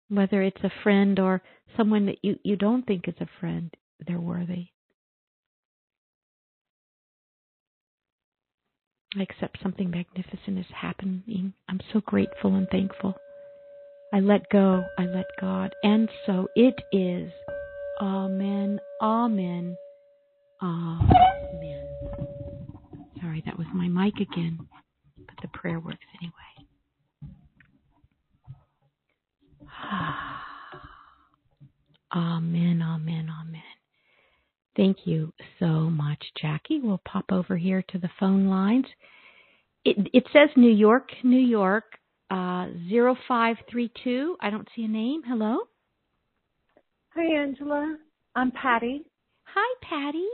Whether 0.09 0.43
it's 0.43 0.63
a 0.63 0.71
friend 0.83 1.19
or 1.19 1.41
someone 1.75 2.05
that 2.05 2.19
you, 2.23 2.37
you 2.43 2.55
don't 2.55 2.85
think 2.85 3.07
is 3.07 3.15
a 3.19 3.27
friend, 3.39 3.73
they're 4.05 4.19
worthy. 4.19 4.67
I 9.17 9.23
accept 9.23 9.59
something 9.63 9.89
magnificent 9.89 10.59
is 10.59 10.65
happening. 10.73 11.53
I'm 11.69 11.79
so 11.93 12.01
grateful 12.01 12.55
and 12.55 12.67
thankful. 12.69 13.15
I 14.13 14.19
let 14.19 14.47
go. 14.49 14.83
I 14.97 15.05
let 15.05 15.25
God. 15.39 15.73
And 15.83 16.09
so 16.25 16.47
it 16.55 16.75
is. 16.91 17.31
Amen. 18.01 18.79
Amen. 19.01 19.77
Amen. 20.61 21.87
Sorry, 23.21 23.43
that 23.45 23.57
was 23.57 23.67
my 23.73 23.87
mic 23.87 24.15
again, 24.15 24.59
but 25.17 25.35
the 25.41 25.47
prayer 25.49 25.79
works 25.79 25.97
anyway. 26.21 26.33
Amen, 32.15 32.81
amen, 32.81 33.29
amen. 33.41 33.61
Thank 34.77 34.99
you 35.05 35.33
so 35.59 35.65
much, 35.65 36.23
Jackie. 36.41 36.79
We'll 36.79 37.01
pop 37.05 37.25
over 37.31 37.57
here 37.57 37.83
to 37.89 37.97
the 37.97 38.09
phone 38.19 38.47
lines. 38.47 38.85
It, 39.83 40.07
it 40.13 40.23
says 40.31 40.49
New 40.55 40.71
York, 40.71 41.09
New 41.23 41.39
York, 41.39 41.83
uh, 42.29 42.67
0532. 42.89 44.37
I 44.41 44.49
don't 44.49 44.67
see 44.75 44.83
a 44.83 44.87
name. 44.87 45.21
Hello? 45.25 45.59
Hi, 47.15 47.41
Angela. 47.41 47.97
I'm 48.35 48.51
Patty. 48.51 49.03
Hi, 49.43 49.75
Patty. 49.81 50.27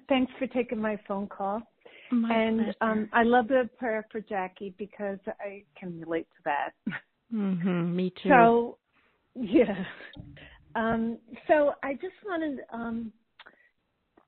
Thanks 0.08 0.32
for 0.38 0.46
taking 0.48 0.80
my 0.80 0.98
phone 1.06 1.28
call. 1.28 1.62
My 2.10 2.34
and 2.34 2.74
um, 2.80 3.08
I 3.12 3.22
love 3.22 3.48
the 3.48 3.68
prayer 3.78 4.06
for 4.10 4.20
Jackie 4.20 4.74
because 4.78 5.18
I 5.40 5.64
can 5.78 6.00
relate 6.00 6.26
to 6.36 6.42
that. 6.44 6.70
Mm-hmm, 7.32 7.96
me 7.96 8.12
too. 8.22 8.28
So, 8.28 8.78
yeah. 9.34 9.84
Um, 10.74 11.18
so 11.48 11.72
I 11.82 11.94
just 11.94 12.14
wanted, 12.26 12.60
um, 12.72 13.12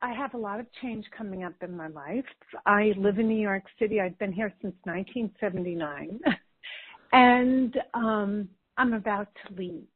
I 0.05 0.13
have 0.13 0.35
a 0.35 0.39
lot 0.39 0.61
of 0.61 0.67
change 0.83 1.07
coming 1.17 1.45
up 1.45 1.55
in 1.63 1.75
my 1.75 1.89
life. 1.89 2.27
I 2.67 2.93
live 2.99 3.19
in 3.19 3.27
New 3.27 3.41
York 3.41 3.63
City. 3.79 4.03
I've 4.03 4.19
been 4.19 4.35
here 4.35 4.53
since 4.61 4.75
1979. 4.85 6.21
and 7.15 7.75
um, 7.95 8.47
I'm 8.77 8.93
about 8.93 9.29
to 9.35 9.55
leave. 9.55 9.87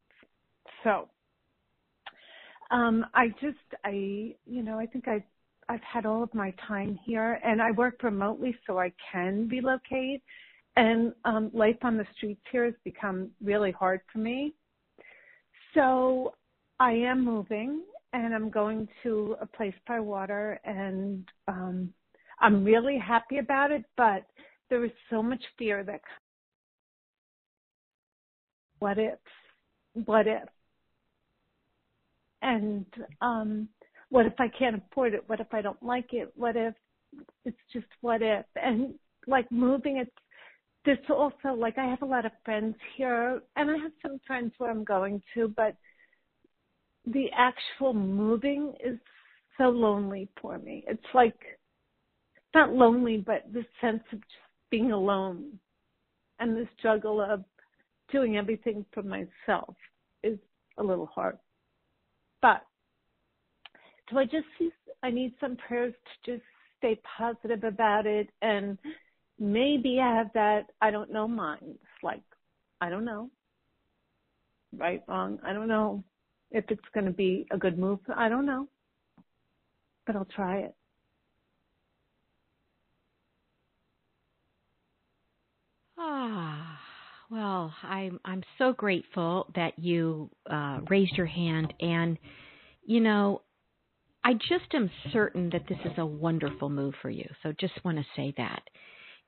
So 0.83 1.11
um, 2.71 3.05
I 3.13 3.29
just, 3.39 3.59
I, 3.85 4.35
you 4.47 4.63
know, 4.63 4.79
I 4.79 4.87
think 4.87 5.09
I've, 5.09 5.25
I've 5.69 5.83
had 5.83 6.07
all 6.07 6.23
of 6.23 6.33
my 6.33 6.55
time 6.67 6.99
here, 7.05 7.39
and 7.45 7.61
I 7.61 7.73
work 7.73 8.03
remotely, 8.03 8.57
so 8.67 8.79
I 8.79 8.91
can 9.13 9.47
relocate. 9.49 10.23
And 10.77 11.13
um, 11.27 11.51
life 11.53 11.77
on 11.83 11.99
the 11.99 12.07
streets 12.17 12.41
here 12.51 12.65
has 12.65 12.75
become 12.83 13.29
really 13.45 13.73
hard 13.73 14.01
for 14.11 14.21
me. 14.21 14.55
So 15.75 16.33
I 16.81 16.93
am 16.93 17.23
moving, 17.23 17.83
and 18.13 18.35
I'm 18.35 18.51
going 18.51 18.89
to 19.03 19.37
a 19.41 19.47
place 19.47 19.75
by 19.87 20.01
water, 20.01 20.59
and 20.65 21.25
um, 21.47 21.93
I'm 22.41 22.65
really 22.65 22.99
happy 22.99 23.39
about 23.39 23.71
it. 23.71 23.85
But 23.97 24.25
there 24.71 24.85
is 24.85 24.91
so 25.11 25.23
much 25.23 25.43
fear 25.59 25.85
that 25.85 26.01
what 28.79 28.99
if, 28.99 29.19
what 30.05 30.27
if, 30.27 30.49
and 32.43 32.87
um, 33.21 33.69
what 34.11 34.27
if 34.27 34.35
I 34.39 34.49
can't 34.49 34.83
afford 34.91 35.15
it? 35.15 35.25
What 35.27 35.41
if 35.41 35.53
I 35.53 35.61
don't 35.61 35.83
like 35.83 36.13
it? 36.13 36.33
What 36.37 36.57
if 36.57 36.75
it's 37.45 37.57
just 37.73 37.87
what 38.01 38.23
if? 38.23 38.47
And 38.57 38.95
like 39.27 39.51
moving, 39.51 39.99
it's 39.99 40.11
this 40.85 40.99
also 41.11 41.55
like 41.55 41.77
I 41.77 41.85
have 41.85 42.03
a 42.03 42.07
lot 42.07 42.25
of 42.25 42.33
friends 42.45 42.77
here, 42.97 43.43
and 43.57 43.71
I 43.71 43.77
have 43.77 43.93
some 44.01 44.19
friends 44.27 44.53
where 44.59 44.71
I'm 44.71 44.85
going 44.85 45.23
to, 45.35 45.49
but 45.49 45.77
the 47.13 47.29
actual 47.37 47.95
moving 47.95 48.75
is 48.85 48.99
so 49.57 49.65
lonely 49.65 50.29
for 50.41 50.59
me. 50.59 50.85
It's 50.87 51.01
like 51.15 51.39
not 52.55 52.73
lonely, 52.73 53.19
but 53.19 53.45
the 53.53 53.65
sense 53.81 54.03
of 54.13 54.21
just 54.21 54.33
being 54.71 54.93
alone 54.93 55.59
and 56.39 56.57
the 56.57 56.69
struggle 56.79 57.21
of 57.21 57.45
doing 58.11 58.37
everything 58.37 58.85
for 58.93 59.03
myself 59.03 59.75
is 60.23 60.39
a 60.79 60.83
little 60.83 61.07
hard. 61.07 61.39
But 62.41 62.63
so 64.11 64.19
I 64.19 64.25
just 64.25 64.47
I 65.03 65.11
need 65.11 65.35
some 65.41 65.57
prayers 65.57 65.95
to 66.25 66.33
just 66.33 66.45
stay 66.79 67.01
positive 67.17 67.65
about 67.65 68.07
it 68.07 68.29
and 68.43 68.79
maybe 69.39 70.01
I 70.01 70.15
have 70.15 70.31
that 70.35 70.67
I 70.81 70.91
don't 70.91 71.13
know 71.13 71.29
mind. 71.29 71.79
Like 72.03 72.23
I 72.81 72.89
don't 72.89 73.05
know. 73.05 73.31
Right, 74.77 75.03
wrong, 75.09 75.39
I 75.45 75.53
don't 75.55 75.69
know 75.69 76.05
if 76.51 76.65
it's 76.69 76.81
going 76.95 77.07
to 77.07 77.13
be 77.13 77.47
a 77.51 77.59
good 77.59 77.79
move. 77.79 77.99
I 78.15 78.29
don't 78.29 78.47
know. 78.47 78.69
But 80.07 80.17
I'll 80.17 80.25
try 80.25 80.61
it. 80.61 80.75
Ah, 85.99 86.79
well, 87.31 87.75
I'm 87.83 88.21
I'm 88.25 88.43
so 88.57 88.73
grateful 88.73 89.51
that 89.55 89.79
you 89.79 90.31
uh, 90.49 90.81
raised 90.89 91.17
your 91.17 91.27
hand, 91.27 91.75
and 91.81 92.17
you 92.87 93.01
know, 93.01 93.43
I 94.25 94.35
just 94.35 94.73
am 94.75 94.91
certain 95.13 95.51
that 95.51 95.67
this 95.69 95.79
is 95.85 95.99
a 95.99 96.07
wonderful 96.07 96.71
move 96.71 96.95
for 97.03 97.11
you. 97.11 97.29
So 97.43 97.53
just 97.59 97.85
want 97.85 97.99
to 97.99 98.05
say 98.17 98.33
that. 98.37 98.63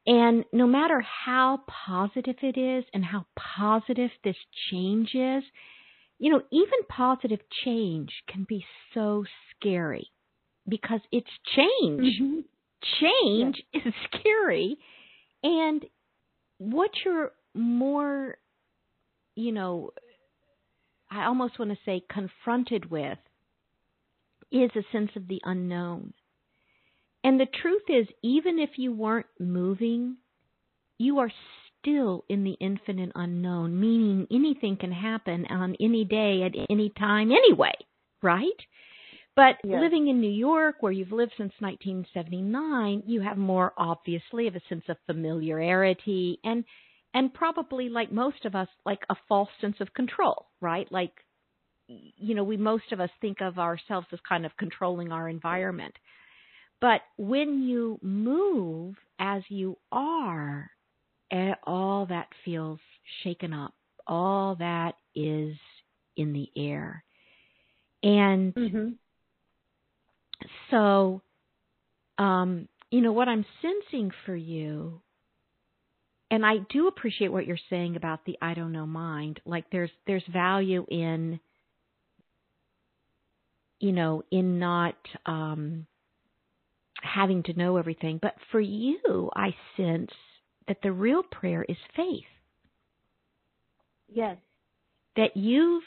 And 0.07 0.45
no 0.53 0.66
matter 0.66 1.01
how 1.25 1.61
positive 1.87 2.37
it 2.43 2.59
is 2.59 2.85
and 2.95 3.05
how 3.05 3.27
positive 3.37 4.11
this 4.25 4.37
change 4.71 5.11
is, 5.14 5.43
you 6.21 6.31
know, 6.31 6.43
even 6.53 6.85
positive 6.87 7.41
change 7.64 8.11
can 8.29 8.45
be 8.47 8.64
so 8.93 9.25
scary 9.57 10.11
because 10.68 11.01
it's 11.11 11.31
change. 11.57 12.21
Mm-hmm. 12.21 12.41
Change 13.01 13.62
yes. 13.73 13.87
is 13.87 13.95
scary. 14.21 14.77
And 15.43 15.85
what 16.59 16.91
you're 17.05 17.33
more, 17.55 18.37
you 19.35 19.51
know, 19.51 19.93
I 21.11 21.25
almost 21.25 21.59
want 21.59 21.71
to 21.71 21.79
say 21.87 22.03
confronted 22.09 22.91
with 22.91 23.18
is 24.53 24.71
a 24.77 24.85
sense 24.93 25.11
of 25.16 25.27
the 25.27 25.41
unknown. 25.43 26.12
And 27.25 27.41
the 27.41 27.47
truth 27.47 27.83
is, 27.89 28.07
even 28.23 28.59
if 28.59 28.71
you 28.77 28.93
weren't 28.93 29.27
moving, 29.39 30.18
you 30.99 31.18
are 31.21 31.33
still 31.81 32.24
in 32.28 32.45
the 32.45 32.57
infinite 32.61 33.12
unknown, 33.14 33.78
meaning 33.78 34.26
anything 34.31 34.76
can 34.76 34.93
happen 34.93 35.47
on 35.51 35.76
any 35.81 36.05
day 36.05 36.43
at 36.43 36.53
any 36.70 36.91
time 36.99 37.31
anyway, 37.31 37.74
right? 38.22 38.49
But 39.37 39.57
yes. 39.64 39.81
living 39.81 40.09
in 40.09 40.20
New 40.20 40.31
York, 40.31 40.76
where 40.81 40.93
you've 40.93 41.12
lived 41.12 41.33
since 41.37 41.53
1979, 41.61 43.05
you 43.07 43.20
have 43.20 43.39
more 43.39 43.72
obviously 43.78 44.47
of 44.49 44.57
a 44.57 44.61
sense 44.68 44.85
of 44.89 44.97
familiarity 45.07 46.39
and 46.45 46.64
and 47.12 47.35
probably 47.35 47.89
like 47.89 48.12
most 48.12 48.45
of 48.45 48.55
us 48.55 48.68
like 48.87 49.01
a 49.09 49.16
false 49.28 49.49
sense 49.61 49.76
of 49.81 49.93
control, 49.95 50.47
right? 50.61 50.91
Like 50.91 51.12
you 51.89 52.35
know, 52.35 52.45
we 52.45 52.57
most 52.57 52.93
of 52.93 53.01
us 53.01 53.11
think 53.20 53.41
of 53.41 53.59
ourselves 53.59 54.07
as 54.12 54.20
kind 54.28 54.47
of 54.47 54.57
controlling 54.57 55.11
our 55.11 55.28
environment. 55.28 55.95
But 56.81 57.01
when 57.16 57.62
you 57.62 57.99
move 58.03 58.97
as 59.18 59.43
you 59.49 59.76
are, 59.93 60.70
all 61.64 62.07
that 62.07 62.28
feels 62.45 62.78
shaken 63.22 63.53
up. 63.53 63.74
All 64.07 64.57
that 64.57 64.95
is 65.14 65.57
in 66.16 66.33
the 66.33 66.49
air. 66.57 67.05
And 68.03 68.55
mm-hmm. 68.55 68.89
so, 70.70 71.22
um, 72.18 72.68
you 72.91 73.01
know, 73.01 73.12
what 73.12 73.28
I'm 73.28 73.45
sensing 73.62 74.11
for 74.26 74.35
you, 74.35 75.01
and 76.31 76.47
I 76.47 76.59
do 76.72 76.89
appreciate 76.89 77.33
what 77.33 77.47
you're 77.47 77.59
saying 77.68 77.97
about 77.97 78.24
the 78.24 78.39
I 78.41 78.55
don't 78.55 78.72
know 78.72 78.87
mind. 78.87 79.41
Like 79.45 79.64
there's 79.70 79.91
there's 80.07 80.24
value 80.33 80.87
in 80.89 81.41
you 83.81 83.93
know, 83.93 84.22
in 84.31 84.59
not 84.59 84.95
um, 85.26 85.87
having 87.03 87.43
to 87.45 87.55
know 87.55 87.78
everything. 87.78 88.18
But 88.20 88.35
for 88.53 88.61
you, 88.61 89.31
I 89.35 89.55
sense 89.76 90.11
that 90.68 90.78
the 90.82 90.92
real 90.92 91.22
prayer 91.22 91.64
is 91.68 91.76
faith. 91.96 92.24
Yes. 94.08 94.38
That 95.16 95.36
you've 95.36 95.84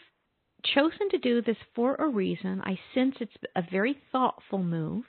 chosen 0.75 1.09
to 1.11 1.17
do 1.17 1.41
this 1.41 1.57
for 1.75 1.95
a 1.95 2.07
reason. 2.07 2.61
I 2.63 2.79
sense 2.93 3.15
it's 3.19 3.33
a 3.55 3.63
very 3.71 3.97
thoughtful 4.11 4.59
move. 4.63 5.03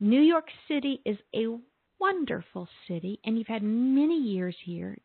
New 0.00 0.20
York 0.20 0.46
City 0.68 1.00
is 1.04 1.18
a 1.34 1.46
wonderful 2.00 2.68
city, 2.88 3.20
and 3.24 3.38
you've 3.38 3.46
had 3.46 3.62
many 3.62 4.16
years 4.16 4.56
here. 4.64 4.96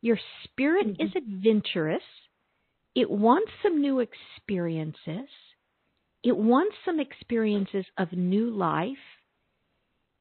Your 0.00 0.18
spirit 0.44 0.86
mm-hmm. 0.86 1.02
is 1.02 1.10
adventurous 1.16 2.02
It 2.94 3.10
wants 3.10 3.50
some 3.62 3.80
new 3.80 4.00
experiences. 4.00 5.28
It 6.24 6.36
wants 6.36 6.74
some 6.84 6.98
experiences 7.00 7.84
of 7.96 8.12
new 8.12 8.50
life. 8.50 8.96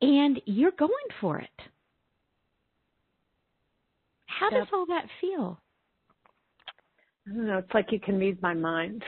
And 0.02 0.40
you're 0.46 0.72
going 0.72 0.92
for 1.20 1.40
it. 1.40 1.50
How 4.40 4.50
does 4.50 4.68
all 4.74 4.86
that 4.88 5.06
feel? 5.20 5.60
I 7.28 7.36
don't 7.36 7.48
know. 7.48 7.58
It's 7.58 7.74
like 7.74 7.92
you 7.92 8.00
can 8.00 8.18
read 8.18 8.42
my 8.42 8.54
mind. 8.54 9.04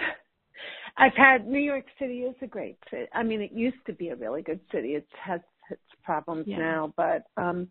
I've 0.98 1.16
had 1.16 1.48
New 1.48 1.60
York 1.60 1.86
City 1.98 2.22
is 2.22 2.36
a 2.42 2.48
great 2.48 2.78
city. 2.90 3.06
I 3.14 3.24
mean, 3.24 3.42
it 3.42 3.52
used 3.54 3.78
to 3.86 3.94
be 3.94 4.10
a 4.10 4.16
really 4.16 4.42
good 4.42 4.60
city. 4.72 4.90
It 4.90 5.08
has 5.24 5.40
its 5.72 5.82
problems 6.04 6.46
yeah. 6.48 6.58
now, 6.58 6.94
but 6.98 7.24
um 7.38 7.70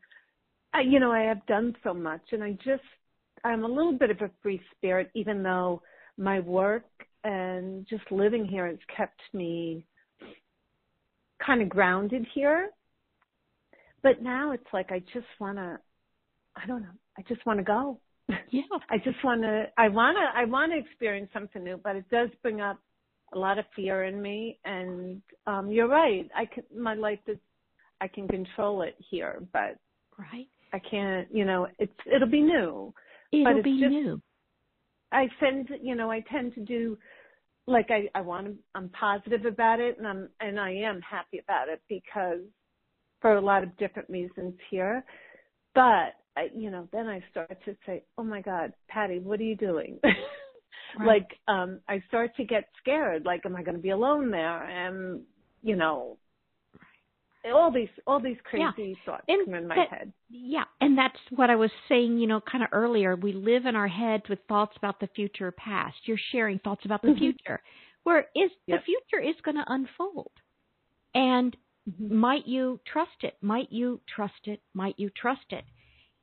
I, 0.72 0.82
you 0.82 1.00
know, 1.00 1.12
I 1.12 1.22
have 1.22 1.44
done 1.46 1.74
so 1.82 1.94
much, 1.94 2.20
and 2.32 2.42
I 2.44 2.52
just 2.52 2.82
I'm 3.44 3.64
a 3.64 3.68
little 3.68 3.96
bit 3.96 4.10
of 4.10 4.20
a 4.20 4.30
free 4.42 4.60
spirit, 4.76 5.10
even 5.14 5.42
though 5.42 5.82
my 6.16 6.40
work 6.40 6.84
and 7.24 7.86
just 7.88 8.10
living 8.10 8.44
here 8.44 8.66
has 8.66 8.78
kept 8.94 9.20
me 9.32 9.86
kind 11.44 11.62
of 11.62 11.68
grounded 11.68 12.26
here. 12.34 12.70
But 14.02 14.22
now 14.22 14.52
it's 14.52 14.66
like 14.72 14.92
I 14.92 15.00
just 15.12 15.26
want 15.40 15.58
to, 15.58 15.78
I 16.56 16.66
don't 16.66 16.82
know, 16.82 16.88
I 17.18 17.22
just 17.28 17.44
want 17.44 17.58
to 17.58 17.64
go. 17.64 17.98
Yeah. 18.50 18.62
I 18.90 18.98
just 18.98 19.22
want 19.24 19.42
to, 19.42 19.64
I 19.76 19.88
want 19.88 20.16
to, 20.16 20.40
I 20.40 20.44
want 20.44 20.72
to 20.72 20.78
experience 20.78 21.30
something 21.32 21.64
new, 21.64 21.80
but 21.82 21.96
it 21.96 22.08
does 22.10 22.28
bring 22.42 22.60
up 22.60 22.78
a 23.34 23.38
lot 23.38 23.58
of 23.58 23.64
fear 23.74 24.04
in 24.04 24.22
me. 24.22 24.58
And 24.64 25.20
um 25.46 25.70
you're 25.70 25.88
right. 25.88 26.28
I 26.36 26.46
can, 26.46 26.64
my 26.74 26.94
life 26.94 27.18
is, 27.26 27.38
I 28.00 28.08
can 28.08 28.28
control 28.28 28.82
it 28.82 28.96
here, 29.10 29.42
but 29.52 29.76
right. 30.18 30.46
I 30.72 30.78
can't, 30.78 31.26
you 31.32 31.44
know, 31.44 31.66
it's, 31.78 31.92
it'll 32.14 32.28
be 32.28 32.42
new. 32.42 32.94
It'll 33.32 33.62
be 33.62 33.80
just, 33.80 33.90
new. 33.90 34.20
I 35.10 35.28
tend, 35.40 35.68
to, 35.68 35.74
you 35.82 35.94
know, 35.94 36.10
I 36.10 36.22
tend 36.30 36.54
to 36.54 36.60
do 36.60 36.96
like 37.66 37.90
I, 37.90 38.08
I 38.14 38.20
want 38.20 38.46
to, 38.46 38.54
I'm 38.74 38.88
positive 38.90 39.44
about 39.44 39.80
it 39.80 39.98
and 39.98 40.06
I'm, 40.06 40.28
and 40.40 40.60
I 40.60 40.70
am 40.72 41.00
happy 41.00 41.38
about 41.38 41.68
it 41.68 41.82
because 41.88 42.40
for 43.20 43.36
a 43.36 43.40
lot 43.40 43.62
of 43.62 43.76
different 43.76 44.08
reasons 44.08 44.54
here. 44.70 45.04
But 45.74 46.14
I, 46.38 46.48
you 46.54 46.70
know, 46.70 46.88
then 46.92 47.08
I 47.08 47.22
start 47.30 47.56
to 47.64 47.76
say, 47.84 48.04
"Oh 48.16 48.22
my 48.22 48.40
God, 48.40 48.72
Patty, 48.88 49.18
what 49.18 49.40
are 49.40 49.44
you 49.44 49.56
doing?" 49.56 49.98
right. 50.04 51.06
Like, 51.06 51.28
um, 51.48 51.80
I 51.88 52.02
start 52.06 52.36
to 52.36 52.44
get 52.44 52.68
scared. 52.80 53.24
Like, 53.24 53.44
am 53.44 53.56
I 53.56 53.62
going 53.62 53.76
to 53.76 53.82
be 53.82 53.90
alone 53.90 54.30
there? 54.30 54.62
And 54.62 55.22
you 55.62 55.74
know, 55.74 56.16
all 57.52 57.72
these 57.72 57.88
all 58.06 58.20
these 58.20 58.36
crazy 58.44 58.64
yeah. 58.78 58.94
thoughts 59.04 59.24
and 59.26 59.46
come 59.46 59.54
in 59.54 59.66
my 59.66 59.74
that, 59.74 59.88
head. 59.88 60.12
Yeah, 60.30 60.64
and 60.80 60.96
that's 60.96 61.18
what 61.34 61.50
I 61.50 61.56
was 61.56 61.70
saying. 61.88 62.18
You 62.18 62.28
know, 62.28 62.40
kind 62.40 62.62
of 62.62 62.70
earlier. 62.72 63.16
We 63.16 63.32
live 63.32 63.66
in 63.66 63.74
our 63.74 63.88
heads 63.88 64.24
with 64.28 64.38
thoughts 64.48 64.76
about 64.76 65.00
the 65.00 65.08
future, 65.08 65.50
past. 65.50 65.96
You're 66.04 66.18
sharing 66.30 66.60
thoughts 66.60 66.84
about 66.84 67.02
the 67.02 67.08
mm-hmm. 67.08 67.18
future, 67.18 67.60
where 68.04 68.26
is 68.36 68.50
yep. 68.66 68.80
the 68.80 68.84
future 68.84 69.28
is 69.28 69.34
going 69.44 69.56
to 69.56 69.64
unfold, 69.66 70.30
and 71.14 71.56
mm-hmm. 71.90 72.14
might 72.16 72.46
you 72.46 72.78
trust 72.90 73.22
it? 73.22 73.34
Might 73.40 73.72
you 73.72 74.00
trust 74.14 74.46
it? 74.46 74.60
Might 74.72 74.94
you 74.98 75.10
trust 75.10 75.46
it? 75.50 75.64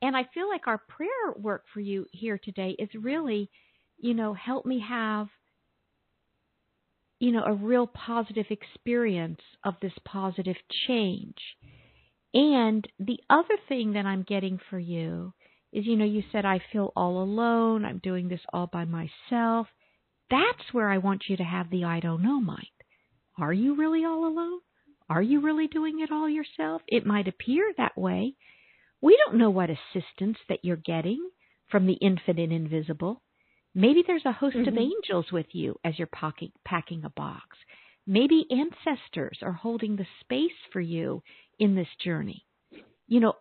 And 0.02 0.16
I 0.16 0.26
feel 0.34 0.50
like 0.50 0.68
our 0.68 0.78
prayer 0.78 1.34
work 1.38 1.64
for 1.74 1.80
you 1.80 2.06
here 2.12 2.39
today 2.41 2.76
is 2.78 2.89
really, 3.00 3.50
you 3.98 4.14
know, 4.14 4.34
help 4.34 4.66
me 4.66 4.84
have, 4.88 5.28
you 7.20 7.32
know, 7.32 7.43
a 7.43 7.54
real 7.54 7.88
positive 7.88 8.48
experience 8.50 9.41
of 9.64 9.76
this 9.82 9.93
positive 10.06 10.58
change. 10.88 11.38
And 12.34 12.86
the 13.00 13.20
other 13.30 13.58
thing 13.70 13.93
that 13.93 14.06
I'm 14.06 14.24
getting 14.24 14.60
for 14.70 14.78
you 14.78 15.34
is, 15.72 15.86
you 15.86 15.96
know, 15.96 16.06
you 16.06 16.24
said, 16.32 16.46
I 16.46 16.60
feel 16.72 16.91
all 16.96 17.24
alone. 17.24 17.86
I'm 17.86 18.00
doing 18.00 18.28
this 18.28 18.41
all 18.52 18.68
by 18.68 18.86
myself. 18.86 19.68
That's 20.30 20.74
where 20.74 20.89
I 20.89 20.98
want 20.98 21.24
you 21.30 21.38
to 21.38 21.43
have 21.43 21.70
the 21.70 21.86
I 21.86 22.00
don't 22.00 22.24
know 22.24 22.41
mind. 22.41 22.68
Are 23.38 23.54
you 23.54 23.76
really 23.76 24.04
all 24.06 24.26
alone? 24.26 24.60
Are 25.10 25.22
you 25.22 25.41
really 25.41 25.68
doing 25.68 26.00
it 26.00 26.12
all 26.12 26.28
yourself? 26.28 26.82
It 26.88 27.06
might 27.06 27.28
appear 27.28 27.72
that 27.78 27.98
way, 27.98 28.36
we 29.06 29.16
don't 29.24 29.38
know 29.38 29.51
what 29.51 29.70
assistance 29.70 30.38
that 30.49 30.66
you're 30.66 30.78
getting 30.78 31.30
from 31.70 31.86
the 31.86 31.93
infinite 31.93 32.51
invisible. 32.51 33.22
Maybe 33.76 34.03
there's 34.06 34.26
a 34.26 34.32
host 34.32 34.56
mm-hmm. 34.56 34.68
of 34.68 34.78
angels 34.80 35.28
with 35.32 35.45
you 35.51 35.76
as 35.86 35.93
you're 35.99 36.08
packing, 36.08 36.51
packing 36.66 37.03
a 37.06 37.12
box. 37.12 37.45
Maybe 38.08 38.47
ancestors 38.49 39.38
are 39.43 39.53
holding 39.53 39.95
the 39.95 40.08
space 40.22 40.58
for 40.74 40.82
you 40.82 41.22
in 41.60 41.76
this 41.76 41.88
journey. 42.03 42.47
You 43.08 43.20
know, 43.20 43.34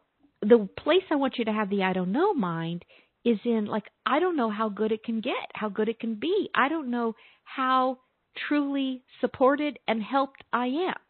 the 0.43 0.69
place 0.79 1.05
I 1.11 1.15
want 1.15 1.39
you 1.39 1.47
to 1.47 1.53
have 1.53 1.71
the 1.71 1.83
I 1.83 1.95
don't 1.95 2.13
know 2.13 2.35
mind 2.35 2.85
is 3.25 3.39
in 3.47 3.65
like, 3.65 3.85
I 4.05 4.21
don't 4.21 4.37
know 4.37 4.51
how 4.51 4.69
good 4.69 4.93
it 4.93 5.03
can 5.03 5.23
get, 5.23 5.51
how 5.55 5.71
good 5.71 5.89
it 5.89 5.99
can 5.99 6.17
be. 6.17 6.51
I 6.55 6.69
don't 6.69 6.91
know 6.91 7.15
how 7.45 8.01
truly 8.49 9.03
supported 9.23 9.79
and 9.89 10.03
helped 10.03 10.45
I 10.53 10.67
am. 10.67 11.01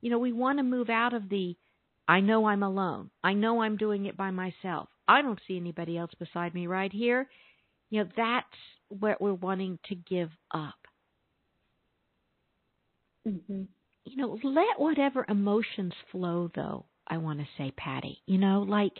You 0.00 0.10
know, 0.10 0.18
we 0.18 0.32
want 0.32 0.58
to 0.58 0.64
move 0.64 0.90
out 0.90 1.14
of 1.14 1.28
the 1.28 1.54
I 2.06 2.20
know 2.20 2.46
I'm 2.46 2.62
alone. 2.62 3.10
I 3.22 3.32
know 3.32 3.62
I'm 3.62 3.76
doing 3.76 4.06
it 4.06 4.16
by 4.16 4.30
myself. 4.30 4.88
I 5.08 5.22
don't 5.22 5.40
see 5.46 5.56
anybody 5.56 5.96
else 5.96 6.12
beside 6.18 6.54
me 6.54 6.66
right 6.66 6.92
here. 6.92 7.28
You 7.90 8.04
know, 8.04 8.10
that's 8.16 8.46
what 8.88 9.20
we're 9.20 9.34
wanting 9.34 9.78
to 9.88 9.94
give 9.94 10.30
up. 10.52 10.74
Mm-hmm. 13.26 13.62
You 14.04 14.16
know, 14.16 14.38
let 14.42 14.78
whatever 14.78 15.24
emotions 15.28 15.94
flow, 16.12 16.50
though, 16.54 16.84
I 17.08 17.18
want 17.18 17.40
to 17.40 17.46
say, 17.56 17.72
Patty. 17.76 18.20
You 18.26 18.38
know, 18.38 18.64
like 18.68 18.92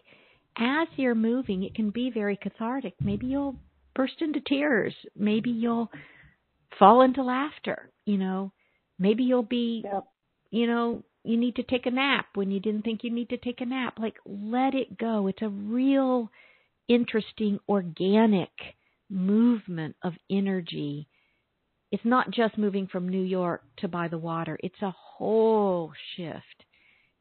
as 0.57 0.89
you're 0.97 1.15
moving, 1.15 1.63
it 1.65 1.75
can 1.75 1.91
be 1.91 2.11
very 2.11 2.39
cathartic. 2.41 2.95
Maybe 3.01 3.27
you'll 3.27 3.57
burst 3.95 4.21
into 4.21 4.41
tears. 4.41 4.95
Maybe 5.17 5.51
you'll 5.51 5.91
fall 6.79 7.03
into 7.03 7.23
laughter. 7.23 7.91
You 8.07 8.19
know, 8.19 8.53
maybe 8.99 9.25
you'll 9.25 9.43
be, 9.43 9.83
yep. 9.85 10.05
you 10.51 10.67
know, 10.67 11.03
you 11.25 11.39
need 11.39 11.57
to 11.57 11.63
take 11.63 11.87
a 11.87 11.91
nap 11.91 12.27
when 12.35 12.51
you 12.51 12.61
didn't 12.61 12.83
think 12.83 13.03
you 13.03 13.11
need 13.11 13.31
to 13.31 13.39
take 13.39 13.61
a 13.61 13.67
nap. 13.67 13.99
Like, 13.99 14.17
let 14.27 14.75
it 14.75 14.99
go. 14.99 15.27
It's 15.27 15.43
a 15.43 15.49
real 15.49 16.31
interesting, 16.87 17.59
organic 17.69 18.51
movement 19.09 19.97
of 20.03 20.13
energy. 20.31 21.09
It's 21.91 22.05
not 22.05 22.31
just 22.31 22.59
moving 22.59 22.87
from 22.87 23.09
New 23.09 23.23
York 23.23 23.63
to 23.79 23.89
by 23.89 24.09
the 24.09 24.19
water, 24.19 24.59
it's 24.63 24.83
a 24.83 24.95
whole 24.97 25.93
shift. 26.17 26.65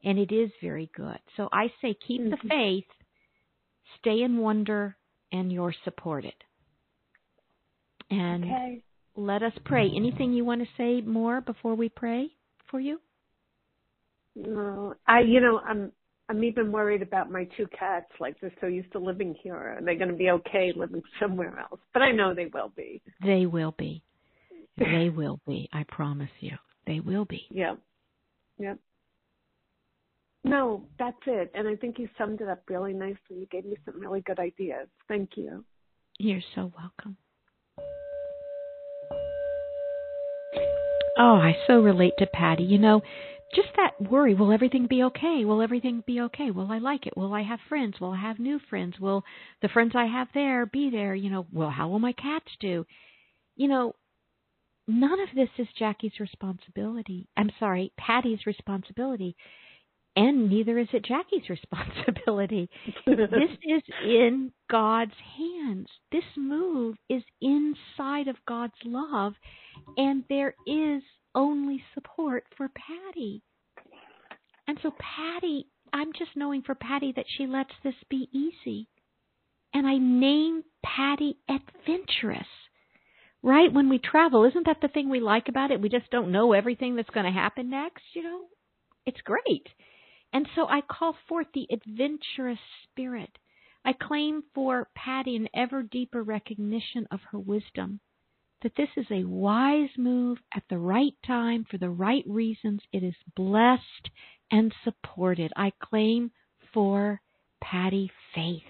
And 0.06 0.20
it 0.20 0.34
is 0.34 0.52
very 0.62 0.92
good. 0.94 1.20
So 1.38 1.48
I 1.54 1.68
say 1.82 1.96
keep 2.06 2.20
mm-hmm. 2.20 2.32
the 2.32 2.50
faith, 2.50 2.90
stay 4.00 4.22
in 4.22 4.38
wonder, 4.38 4.98
and 5.32 5.50
you're 5.50 5.74
supported. 5.86 6.34
And 8.10 8.44
okay. 8.44 8.84
let 9.16 9.44
us 9.44 9.54
pray. 9.64 9.90
Anything 9.96 10.34
you 10.34 10.44
want 10.44 10.62
to 10.62 10.68
say 10.78 11.00
more 11.00 11.40
before 11.40 11.76
we 11.76 11.88
pray 11.88 12.28
for 12.70 12.82
you? 12.82 13.00
No, 14.36 14.96
I, 15.08 15.22
you 15.22 15.40
know, 15.40 15.60
I'm, 15.60 15.92
I'm 16.30 16.44
even 16.44 16.72
worried 16.72 17.02
about 17.02 17.32
my 17.32 17.48
two 17.58 17.68
cats. 17.78 18.08
Like 18.20 18.40
they're 18.40 18.54
so 18.62 18.68
used 18.68 18.92
to 18.94 19.00
living 19.00 19.36
here. 19.44 19.56
Are 19.56 19.80
they 19.84 19.96
going 19.96 20.10
to 20.10 20.16
be 20.16 20.30
okay 20.32 20.74
living 20.76 21.04
somewhere 21.20 21.60
else? 21.60 21.80
But 21.94 22.02
I 22.02 22.12
know 22.12 22.34
they 22.34 22.48
will 22.54 22.72
be. 22.76 23.02
They 23.24 23.46
will 23.46 23.74
be. 23.78 24.04
They 24.76 25.10
will 25.10 25.40
be. 25.46 25.70
I 25.72 25.84
promise 25.88 26.32
you. 26.40 26.58
They 26.88 27.00
will 27.00 27.26
be. 27.26 27.46
Yep. 27.52 27.78
Yep. 28.58 28.80
No, 30.44 30.84
that's 30.98 31.16
it. 31.28 31.52
And 31.54 31.68
I 31.68 31.76
think 31.76 32.00
you 32.00 32.10
summed 32.18 32.42
it 32.42 32.50
up 32.50 32.64
really 32.68 32.94
nicely. 32.94 33.18
You 33.30 33.46
gave 33.52 33.66
me 33.66 33.78
some 33.86 34.00
really 34.00 34.22
good 34.22 34.40
ideas. 34.40 34.88
Thank 35.08 35.32
you. 35.36 35.64
You're 36.20 36.42
so 36.56 36.72
welcome. 36.78 37.18
Oh, 41.18 41.36
I 41.36 41.56
so 41.68 41.80
relate 41.80 42.14
to 42.18 42.26
Patty. 42.26 42.64
You 42.64 42.80
know, 42.80 43.02
just 43.56 43.70
that 43.78 44.10
worry 44.12 44.34
will 44.36 44.52
everything 44.52 44.88
be 44.88 45.04
okay? 45.04 45.46
Will 45.46 45.62
everything 45.62 46.04
be 46.06 46.22
okay? 46.22 46.52
Will 46.52 46.72
i 46.72 46.80
like 46.80 47.08
it? 47.08 47.18
Will 47.18 47.34
i 47.34 47.44
have 47.44 47.60
friends? 47.70 48.00
Will 48.00 48.12
i 48.12 48.22
have 48.22 48.40
new 48.40 48.60
friends? 48.70 49.00
Will 49.00 49.24
the 49.62 49.70
friends 49.70 49.94
i 49.96 50.06
have 50.06 50.28
there 50.34 50.66
be 50.66 50.90
there? 50.90 51.16
You 51.16 51.30
know 51.30 51.46
well 51.52 51.70
how 51.70 51.90
will 51.90 52.00
my 52.00 52.14
cats 52.14 52.50
do? 52.60 52.86
You 53.56 53.68
know 53.68 53.96
none 54.88 55.20
of 55.20 55.30
this 55.36 55.50
is 55.58 55.68
jackie's 55.78 56.20
responsibility. 56.20 57.28
I'm 57.38 57.52
sorry 57.60 57.92
patty's 57.98 58.46
responsibility. 58.46 59.36
And 60.16 60.48
neither 60.48 60.78
is 60.78 60.90
it 60.94 61.06
jackie's 61.06 61.50
responsibility. 61.50 62.70
This 63.06 63.50
is 63.64 63.82
in 64.04 64.52
god's 64.70 65.16
hands. 65.38 65.88
This 66.12 66.24
move 66.38 66.96
is 67.10 67.24
inside 67.42 68.28
of 68.28 68.36
god's 68.48 68.74
love. 68.86 69.34
And 69.98 70.24
there 70.30 70.54
is 70.68 71.02
only 71.36 71.84
support 71.94 72.46
for 72.58 72.70
Patty. 72.70 73.42
And 74.68 74.78
so, 74.82 74.92
Patty, 74.92 75.68
I'm 75.92 76.14
just 76.14 76.32
knowing 76.36 76.62
for 76.62 76.76
Patty 76.76 77.14
that 77.16 77.26
she 77.38 77.48
lets 77.48 77.74
this 77.84 77.96
be 78.10 78.30
easy. 78.32 78.88
And 79.74 79.88
I 79.88 79.98
name 79.98 80.64
Patty 80.84 81.38
adventurous. 81.50 82.48
Right? 83.42 83.74
When 83.74 83.90
we 83.90 84.00
travel, 84.00 84.46
isn't 84.46 84.66
that 84.68 84.80
the 84.82 84.88
thing 84.88 85.10
we 85.10 85.20
like 85.20 85.50
about 85.50 85.72
it? 85.72 85.82
We 85.82 85.90
just 85.90 86.10
don't 86.12 86.32
know 86.32 86.54
everything 86.54 86.96
that's 86.96 87.10
going 87.10 87.26
to 87.26 87.32
happen 87.32 87.70
next, 87.70 88.04
you 88.14 88.24
know? 88.24 88.46
It's 89.06 89.20
great. 89.22 89.68
And 90.32 90.48
so 90.56 90.68
I 90.68 90.82
call 90.82 91.16
forth 91.28 91.48
the 91.54 91.68
adventurous 91.70 92.60
spirit. 92.84 93.38
I 93.84 93.94
claim 93.94 94.44
for 94.56 94.88
Patty 94.96 95.36
an 95.36 95.50
ever 95.54 95.84
deeper 95.84 96.24
recognition 96.24 97.06
of 97.12 97.20
her 97.32 97.40
wisdom 97.40 98.00
that 98.64 98.76
this 98.78 98.90
is 98.96 99.06
a 99.12 99.26
wise 99.26 99.90
move 99.98 100.38
at 100.56 100.64
the 100.70 100.78
right 100.78 101.14
time 101.28 101.66
for 101.70 101.78
the 101.78 101.90
right 101.90 102.24
reasons. 102.28 102.80
It 102.92 103.04
is 103.04 103.16
blessed 103.36 104.10
and 104.52 104.74
supported. 104.84 105.52
I 105.56 105.72
claim 105.82 106.32
for 106.74 107.22
Patty 107.62 108.12
faith, 108.34 108.62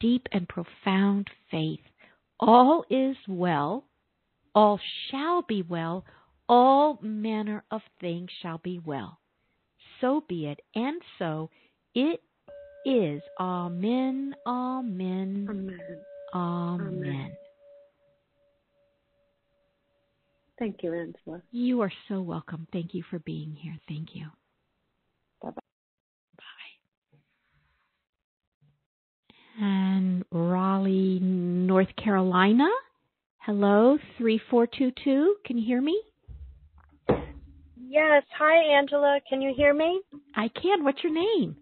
deep 0.00 0.28
and 0.32 0.48
profound 0.48 1.28
faith. 1.50 1.80
All 2.38 2.84
is 2.90 3.16
well, 3.28 3.84
all 4.54 4.78
shall 5.10 5.42
be 5.42 5.62
well, 5.62 6.04
all 6.48 6.98
manner 7.02 7.64
of 7.70 7.80
things 8.00 8.30
shall 8.42 8.58
be 8.58 8.80
well. 8.84 9.18
So 10.00 10.24
be 10.28 10.46
it, 10.46 10.60
and 10.74 11.00
so 11.18 11.50
it 11.94 12.20
is. 12.84 13.22
Amen, 13.40 14.34
amen, 14.46 15.46
Amen. 15.48 15.80
amen. 16.34 16.80
Amen. 16.80 17.36
Thank 20.58 20.82
you, 20.82 20.92
Angela. 20.94 21.42
You 21.50 21.80
are 21.80 21.92
so 22.08 22.20
welcome. 22.20 22.66
Thank 22.72 22.94
you 22.94 23.02
for 23.10 23.18
being 23.20 23.56
here. 23.60 23.76
Thank 23.88 24.14
you. 24.14 24.26
Bye-bye. 25.42 25.60
Bye. 26.36 26.44
And 29.60 30.24
Raleigh, 30.30 31.18
North 31.20 31.94
Carolina. 31.96 32.68
Hello, 33.38 33.98
3422. 34.18 35.36
Can 35.44 35.58
you 35.58 35.66
hear 35.66 35.80
me? 35.80 36.00
Yes. 37.76 38.22
Hi, 38.38 38.78
Angela. 38.78 39.20
Can 39.28 39.42
you 39.42 39.52
hear 39.56 39.74
me? 39.74 40.00
I 40.34 40.48
can. 40.48 40.82
What's 40.84 41.02
your 41.02 41.12
name? 41.12 41.56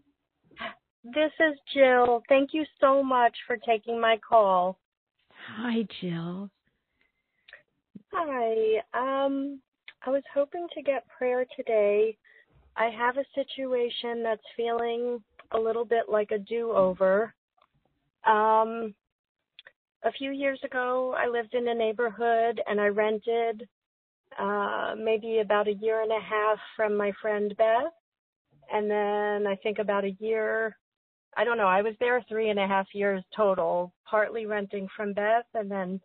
This 1.04 1.32
is 1.40 1.58
Jill. 1.74 2.22
Thank 2.28 2.50
you 2.52 2.64
so 2.80 3.02
much 3.02 3.36
for 3.46 3.56
taking 3.56 4.00
my 4.00 4.18
call. 4.26 4.78
Hi, 5.56 5.84
Jill. 6.00 6.50
Hi. 8.14 8.82
Um, 8.92 9.60
I 10.04 10.10
was 10.10 10.22
hoping 10.34 10.66
to 10.74 10.82
get 10.82 11.06
prayer 11.08 11.46
today. 11.56 12.16
I 12.76 12.90
have 12.90 13.16
a 13.16 13.24
situation 13.34 14.22
that's 14.22 14.42
feeling 14.54 15.22
a 15.52 15.58
little 15.58 15.84
bit 15.84 16.04
like 16.10 16.30
a 16.30 16.38
do-over. 16.38 17.32
Um, 18.26 18.94
a 20.04 20.12
few 20.18 20.30
years 20.30 20.60
ago, 20.62 21.14
I 21.16 21.26
lived 21.26 21.54
in 21.54 21.68
a 21.68 21.74
neighborhood 21.74 22.60
and 22.68 22.80
I 22.80 22.88
rented 22.88 23.66
uh, 24.38 24.94
maybe 24.98 25.38
about 25.38 25.68
a 25.68 25.74
year 25.74 26.02
and 26.02 26.12
a 26.12 26.20
half 26.20 26.58
from 26.76 26.96
my 26.96 27.12
friend 27.20 27.54
Beth. 27.56 27.92
And 28.72 28.90
then 28.90 29.46
I 29.46 29.56
think 29.62 29.78
about 29.78 30.04
a 30.04 30.16
year, 30.18 30.76
I 31.36 31.44
don't 31.44 31.58
know, 31.58 31.66
I 31.66 31.82
was 31.82 31.94
there 31.98 32.22
three 32.28 32.50
and 32.50 32.58
a 32.58 32.66
half 32.66 32.88
years 32.92 33.22
total, 33.34 33.92
partly 34.04 34.44
renting 34.44 34.86
from 34.94 35.14
Beth 35.14 35.46
and 35.54 35.70
then 35.70 36.00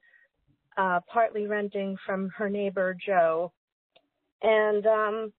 uh, 0.78 1.00
partly 1.12 1.48
renting 1.48 1.98
from 2.06 2.30
her 2.38 2.50
neighbor 2.50 2.96
Joe. 3.06 3.52
And 4.42 4.86
um, 4.86 5.34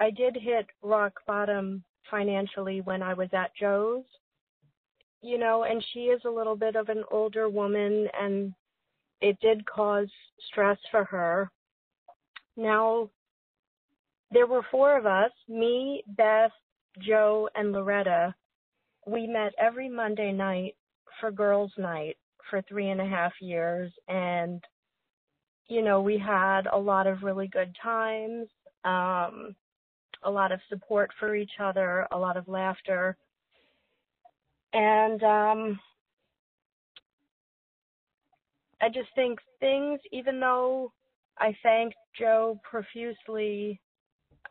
I 0.00 0.10
did 0.10 0.36
hit 0.40 0.66
rock 0.82 1.12
bottom 1.26 1.84
financially 2.10 2.80
when 2.80 3.02
I 3.02 3.14
was 3.14 3.28
at 3.32 3.50
Joe's, 3.58 4.04
you 5.20 5.38
know, 5.38 5.64
and 5.64 5.84
she 5.92 6.00
is 6.00 6.22
a 6.24 6.30
little 6.30 6.56
bit 6.56 6.74
of 6.74 6.88
an 6.88 7.04
older 7.10 7.48
woman 7.48 8.08
and 8.18 8.54
it 9.20 9.38
did 9.40 9.66
cause 9.66 10.08
stress 10.50 10.78
for 10.90 11.04
her. 11.04 11.50
Now, 12.56 13.10
there 14.30 14.46
were 14.46 14.62
four 14.70 14.96
of 14.96 15.06
us 15.06 15.30
me, 15.48 16.02
Beth, 16.16 16.52
Joe, 17.00 17.48
and 17.54 17.72
Loretta. 17.72 18.34
We 19.06 19.26
met 19.26 19.52
every 19.58 19.88
Monday 19.88 20.32
night 20.32 20.76
for 21.20 21.30
girls' 21.30 21.72
night 21.78 22.16
for 22.48 22.62
three 22.62 22.90
and 22.90 23.00
a 23.00 23.06
half 23.06 23.32
years. 23.40 23.92
And, 24.08 24.62
you 25.68 25.82
know, 25.82 26.00
we 26.00 26.18
had 26.18 26.66
a 26.66 26.78
lot 26.78 27.06
of 27.06 27.22
really 27.22 27.46
good 27.48 27.74
times, 27.82 28.48
um, 28.84 29.54
a 30.22 30.30
lot 30.30 30.50
of 30.50 30.60
support 30.68 31.10
for 31.20 31.36
each 31.36 31.52
other, 31.60 32.06
a 32.10 32.18
lot 32.18 32.36
of 32.36 32.48
laughter. 32.48 33.16
And 34.72 35.22
um, 35.22 35.80
I 38.80 38.88
just 38.88 39.08
think 39.14 39.38
things, 39.60 40.00
even 40.10 40.40
though 40.40 40.92
I 41.38 41.54
thanked 41.62 41.96
Joe 42.18 42.58
profusely, 42.68 43.80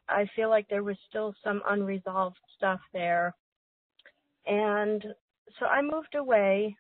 I 0.09 0.28
feel 0.36 0.49
like 0.49 0.68
there 0.70 0.84
was 0.84 0.97
still 1.09 1.34
some 1.43 1.61
unresolved 1.68 2.38
stuff 2.55 2.80
there. 2.93 3.34
And 4.45 5.03
so 5.59 5.65
I 5.65 5.82
moved 5.82 6.15
away 6.15 6.76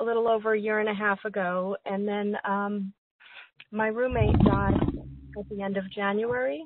a 0.00 0.04
little 0.04 0.28
over 0.28 0.54
a 0.54 0.60
year 0.60 0.80
and 0.80 0.88
a 0.88 0.94
half 0.94 1.24
ago, 1.24 1.76
and 1.84 2.06
then 2.08 2.36
um, 2.44 2.92
my 3.74 3.88
roommate 3.88 4.38
died 4.44 4.80
at 5.36 5.48
the 5.50 5.60
end 5.60 5.76
of 5.76 5.90
January, 5.90 6.64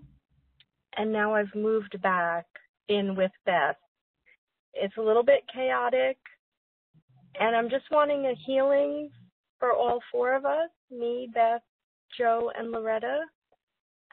and 0.98 1.10
now 1.10 1.34
I've 1.34 1.54
moved 1.54 2.00
back 2.02 2.44
in 2.88 3.16
with 3.16 3.30
Beth. 3.46 3.76
It's 4.74 4.96
a 4.98 5.02
little 5.02 5.22
bit 5.22 5.42
chaotic, 5.52 6.18
and 7.40 7.56
I'm 7.56 7.70
just 7.70 7.90
wanting 7.90 8.26
a 8.26 8.34
healing 8.46 9.08
for 9.58 9.72
all 9.72 10.00
four 10.12 10.34
of 10.34 10.44
us 10.44 10.68
me, 10.90 11.30
Beth, 11.32 11.62
Joe, 12.16 12.52
and 12.56 12.70
Loretta. 12.70 13.22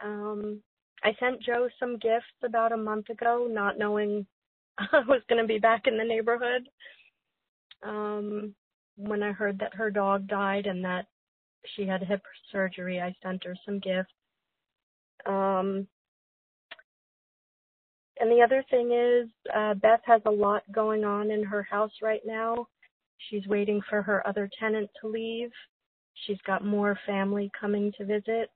Um, 0.02 0.62
I 1.04 1.16
sent 1.20 1.42
Joe 1.42 1.68
some 1.80 1.98
gifts 1.98 2.26
about 2.44 2.72
a 2.72 2.78
month 2.78 3.10
ago, 3.10 3.48
not 3.50 3.78
knowing 3.78 4.26
I 4.78 5.00
was 5.08 5.22
going 5.28 5.42
to 5.42 5.48
be 5.48 5.60
back 5.60 5.88
in 5.88 5.98
the 5.98 6.04
neighborhood. 6.04 6.70
Um, 7.84 8.56
when 8.98 9.22
I 9.22 9.34
heard 9.34 9.60
that 9.60 9.76
her 9.76 9.92
dog 9.92 10.28
died 10.28 10.66
and 10.66 10.84
that 10.86 11.08
she 11.76 11.86
had 11.86 12.04
hip 12.04 12.22
surgery, 12.52 13.02
I 13.02 13.16
sent 13.22 13.44
her 13.44 13.56
some 13.66 13.80
gifts. 13.80 14.14
Um, 15.26 15.88
and 18.20 18.32
the 18.32 18.42
other 18.42 18.64
thing 18.70 18.92
is, 18.92 19.30
uh, 19.54 19.74
Beth 19.76 20.02
has 20.06 20.22
a 20.26 20.32
lot 20.32 20.64
going 20.72 21.04
on 21.04 21.32
in 21.32 21.44
her 21.44 21.64
house 21.64 21.92
right 22.02 22.22
now. 22.26 22.68
She's 23.30 23.46
waiting 23.48 23.82
for 23.90 24.02
her 24.02 24.26
other 24.28 24.50
tenant 24.60 24.90
to 25.02 25.08
leave. 25.08 25.52
She's 26.26 26.42
got 26.46 26.64
more 26.64 26.98
family 27.06 27.52
coming 27.60 27.92
to 27.98 28.06
visit. 28.06 28.50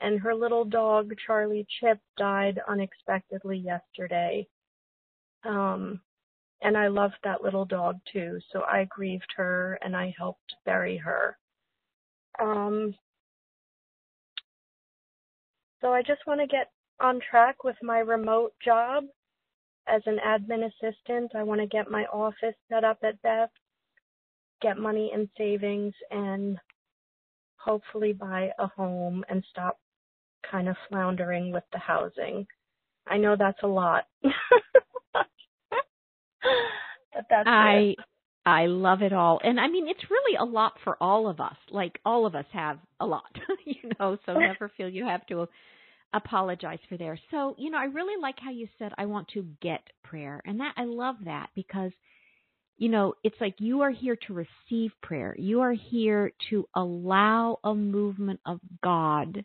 And 0.00 0.20
her 0.20 0.34
little 0.34 0.64
dog, 0.64 1.12
Charlie 1.26 1.66
Chip, 1.80 1.98
died 2.16 2.60
unexpectedly 2.68 3.58
yesterday. 3.58 4.46
Um, 5.44 6.00
and 6.62 6.76
I 6.76 6.88
loved 6.88 7.16
that 7.24 7.42
little 7.42 7.64
dog 7.64 7.98
too, 8.12 8.38
so 8.52 8.62
I 8.62 8.84
grieved 8.84 9.32
her 9.36 9.78
and 9.82 9.96
I 9.96 10.14
helped 10.16 10.54
bury 10.64 10.96
her. 10.98 11.36
Um, 12.40 12.94
so 15.80 15.92
I 15.92 16.02
just 16.02 16.26
want 16.26 16.40
to 16.40 16.46
get 16.46 16.70
on 17.00 17.20
track 17.30 17.64
with 17.64 17.76
my 17.82 17.98
remote 17.98 18.52
job 18.64 19.04
as 19.88 20.02
an 20.06 20.18
admin 20.26 20.66
assistant. 20.66 21.32
I 21.34 21.42
want 21.42 21.60
to 21.60 21.66
get 21.66 21.90
my 21.90 22.04
office 22.06 22.54
set 22.70 22.84
up 22.84 22.98
at 23.02 23.20
Beth, 23.22 23.50
get 24.60 24.78
money 24.78 25.10
in 25.14 25.28
savings, 25.36 25.94
and 26.10 26.58
hopefully 27.56 28.12
buy 28.12 28.50
a 28.58 28.66
home 28.68 29.24
and 29.28 29.44
stop 29.50 29.78
kind 30.50 30.68
of 30.68 30.76
floundering 30.88 31.52
with 31.52 31.64
the 31.72 31.78
housing. 31.78 32.46
I 33.06 33.18
know 33.18 33.36
that's 33.38 33.62
a 33.62 33.68
lot. 33.68 34.04
but 34.22 35.26
that's 37.30 37.48
I 37.48 37.96
it. 37.98 38.11
I 38.44 38.66
love 38.66 39.02
it 39.02 39.12
all. 39.12 39.40
And 39.42 39.60
I 39.60 39.68
mean 39.68 39.88
it's 39.88 40.10
really 40.10 40.36
a 40.36 40.44
lot 40.44 40.74
for 40.84 40.96
all 41.00 41.28
of 41.28 41.40
us. 41.40 41.56
Like 41.70 41.98
all 42.04 42.26
of 42.26 42.34
us 42.34 42.46
have 42.52 42.78
a 43.00 43.06
lot, 43.06 43.30
you 43.64 43.90
know, 43.98 44.16
so 44.26 44.32
oh, 44.32 44.38
never 44.38 44.70
feel 44.76 44.88
you 44.88 45.04
have 45.06 45.26
to 45.28 45.46
apologize 46.14 46.80
for 46.88 46.96
there. 46.96 47.18
So, 47.30 47.54
you 47.58 47.70
know, 47.70 47.78
I 47.78 47.84
really 47.84 48.20
like 48.20 48.36
how 48.38 48.50
you 48.50 48.68
said 48.78 48.92
I 48.98 49.06
want 49.06 49.28
to 49.28 49.46
get 49.60 49.80
prayer. 50.04 50.42
And 50.44 50.60
that 50.60 50.74
I 50.76 50.84
love 50.84 51.16
that 51.24 51.50
because 51.54 51.92
you 52.78 52.88
know, 52.88 53.14
it's 53.22 53.36
like 53.40 53.54
you 53.58 53.82
are 53.82 53.90
here 53.90 54.16
to 54.26 54.34
receive 54.34 54.90
prayer. 55.02 55.36
You 55.38 55.60
are 55.60 55.72
here 55.72 56.32
to 56.50 56.66
allow 56.74 57.60
a 57.62 57.74
movement 57.74 58.40
of 58.44 58.58
God 58.82 59.44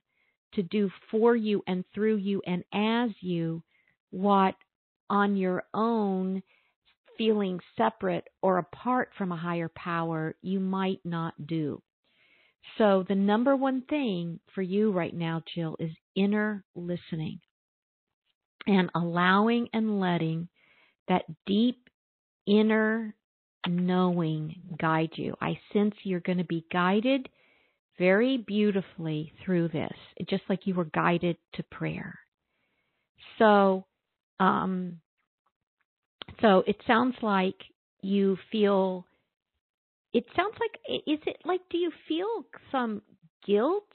to 0.53 0.63
do 0.63 0.89
for 1.11 1.35
you 1.35 1.61
and 1.67 1.83
through 1.93 2.15
you 2.15 2.41
and 2.47 2.63
as 2.73 3.11
you 3.21 3.61
what 4.09 4.55
on 5.09 5.37
your 5.37 5.63
own 5.73 6.41
feeling 7.17 7.59
separate 7.75 8.27
or 8.41 8.57
apart 8.57 9.09
from 9.17 9.31
a 9.31 9.37
higher 9.37 9.69
power 9.75 10.35
you 10.41 10.59
might 10.59 10.99
not 11.03 11.33
do. 11.45 11.81
So, 12.77 13.05
the 13.07 13.15
number 13.15 13.55
one 13.55 13.83
thing 13.83 14.39
for 14.53 14.61
you 14.61 14.91
right 14.91 15.13
now, 15.13 15.41
Jill, 15.55 15.77
is 15.79 15.91
inner 16.15 16.63
listening 16.75 17.39
and 18.65 18.89
allowing 18.93 19.69
and 19.73 19.99
letting 19.99 20.49
that 21.07 21.23
deep 21.45 21.89
inner 22.45 23.15
knowing 23.67 24.55
guide 24.79 25.11
you. 25.15 25.35
I 25.41 25.59
sense 25.73 25.95
you're 26.03 26.19
going 26.19 26.37
to 26.39 26.43
be 26.43 26.65
guided 26.71 27.29
very 27.97 28.37
beautifully 28.37 29.33
through 29.43 29.69
this, 29.69 29.93
just 30.29 30.43
like 30.49 30.67
you 30.67 30.75
were 30.75 30.85
guided 30.85 31.37
to 31.53 31.63
prayer. 31.63 32.19
So, 33.39 33.85
um, 34.39 34.99
so 36.41 36.63
it 36.67 36.77
sounds 36.85 37.15
like 37.21 37.57
you 38.01 38.37
feel. 38.51 39.05
It 40.13 40.25
sounds 40.35 40.55
like 40.59 41.01
is 41.07 41.19
it 41.25 41.37
like 41.45 41.61
do 41.69 41.77
you 41.77 41.91
feel 42.07 42.45
some 42.71 43.01
guilt 43.45 43.89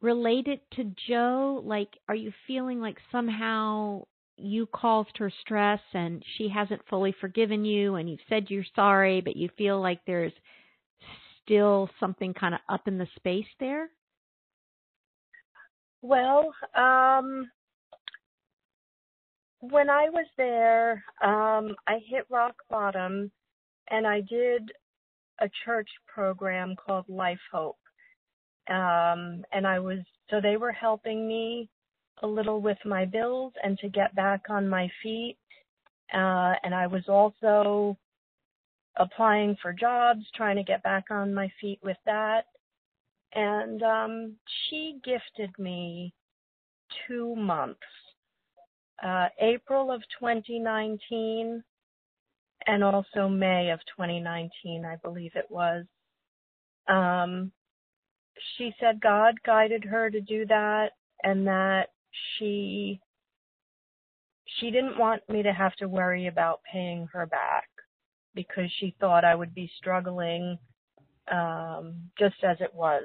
related 0.00 0.60
to 0.76 0.92
Joe? 1.08 1.62
Like, 1.64 1.88
are 2.08 2.14
you 2.14 2.32
feeling 2.46 2.80
like 2.80 2.96
somehow 3.10 4.04
you 4.36 4.66
caused 4.66 5.16
her 5.16 5.32
stress 5.40 5.80
and 5.94 6.22
she 6.36 6.48
hasn't 6.48 6.86
fully 6.88 7.14
forgiven 7.20 7.64
you 7.64 7.94
and 7.94 8.08
you've 8.08 8.20
said 8.28 8.46
you're 8.48 8.64
sorry, 8.74 9.20
but 9.20 9.36
you 9.36 9.48
feel 9.56 9.80
like 9.80 10.00
there's 10.06 10.32
still 11.42 11.88
something 11.98 12.34
kind 12.34 12.54
of 12.54 12.60
up 12.68 12.86
in 12.86 12.98
the 12.98 13.08
space 13.16 13.46
there? 13.60 13.88
Well, 16.02 16.52
um, 16.76 17.50
when 19.70 19.90
I 19.90 20.08
was 20.08 20.26
there, 20.36 21.04
um, 21.22 21.74
I 21.86 22.00
hit 22.06 22.26
rock 22.30 22.54
bottom 22.70 23.30
and 23.90 24.06
I 24.06 24.20
did 24.22 24.70
a 25.40 25.48
church 25.64 25.88
program 26.06 26.74
called 26.76 27.08
Life 27.08 27.40
Hope. 27.52 27.78
Um, 28.68 29.44
and 29.52 29.66
I 29.66 29.78
was, 29.78 29.98
so 30.30 30.40
they 30.40 30.56
were 30.56 30.72
helping 30.72 31.28
me 31.28 31.68
a 32.22 32.26
little 32.26 32.60
with 32.60 32.78
my 32.84 33.04
bills 33.04 33.52
and 33.62 33.78
to 33.78 33.88
get 33.88 34.14
back 34.14 34.42
on 34.48 34.68
my 34.68 34.90
feet. 35.02 35.36
Uh, 36.12 36.54
and 36.62 36.74
I 36.74 36.86
was 36.86 37.04
also 37.08 37.96
applying 38.96 39.56
for 39.60 39.72
jobs, 39.72 40.24
trying 40.34 40.56
to 40.56 40.62
get 40.62 40.82
back 40.82 41.04
on 41.10 41.34
my 41.34 41.50
feet 41.60 41.78
with 41.82 41.98
that. 42.06 42.46
And 43.34 43.82
um, 43.82 44.36
she 44.68 44.98
gifted 45.04 45.56
me 45.58 46.12
two 47.06 47.36
months 47.36 47.78
uh, 49.02 49.28
April 49.40 49.92
of 49.92 50.02
2019 50.20 51.62
and 52.66 52.84
also 52.84 53.28
May 53.28 53.70
of 53.70 53.80
2019, 53.96 54.84
I 54.84 54.96
believe 55.02 55.32
it 55.34 55.46
was. 55.50 55.84
Um, 56.88 57.52
she 58.56 58.72
said 58.80 59.00
God 59.00 59.34
guided 59.44 59.84
her 59.84 60.10
to 60.10 60.20
do 60.20 60.46
that 60.46 60.90
and 61.22 61.46
that 61.46 61.88
she 62.38 63.00
she 64.60 64.70
didn't 64.70 64.98
want 64.98 65.22
me 65.28 65.42
to 65.42 65.52
have 65.52 65.74
to 65.76 65.88
worry 65.88 66.28
about 66.28 66.60
paying 66.70 67.08
her 67.12 67.26
back 67.26 67.68
because 68.34 68.70
she 68.78 68.94
thought 69.00 69.24
I 69.24 69.34
would 69.34 69.54
be 69.54 69.70
struggling 69.78 70.58
um 71.32 72.10
just 72.18 72.36
as 72.44 72.58
it 72.60 72.72
was 72.74 73.02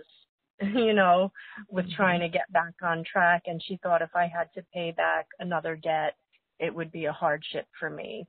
you 0.75 0.93
know 0.93 1.31
with 1.69 1.85
mm-hmm. 1.85 1.95
trying 1.95 2.19
to 2.19 2.29
get 2.29 2.51
back 2.51 2.73
on 2.83 3.03
track 3.03 3.43
and 3.45 3.61
she 3.65 3.77
thought 3.83 4.01
if 4.01 4.15
I 4.15 4.27
had 4.27 4.47
to 4.55 4.65
pay 4.73 4.91
back 4.91 5.27
another 5.39 5.75
debt 5.75 6.15
it 6.59 6.73
would 6.73 6.91
be 6.91 7.05
a 7.05 7.11
hardship 7.11 7.65
for 7.79 7.89
me 7.89 8.25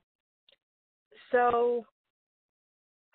so 1.31 1.85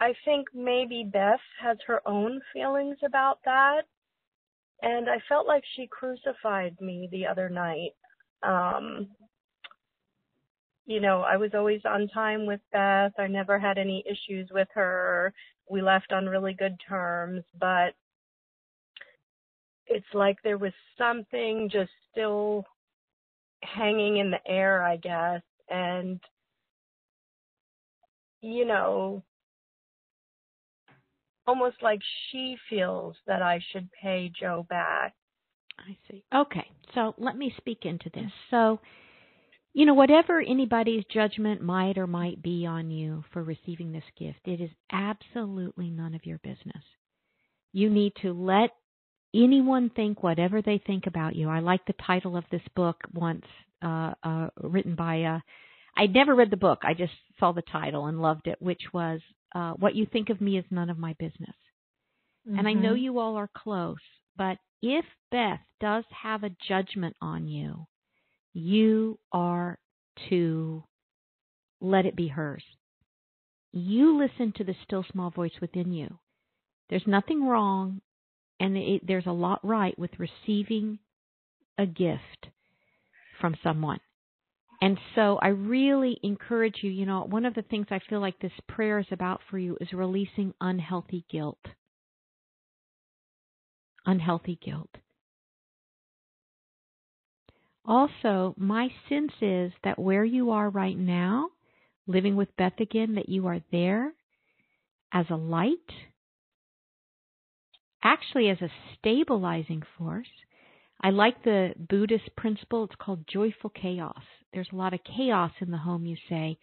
I 0.00 0.14
think 0.24 0.46
maybe 0.54 1.08
Beth 1.10 1.40
has 1.60 1.78
her 1.86 2.00
own 2.06 2.40
feelings 2.52 2.98
about 3.04 3.38
that 3.44 3.82
and 4.82 5.08
I 5.08 5.16
felt 5.28 5.46
like 5.46 5.64
she 5.74 5.88
crucified 5.88 6.80
me 6.80 7.08
the 7.10 7.26
other 7.26 7.48
night. 7.48 7.94
Um, 8.42 9.08
you 10.86 11.00
know, 11.00 11.22
I 11.22 11.36
was 11.36 11.50
always 11.52 11.80
on 11.84 12.08
time 12.08 12.46
with 12.46 12.60
Beth. 12.72 13.12
I 13.18 13.26
never 13.26 13.58
had 13.58 13.76
any 13.76 14.04
issues 14.06 14.48
with 14.52 14.68
her. 14.74 15.34
We 15.68 15.82
left 15.82 16.12
on 16.12 16.26
really 16.26 16.54
good 16.54 16.76
terms, 16.88 17.42
but 17.58 17.94
it's 19.88 20.06
like 20.14 20.36
there 20.42 20.58
was 20.58 20.72
something 20.96 21.68
just 21.72 21.90
still 22.10 22.64
hanging 23.62 24.18
in 24.18 24.30
the 24.30 24.40
air, 24.46 24.82
I 24.82 24.96
guess. 24.96 25.42
And, 25.68 26.20
you 28.40 28.64
know, 28.64 29.22
almost 31.46 31.76
like 31.82 32.00
she 32.30 32.56
feels 32.68 33.16
that 33.26 33.42
I 33.42 33.60
should 33.72 33.88
pay 34.02 34.30
Joe 34.38 34.66
back. 34.68 35.14
I 35.78 35.96
see. 36.10 36.24
Okay. 36.34 36.66
So 36.94 37.14
let 37.18 37.36
me 37.36 37.52
speak 37.56 37.80
into 37.84 38.10
this. 38.12 38.30
So, 38.50 38.80
you 39.72 39.86
know, 39.86 39.94
whatever 39.94 40.40
anybody's 40.40 41.04
judgment 41.12 41.62
might 41.62 41.98
or 41.98 42.06
might 42.06 42.42
be 42.42 42.66
on 42.66 42.90
you 42.90 43.24
for 43.32 43.42
receiving 43.42 43.92
this 43.92 44.04
gift, 44.18 44.40
it 44.44 44.60
is 44.60 44.70
absolutely 44.92 45.90
none 45.90 46.14
of 46.14 46.26
your 46.26 46.38
business. 46.38 46.82
You 47.72 47.90
need 47.90 48.12
to 48.22 48.32
let 48.32 48.70
anyone 49.34 49.90
think 49.90 50.22
whatever 50.22 50.62
they 50.62 50.78
think 50.86 51.06
about 51.06 51.36
you. 51.36 51.48
I 51.48 51.60
like 51.60 51.84
the 51.86 51.94
title 52.06 52.36
of 52.36 52.44
this 52.50 52.62
book 52.74 52.96
once, 53.12 53.44
uh, 53.82 54.14
uh, 54.22 54.48
written 54.60 54.94
by, 54.94 55.22
uh, 55.22 55.40
I'd 55.96 56.14
never 56.14 56.34
read 56.34 56.50
the 56.50 56.56
book. 56.56 56.80
I 56.82 56.94
just 56.94 57.12
saw 57.38 57.52
the 57.52 57.62
title 57.62 58.06
and 58.06 58.20
loved 58.20 58.46
it, 58.46 58.60
which 58.60 58.82
was 58.92 59.20
uh, 59.54 59.72
what 59.72 59.94
you 59.94 60.06
think 60.06 60.30
of 60.30 60.40
me 60.40 60.58
is 60.58 60.64
none 60.70 60.90
of 60.90 60.98
my 60.98 61.14
business. 61.18 61.56
Mm-hmm. 62.48 62.58
And 62.58 62.68
I 62.68 62.72
know 62.72 62.92
mm-hmm. 62.92 63.02
you 63.02 63.18
all 63.18 63.36
are 63.36 63.50
close, 63.56 63.96
but 64.36 64.58
if 64.82 65.04
Beth 65.30 65.60
does 65.80 66.04
have 66.22 66.44
a 66.44 66.54
judgment 66.68 67.16
on 67.20 67.48
you, 67.48 67.86
you 68.54 69.18
are 69.32 69.78
to 70.28 70.84
let 71.80 72.06
it 72.06 72.16
be 72.16 72.28
hers. 72.28 72.64
You 73.72 74.18
listen 74.18 74.52
to 74.56 74.64
the 74.64 74.74
still 74.84 75.04
small 75.12 75.30
voice 75.30 75.52
within 75.60 75.92
you. 75.92 76.18
There's 76.90 77.06
nothing 77.06 77.46
wrong, 77.46 78.00
and 78.60 78.76
it, 78.76 79.06
there's 79.06 79.26
a 79.26 79.32
lot 79.32 79.60
right 79.62 79.98
with 79.98 80.10
receiving 80.18 80.98
a 81.78 81.86
gift 81.86 82.48
from 83.40 83.54
someone. 83.62 84.00
And 84.80 84.98
so 85.14 85.38
I 85.42 85.48
really 85.48 86.18
encourage 86.22 86.76
you, 86.82 86.90
you 86.90 87.04
know, 87.04 87.22
one 87.22 87.44
of 87.44 87.54
the 87.54 87.62
things 87.62 87.86
I 87.90 88.00
feel 88.08 88.20
like 88.20 88.38
this 88.38 88.52
prayer 88.68 89.00
is 89.00 89.06
about 89.10 89.40
for 89.50 89.58
you 89.58 89.76
is 89.80 89.92
releasing 89.92 90.54
unhealthy 90.60 91.24
guilt. 91.30 91.58
Unhealthy 94.06 94.58
guilt. 94.64 94.90
Also, 97.84 98.54
my 98.56 98.88
sense 99.08 99.32
is 99.40 99.72
that 99.82 99.98
where 99.98 100.24
you 100.24 100.50
are 100.50 100.68
right 100.68 100.96
now, 100.96 101.48
living 102.06 102.36
with 102.36 102.54
Beth 102.56 102.78
again, 102.80 103.14
that 103.14 103.28
you 103.28 103.46
are 103.46 103.60
there 103.72 104.12
as 105.12 105.26
a 105.30 105.36
light, 105.36 105.90
actually 108.02 108.48
as 108.48 108.60
a 108.60 108.70
stabilizing 108.98 109.82
force. 109.96 110.28
I 111.00 111.10
like 111.10 111.44
the 111.44 111.74
Buddhist 111.78 112.34
principle, 112.36 112.84
it's 112.84 112.94
called 112.96 113.24
joyful 113.28 113.70
chaos 113.70 114.22
there's 114.52 114.68
a 114.72 114.76
lot 114.76 114.94
of 114.94 115.00
chaos 115.04 115.52
in 115.60 115.70
the 115.70 115.78
home, 115.78 116.06
you 116.06 116.16
say, 116.28 116.58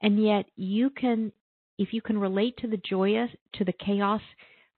and 0.00 0.22
yet 0.22 0.46
you 0.56 0.90
can, 0.90 1.32
if 1.78 1.92
you 1.92 2.00
can 2.00 2.18
relate 2.18 2.56
to 2.58 2.68
the 2.68 2.76
joyous, 2.76 3.30
to 3.54 3.64
the 3.64 3.72
chaos 3.72 4.20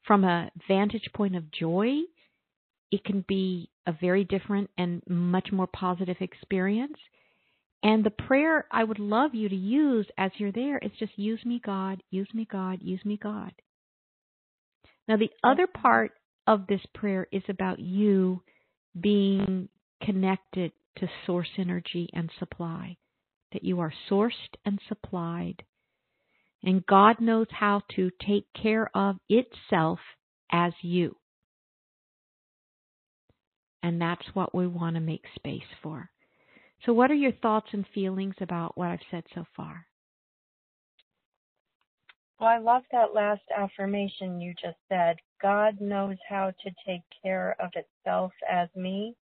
from 0.07 0.25
a 0.25 0.51
vantage 0.69 1.09
point 1.15 1.37
of 1.37 1.51
joy, 1.51 1.99
it 2.91 3.05
can 3.05 3.25
be 3.29 3.69
a 3.87 3.93
very 3.93 4.25
different 4.25 4.71
and 4.79 5.03
much 5.09 5.53
more 5.53 5.67
positive 5.67 6.17
experience. 6.21 6.97
And 7.83 8.05
the 8.05 8.11
prayer 8.11 8.67
I 8.71 8.85
would 8.85 8.99
love 8.99 9.35
you 9.35 9.49
to 9.49 9.57
use 9.57 10.07
as 10.17 10.31
you're 10.39 10.53
there 10.53 10.79
is 10.79 10.93
just 10.99 11.19
use 11.19 11.45
me, 11.45 11.61
God, 11.65 12.03
use 12.11 12.29
me, 12.33 12.47
God, 12.51 12.79
use 12.81 13.05
me, 13.05 13.19
God. 13.21 13.53
Now, 15.09 15.17
the 15.17 15.31
other 15.45 15.67
part 15.67 16.13
of 16.47 16.67
this 16.67 16.81
prayer 16.95 17.27
is 17.33 17.43
about 17.49 17.79
you 17.79 18.43
being 19.01 19.69
connected 20.03 20.73
to 20.99 21.09
source 21.27 21.49
energy 21.59 22.09
and 22.13 22.31
supply, 22.39 22.97
that 23.53 23.65
you 23.65 23.81
are 23.81 23.93
sourced 24.11 24.33
and 24.65 24.81
supplied. 24.89 25.63
And 26.63 26.87
God 26.87 27.21
knows 27.21 27.47
how 27.51 27.83
to 27.95 28.11
take 28.27 28.47
care 28.61 28.91
of 28.95 29.17
itself 29.29 29.99
as 30.51 30.73
you. 30.83 31.17
And 33.83 34.01
that's 34.01 34.27
what 34.35 34.55
we 34.55 34.67
want 34.67 34.97
to 34.97 35.01
make 35.01 35.25
space 35.37 35.63
for. 35.83 36.11
So, 36.85 36.93
what 36.93 37.11
are 37.11 37.15
your 37.15 37.33
thoughts 37.33 37.69
and 37.73 37.87
feelings 37.95 38.35
about 38.41 38.77
what 38.77 38.89
I've 38.89 38.99
said 39.11 39.25
so 39.35 39.45
far? 39.57 39.87
Well, 42.39 42.51
I 42.51 42.59
love 42.59 42.83
that 42.93 43.15
last 43.15 43.43
affirmation 43.57 44.41
you 44.41 44.53
just 44.61 44.77
said. 44.89 45.17
God 45.41 45.81
knows 45.81 46.17
how 46.29 46.53
to 46.63 46.71
take 46.87 47.03
care 47.23 47.57
of 47.61 47.71
itself 47.75 48.33
as 48.51 48.69
me. 48.77 49.15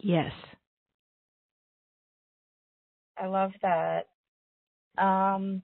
Yes. 0.00 0.32
I 3.18 3.26
love 3.26 3.52
that. 3.62 4.06
Um, 4.98 5.62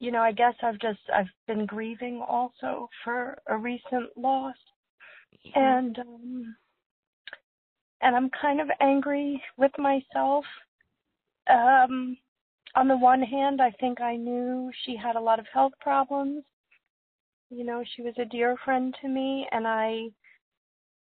you 0.00 0.10
know, 0.10 0.20
I 0.20 0.32
guess 0.32 0.54
I've 0.62 0.78
just 0.78 1.00
I've 1.14 1.30
been 1.46 1.66
grieving 1.66 2.22
also 2.26 2.88
for 3.02 3.38
a 3.46 3.56
recent 3.56 4.16
loss, 4.16 4.56
yeah. 5.42 5.78
and 5.78 5.98
um, 5.98 6.56
and 8.02 8.14
I'm 8.14 8.30
kind 8.40 8.60
of 8.60 8.68
angry 8.80 9.42
with 9.56 9.72
myself. 9.78 10.44
Um, 11.48 12.18
on 12.76 12.88
the 12.88 12.96
one 12.96 13.22
hand, 13.22 13.60
I 13.60 13.70
think 13.72 14.00
I 14.00 14.16
knew 14.16 14.70
she 14.84 14.96
had 14.96 15.16
a 15.16 15.20
lot 15.20 15.38
of 15.38 15.46
health 15.52 15.72
problems. 15.80 16.44
You 17.50 17.64
know, 17.64 17.82
she 17.94 18.02
was 18.02 18.14
a 18.18 18.24
dear 18.26 18.56
friend 18.64 18.94
to 19.00 19.08
me, 19.08 19.48
and 19.50 19.66
I 19.66 20.10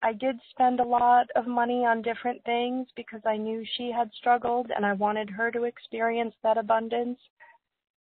I 0.02 0.12
did 0.12 0.38
spend 0.50 0.80
a 0.80 0.84
lot 0.84 1.26
of 1.34 1.46
money 1.46 1.84
on 1.86 2.02
different 2.02 2.44
things 2.44 2.86
because 2.94 3.22
I 3.24 3.38
knew 3.38 3.64
she 3.76 3.90
had 3.90 4.10
struggled 4.12 4.70
and 4.76 4.84
I 4.84 4.92
wanted 4.92 5.30
her 5.30 5.50
to 5.50 5.64
experience 5.64 6.34
that 6.42 6.58
abundance. 6.58 7.18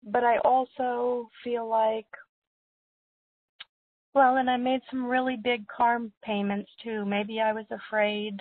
But 0.03 0.25
I 0.25 0.39
also 0.39 1.31
feel 1.45 1.69
like 1.69 2.09
Well, 4.12 4.37
and 4.37 4.51
I 4.51 4.57
made 4.57 4.81
some 4.91 5.07
really 5.07 5.37
big 5.37 5.67
car 5.69 6.01
payments 6.23 6.71
too. 6.83 7.05
Maybe 7.05 7.41
I 7.41 7.53
was 7.53 7.67
afraid. 7.71 8.41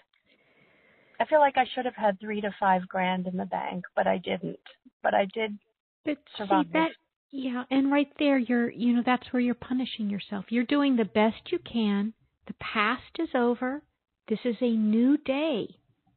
I 1.23 1.25
feel 1.25 1.39
like 1.39 1.57
I 1.57 1.65
should 1.73 1.85
have 1.85 1.95
had 1.95 2.19
three 2.19 2.41
to 2.41 2.53
five 2.59 2.87
grand 2.87 3.27
in 3.27 3.37
the 3.37 3.45
bank, 3.45 3.85
but 3.95 4.07
I 4.07 4.17
didn't. 4.17 4.59
But 5.01 5.13
I 5.13 5.25
did 5.33 5.57
But 6.03 6.17
survive. 6.37 6.65
see 6.65 6.71
that 6.73 6.89
yeah, 7.31 7.63
and 7.71 7.91
right 7.91 8.11
there 8.19 8.37
you're 8.37 8.69
you 8.69 8.93
know, 8.93 9.03
that's 9.05 9.31
where 9.31 9.39
you're 9.41 9.55
punishing 9.55 10.09
yourself. 10.09 10.45
You're 10.49 10.65
doing 10.65 10.97
the 10.97 11.05
best 11.05 11.51
you 11.51 11.59
can. 11.59 12.13
The 12.47 12.55
past 12.59 13.19
is 13.19 13.29
over. 13.33 13.83
This 14.27 14.39
is 14.43 14.57
a 14.59 14.71
new 14.71 15.17
day. 15.17 15.67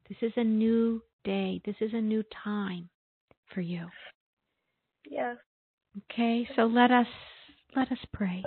This 0.08 0.18
is 0.22 0.32
a 0.36 0.44
new 0.44 1.02
day. 1.24 1.60
This 1.64 1.76
is 1.80 1.92
a 1.94 2.00
new 2.00 2.24
time 2.44 2.88
for 3.54 3.60
you. 3.60 3.86
Yes. 5.08 5.36
Okay, 6.10 6.48
so 6.56 6.62
let 6.62 6.90
us 6.90 7.06
let 7.76 7.92
us 7.92 7.98
pray. 8.12 8.42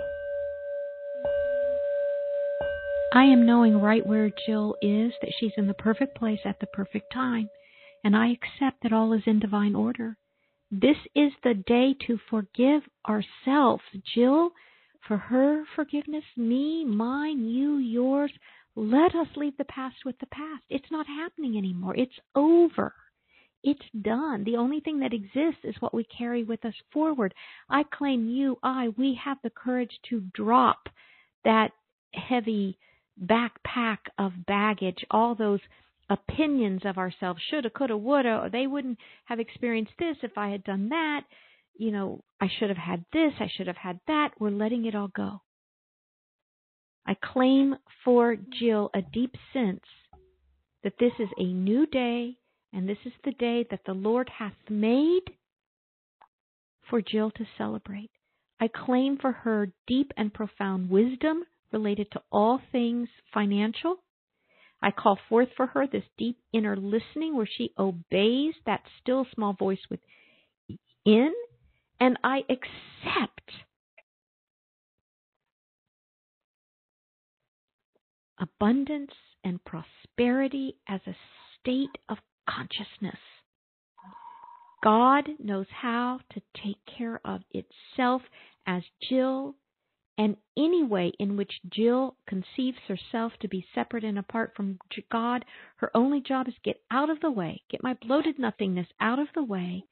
I 3.12 3.24
am 3.24 3.44
knowing 3.44 3.80
right 3.80 4.06
where 4.06 4.30
Jill 4.46 4.76
is, 4.80 5.12
that 5.20 5.32
she's 5.38 5.52
in 5.56 5.66
the 5.66 5.74
perfect 5.74 6.16
place 6.16 6.38
at 6.44 6.60
the 6.60 6.66
perfect 6.68 7.12
time, 7.12 7.50
and 8.04 8.14
I 8.16 8.28
accept 8.28 8.82
that 8.82 8.92
all 8.92 9.12
is 9.12 9.22
in 9.26 9.40
divine 9.40 9.74
order. 9.74 10.16
This 10.70 10.96
is 11.16 11.32
the 11.42 11.54
day 11.54 11.96
to 12.06 12.18
forgive 12.30 12.82
ourselves. 13.08 13.82
Jill, 14.14 14.50
for 15.08 15.16
her 15.16 15.64
forgiveness, 15.74 16.22
me, 16.36 16.84
mine, 16.84 17.44
you, 17.44 17.78
yours. 17.78 18.30
Let 18.76 19.16
us 19.16 19.26
leave 19.34 19.56
the 19.56 19.64
past 19.64 19.96
with 20.04 20.16
the 20.20 20.26
past. 20.26 20.62
It's 20.70 20.90
not 20.92 21.06
happening 21.08 21.58
anymore. 21.58 21.96
It's 21.96 22.18
over. 22.36 22.94
It's 23.64 23.80
done. 24.02 24.44
The 24.44 24.56
only 24.56 24.78
thing 24.78 25.00
that 25.00 25.12
exists 25.12 25.64
is 25.64 25.74
what 25.80 25.92
we 25.92 26.04
carry 26.04 26.44
with 26.44 26.64
us 26.64 26.74
forward. 26.92 27.34
I 27.68 27.82
claim 27.82 28.28
you, 28.28 28.56
I, 28.62 28.90
we 28.96 29.18
have 29.22 29.38
the 29.42 29.50
courage 29.50 29.98
to 30.10 30.20
drop 30.32 30.88
that 31.44 31.72
heavy 32.14 32.78
backpack 33.24 33.98
of 34.18 34.32
baggage, 34.46 35.04
all 35.10 35.34
those 35.34 35.60
opinions 36.08 36.82
of 36.84 36.98
ourselves, 36.98 37.40
shoulda, 37.50 37.70
coulda, 37.70 37.96
woulda, 37.96 38.40
or 38.42 38.50
they 38.50 38.66
wouldn't 38.66 38.98
have 39.26 39.40
experienced 39.40 39.92
this 39.98 40.16
if 40.22 40.36
I 40.36 40.48
had 40.48 40.64
done 40.64 40.88
that. 40.88 41.22
You 41.78 41.92
know, 41.92 42.24
I 42.40 42.48
should 42.58 42.68
have 42.68 42.78
had 42.78 43.04
this, 43.12 43.32
I 43.38 43.48
should 43.56 43.66
have 43.66 43.76
had 43.76 44.00
that. 44.06 44.30
We're 44.38 44.50
letting 44.50 44.86
it 44.86 44.94
all 44.94 45.08
go. 45.08 45.40
I 47.06 47.14
claim 47.14 47.76
for 48.04 48.36
Jill 48.58 48.90
a 48.94 49.02
deep 49.02 49.34
sense 49.52 49.84
that 50.82 50.98
this 50.98 51.12
is 51.18 51.28
a 51.38 51.44
new 51.44 51.86
day 51.86 52.36
and 52.72 52.88
this 52.88 52.98
is 53.04 53.12
the 53.24 53.32
day 53.32 53.66
that 53.70 53.80
the 53.86 53.94
Lord 53.94 54.28
hath 54.38 54.54
made 54.68 55.22
for 56.88 57.00
Jill 57.00 57.30
to 57.32 57.46
celebrate. 57.56 58.10
I 58.60 58.68
claim 58.68 59.16
for 59.18 59.32
her 59.32 59.72
deep 59.86 60.12
and 60.16 60.32
profound 60.32 60.90
wisdom 60.90 61.44
related 61.72 62.10
to 62.12 62.22
all 62.30 62.60
things 62.72 63.08
financial. 63.32 63.96
I 64.82 64.90
call 64.90 65.18
forth 65.28 65.48
for 65.56 65.66
her 65.66 65.86
this 65.86 66.04
deep 66.16 66.38
inner 66.52 66.76
listening 66.76 67.36
where 67.36 67.48
she 67.56 67.72
obeys 67.78 68.54
that 68.66 68.80
still 69.00 69.26
small 69.34 69.52
voice 69.52 69.80
within, 69.90 71.32
and 71.98 72.18
I 72.24 72.38
accept 72.48 73.50
abundance 78.38 79.12
and 79.44 79.60
prosperity 79.64 80.76
as 80.88 81.00
a 81.06 81.14
state 81.60 81.98
of 82.08 82.18
consciousness. 82.48 83.18
God 84.82 85.28
knows 85.38 85.66
how 85.70 86.20
to 86.32 86.40
take 86.64 86.78
care 86.98 87.20
of 87.24 87.42
itself 87.52 88.22
as 88.66 88.82
Jill 89.08 89.54
and 90.20 90.36
any 90.54 90.84
way 90.84 91.10
in 91.18 91.38
which 91.38 91.50
Jill 91.70 92.14
conceives 92.28 92.76
herself 92.86 93.32
to 93.40 93.48
be 93.48 93.64
separate 93.74 94.04
and 94.04 94.18
apart 94.18 94.52
from 94.54 94.78
God, 95.10 95.46
her 95.76 95.90
only 95.94 96.20
job 96.20 96.46
is 96.46 96.52
get 96.62 96.78
out 96.90 97.08
of 97.08 97.20
the 97.20 97.30
way, 97.30 97.62
get 97.70 97.82
my 97.82 97.94
bloated 98.02 98.38
nothingness 98.38 98.88
out 99.00 99.18
of 99.18 99.28
the 99.34 99.42
way, 99.42 99.82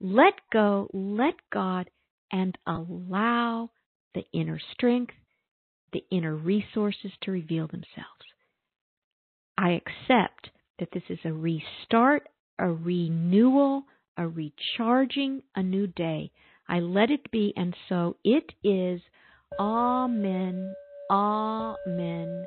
let 0.00 0.34
go, 0.52 0.88
let 0.92 1.34
God, 1.52 1.90
and 2.30 2.56
allow 2.64 3.70
the 4.14 4.22
inner 4.32 4.60
strength, 4.72 5.14
the 5.92 6.04
inner 6.12 6.36
resources 6.36 7.10
to 7.22 7.32
reveal 7.32 7.66
themselves. 7.66 8.06
I 9.58 9.70
accept 9.70 10.50
that 10.78 10.90
this 10.92 11.02
is 11.08 11.18
a 11.24 11.32
restart, 11.32 12.28
a 12.56 12.70
renewal, 12.70 13.82
a 14.16 14.28
recharging, 14.28 15.42
a 15.56 15.62
new 15.64 15.88
day. 15.88 16.30
I 16.68 16.78
let 16.78 17.10
it 17.10 17.32
be, 17.32 17.52
and 17.56 17.74
so 17.88 18.16
it 18.22 18.52
is. 18.62 19.00
Amen. 19.58 20.76
Amen. 21.10 22.46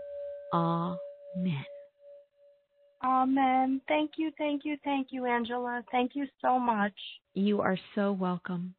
Amen. 0.54 1.66
Amen. 3.04 3.82
Thank 3.88 4.12
you, 4.18 4.32
thank 4.38 4.64
you, 4.66 4.78
thank 4.84 5.08
you, 5.12 5.26
Angela. 5.26 5.84
Thank 5.92 6.12
you 6.16 6.26
so 6.42 6.58
much. 6.58 6.94
You 7.34 7.62
are 7.62 7.78
so 7.94 8.12
welcome. 8.12 8.74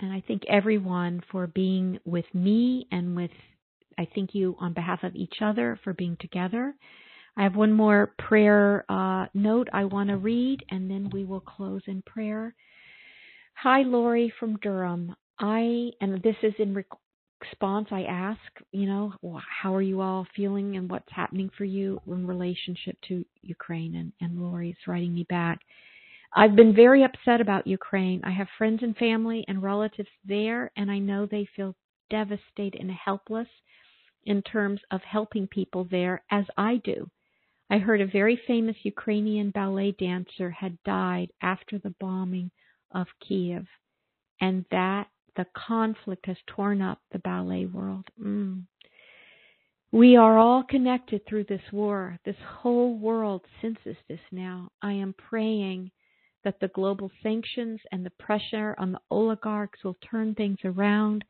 And 0.00 0.12
I 0.12 0.22
thank 0.28 0.44
everyone 0.46 1.22
for 1.30 1.48
being 1.48 1.98
with 2.04 2.24
me 2.32 2.86
and 2.92 3.16
with, 3.16 3.32
I 3.98 4.06
thank 4.14 4.34
you 4.34 4.56
on 4.60 4.72
behalf 4.72 5.02
of 5.02 5.16
each 5.16 5.38
other 5.42 5.78
for 5.82 5.92
being 5.92 6.16
together. 6.20 6.74
I 7.36 7.42
have 7.42 7.56
one 7.56 7.72
more 7.72 8.14
prayer 8.18 8.84
uh, 8.88 9.26
note 9.34 9.68
I 9.72 9.84
want 9.84 10.08
to 10.10 10.16
read, 10.16 10.64
and 10.70 10.90
then 10.90 11.10
we 11.12 11.24
will 11.24 11.40
close 11.40 11.82
in 11.86 12.02
prayer. 12.02 12.54
Hi, 13.54 13.82
Lori 13.82 14.32
from 14.38 14.56
Durham. 14.62 15.14
I, 15.40 15.90
and 16.00 16.22
this 16.22 16.36
is 16.42 16.54
in 16.58 16.74
response, 17.40 17.88
I 17.90 18.02
ask, 18.02 18.40
you 18.72 18.86
know, 18.86 19.12
how 19.62 19.74
are 19.74 19.82
you 19.82 20.00
all 20.00 20.26
feeling 20.34 20.76
and 20.76 20.90
what's 20.90 21.10
happening 21.10 21.50
for 21.56 21.64
you 21.64 22.00
in 22.06 22.26
relationship 22.26 22.96
to 23.08 23.24
Ukraine? 23.42 23.94
And, 23.94 24.12
and 24.20 24.40
Lori 24.40 24.70
is 24.70 24.86
writing 24.86 25.14
me 25.14 25.24
back. 25.28 25.60
I've 26.34 26.56
been 26.56 26.74
very 26.74 27.04
upset 27.04 27.40
about 27.40 27.66
Ukraine. 27.66 28.20
I 28.24 28.30
have 28.32 28.48
friends 28.58 28.80
and 28.82 28.96
family 28.96 29.44
and 29.48 29.62
relatives 29.62 30.10
there, 30.24 30.70
and 30.76 30.90
I 30.90 30.98
know 30.98 31.26
they 31.26 31.48
feel 31.56 31.74
devastated 32.10 32.80
and 32.80 32.90
helpless 32.90 33.48
in 34.24 34.42
terms 34.42 34.80
of 34.90 35.00
helping 35.02 35.46
people 35.46 35.86
there, 35.90 36.22
as 36.30 36.44
I 36.56 36.80
do. 36.84 37.08
I 37.70 37.78
heard 37.78 38.00
a 38.00 38.06
very 38.06 38.38
famous 38.46 38.76
Ukrainian 38.82 39.50
ballet 39.50 39.92
dancer 39.92 40.50
had 40.50 40.82
died 40.84 41.30
after 41.42 41.78
the 41.78 41.94
bombing 42.00 42.50
of 42.92 43.06
Kiev, 43.26 43.66
and 44.40 44.64
that 44.70 45.06
the 45.38 45.46
conflict 45.54 46.26
has 46.26 46.36
torn 46.48 46.82
up 46.82 47.00
the 47.12 47.18
ballet 47.20 47.64
world. 47.64 48.04
Mm. 48.20 48.64
We 49.92 50.16
are 50.16 50.36
all 50.36 50.64
connected 50.64 51.24
through 51.26 51.44
this 51.44 51.62
war. 51.72 52.18
This 52.24 52.36
whole 52.44 52.98
world 52.98 53.42
senses 53.62 53.96
this 54.08 54.20
now. 54.32 54.72
I 54.82 54.94
am 54.94 55.14
praying 55.14 55.92
that 56.42 56.58
the 56.60 56.66
global 56.68 57.08
sanctions 57.22 57.78
and 57.92 58.04
the 58.04 58.10
pressure 58.10 58.74
on 58.78 58.90
the 58.90 59.00
oligarchs 59.12 59.84
will 59.84 59.96
turn 60.10 60.34
things 60.34 60.58
around 60.64 61.24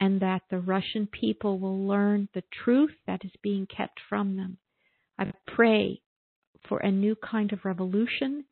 and 0.00 0.20
that 0.20 0.42
the 0.50 0.60
Russian 0.60 1.08
people 1.08 1.58
will 1.58 1.84
learn 1.84 2.28
the 2.34 2.44
truth 2.64 2.94
that 3.08 3.24
is 3.24 3.32
being 3.42 3.66
kept 3.66 3.98
from 4.08 4.36
them. 4.36 4.56
I 5.18 5.32
pray 5.48 6.00
for 6.68 6.78
a 6.78 6.92
new 6.92 7.16
kind 7.16 7.52
of 7.52 7.64
revolution, 7.64 8.44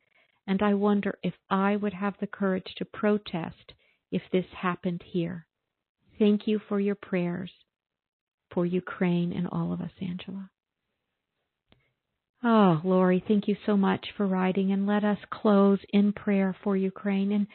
and 0.45 0.61
I 0.61 0.73
wonder 0.73 1.17
if 1.23 1.33
I 1.49 1.77
would 1.77 1.93
have 1.93 2.15
the 2.19 2.27
courage 2.27 2.75
to 2.75 2.83
protest 2.83 3.73
if 4.11 4.21
this 4.31 4.45
happened 4.55 5.03
here. 5.05 5.45
Thank 6.19 6.47
you 6.47 6.59
for 6.67 6.79
your 6.79 6.95
prayers 6.95 7.51
for 8.53 8.65
Ukraine 8.65 9.33
and 9.33 9.47
all 9.51 9.73
of 9.73 9.81
us, 9.81 9.91
Angela. 10.01 10.49
Oh, 12.43 12.79
Lori, 12.83 13.23
thank 13.27 13.47
you 13.47 13.55
so 13.65 13.75
much 13.75 14.07
for 14.15 14.27
writing 14.27 14.71
and 14.71 14.85
let 14.85 15.03
us 15.03 15.17
close 15.31 15.79
in 15.89 16.13
prayer 16.13 16.55
for 16.63 16.77
Ukraine. 16.77 17.31
And 17.31 17.47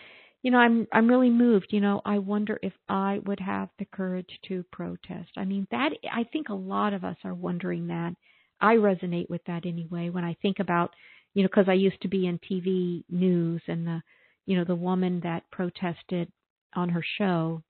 you 0.43 0.51
know, 0.51 0.59
I'm 0.59 0.89
I'm 0.93 1.09
really 1.09 1.31
moved. 1.31 1.69
You 1.71 1.81
know, 1.81 2.03
I 2.05 2.19
wonder 2.19 2.59
if 2.63 2.73
I 2.89 3.21
would 3.25 3.39
have 3.39 3.69
the 3.79 3.85
courage 3.85 4.41
to 4.49 4.65
protest. 4.73 5.31
I 5.37 5.45
mean, 5.45 5.69
that 5.71 5.93
I 6.13 6.25
think 6.25 6.49
a 6.49 6.55
lot 6.55 6.95
of 6.95 7.05
us 7.05 7.17
are 7.25 7.35
wondering 7.35 7.87
that. 7.89 8.15
I 8.61 8.75
resonate 8.75 9.31
with 9.31 9.43
that 9.47 9.67
anyway 9.67 10.11
when 10.11 10.25
I 10.25 10.37
think 10.43 10.59
about, 10.59 10.91
you 11.35 11.43
know, 11.43 11.49
because 11.49 11.69
I 11.69 11.75
used 11.75 12.01
to 12.03 12.09
be 12.09 12.27
in 12.27 12.39
TV 12.39 13.05
news 13.09 13.63
and 13.67 13.87
the, 13.87 14.03
you 14.47 14.57
know, 14.57 14.65
the 14.65 14.75
woman 14.75 15.21
that 15.25 15.51
protested 15.51 16.31
on 16.75 16.89
her 16.91 17.05
show. 17.19 17.63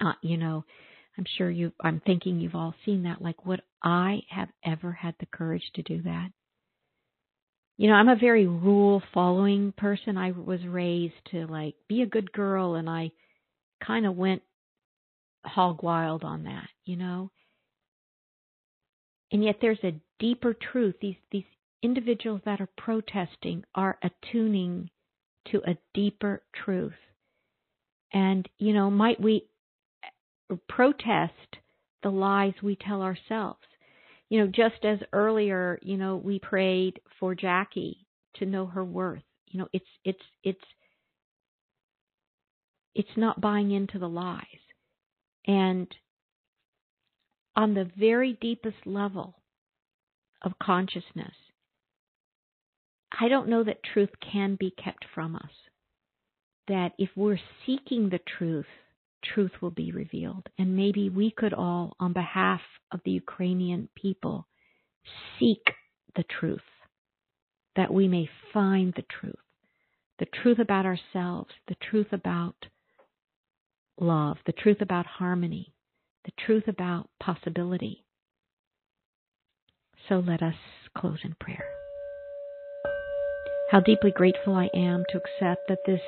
Uh, 0.00 0.12
you 0.22 0.36
know, 0.36 0.64
I'm 1.16 1.26
sure 1.36 1.50
you. 1.50 1.72
I'm 1.80 2.00
thinking 2.04 2.40
you've 2.40 2.54
all 2.54 2.74
seen 2.84 3.04
that. 3.04 3.22
Like, 3.22 3.46
would 3.46 3.62
I 3.82 4.22
have 4.30 4.48
ever 4.64 4.92
had 4.92 5.14
the 5.20 5.26
courage 5.26 5.64
to 5.74 5.82
do 5.82 6.02
that? 6.02 6.30
You 7.76 7.88
know, 7.88 7.94
I'm 7.94 8.08
a 8.08 8.16
very 8.16 8.46
rule 8.46 9.02
following 9.12 9.72
person. 9.76 10.16
I 10.16 10.32
was 10.32 10.64
raised 10.66 11.14
to 11.32 11.46
like 11.46 11.74
be 11.88 12.02
a 12.02 12.06
good 12.06 12.32
girl, 12.32 12.74
and 12.74 12.88
I 12.88 13.10
kind 13.84 14.06
of 14.06 14.16
went 14.16 14.42
hog 15.44 15.82
wild 15.82 16.24
on 16.24 16.44
that. 16.44 16.68
You 16.84 16.96
know, 16.96 17.30
and 19.32 19.42
yet 19.44 19.56
there's 19.60 19.82
a 19.84 20.00
deeper 20.18 20.54
truth. 20.54 20.96
These 21.00 21.16
these 21.30 21.44
individuals 21.82 22.40
that 22.44 22.60
are 22.60 22.68
protesting 22.78 23.64
are 23.74 23.98
attuning 24.02 24.90
to 25.50 25.60
a 25.66 25.76
deeper 25.92 26.42
truth. 26.64 26.94
And, 28.14 28.48
you 28.58 28.72
know, 28.72 28.90
might 28.90 29.20
we 29.20 29.44
protest 30.68 31.32
the 32.02 32.10
lies 32.10 32.54
we 32.62 32.76
tell 32.76 33.02
ourselves. 33.02 33.60
You 34.28 34.40
know, 34.40 34.46
just 34.46 34.84
as 34.84 34.98
earlier, 35.12 35.78
you 35.82 35.96
know, 35.96 36.16
we 36.16 36.38
prayed 36.38 37.00
for 37.18 37.34
Jackie 37.34 38.06
to 38.36 38.46
know 38.46 38.66
her 38.66 38.84
worth. 38.84 39.22
You 39.48 39.60
know, 39.60 39.68
it's 39.72 39.84
it's 40.04 40.22
it's 40.42 40.64
it's 42.94 43.16
not 43.16 43.40
buying 43.40 43.72
into 43.72 43.98
the 43.98 44.08
lies. 44.08 44.44
And 45.46 45.88
on 47.56 47.74
the 47.74 47.90
very 47.98 48.38
deepest 48.40 48.86
level 48.86 49.34
of 50.42 50.52
consciousness, 50.62 51.34
I 53.18 53.28
don't 53.28 53.48
know 53.48 53.64
that 53.64 53.82
truth 53.92 54.10
can 54.32 54.56
be 54.58 54.72
kept 54.72 55.04
from 55.14 55.36
us. 55.36 55.50
That 56.68 56.92
if 56.98 57.10
we're 57.16 57.40
seeking 57.66 58.08
the 58.08 58.20
truth, 58.38 58.66
truth 59.22 59.52
will 59.60 59.70
be 59.70 59.92
revealed. 59.92 60.48
And 60.58 60.76
maybe 60.76 61.10
we 61.10 61.30
could 61.30 61.52
all, 61.52 61.94
on 62.00 62.12
behalf 62.12 62.60
of 62.92 63.00
the 63.04 63.12
Ukrainian 63.12 63.88
people, 63.94 64.46
seek 65.38 65.62
the 66.16 66.24
truth, 66.40 66.60
that 67.76 67.92
we 67.92 68.08
may 68.08 68.28
find 68.52 68.92
the 68.94 69.04
truth, 69.20 69.34
the 70.18 70.26
truth 70.26 70.58
about 70.58 70.86
ourselves, 70.86 71.50
the 71.68 71.76
truth 71.90 72.12
about 72.12 72.54
love, 74.00 74.38
the 74.46 74.52
truth 74.52 74.80
about 74.80 75.06
harmony, 75.06 75.74
the 76.24 76.32
truth 76.46 76.68
about 76.68 77.10
possibility. 77.20 78.04
So 80.08 80.22
let 80.26 80.42
us 80.42 80.54
close 80.96 81.18
in 81.24 81.34
prayer. 81.40 81.64
How 83.70 83.80
deeply 83.80 84.12
grateful 84.14 84.54
I 84.54 84.68
am 84.74 85.04
to 85.10 85.18
accept 85.18 85.68
that 85.68 85.78
this 85.86 86.00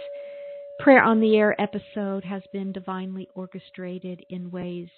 Prayer 0.79 1.03
on 1.03 1.21
the 1.21 1.37
Air 1.37 1.61
episode 1.61 2.23
has 2.25 2.43
been 2.53 2.71
divinely 2.71 3.29
orchestrated 3.35 4.25
in 4.29 4.51
ways 4.51 4.89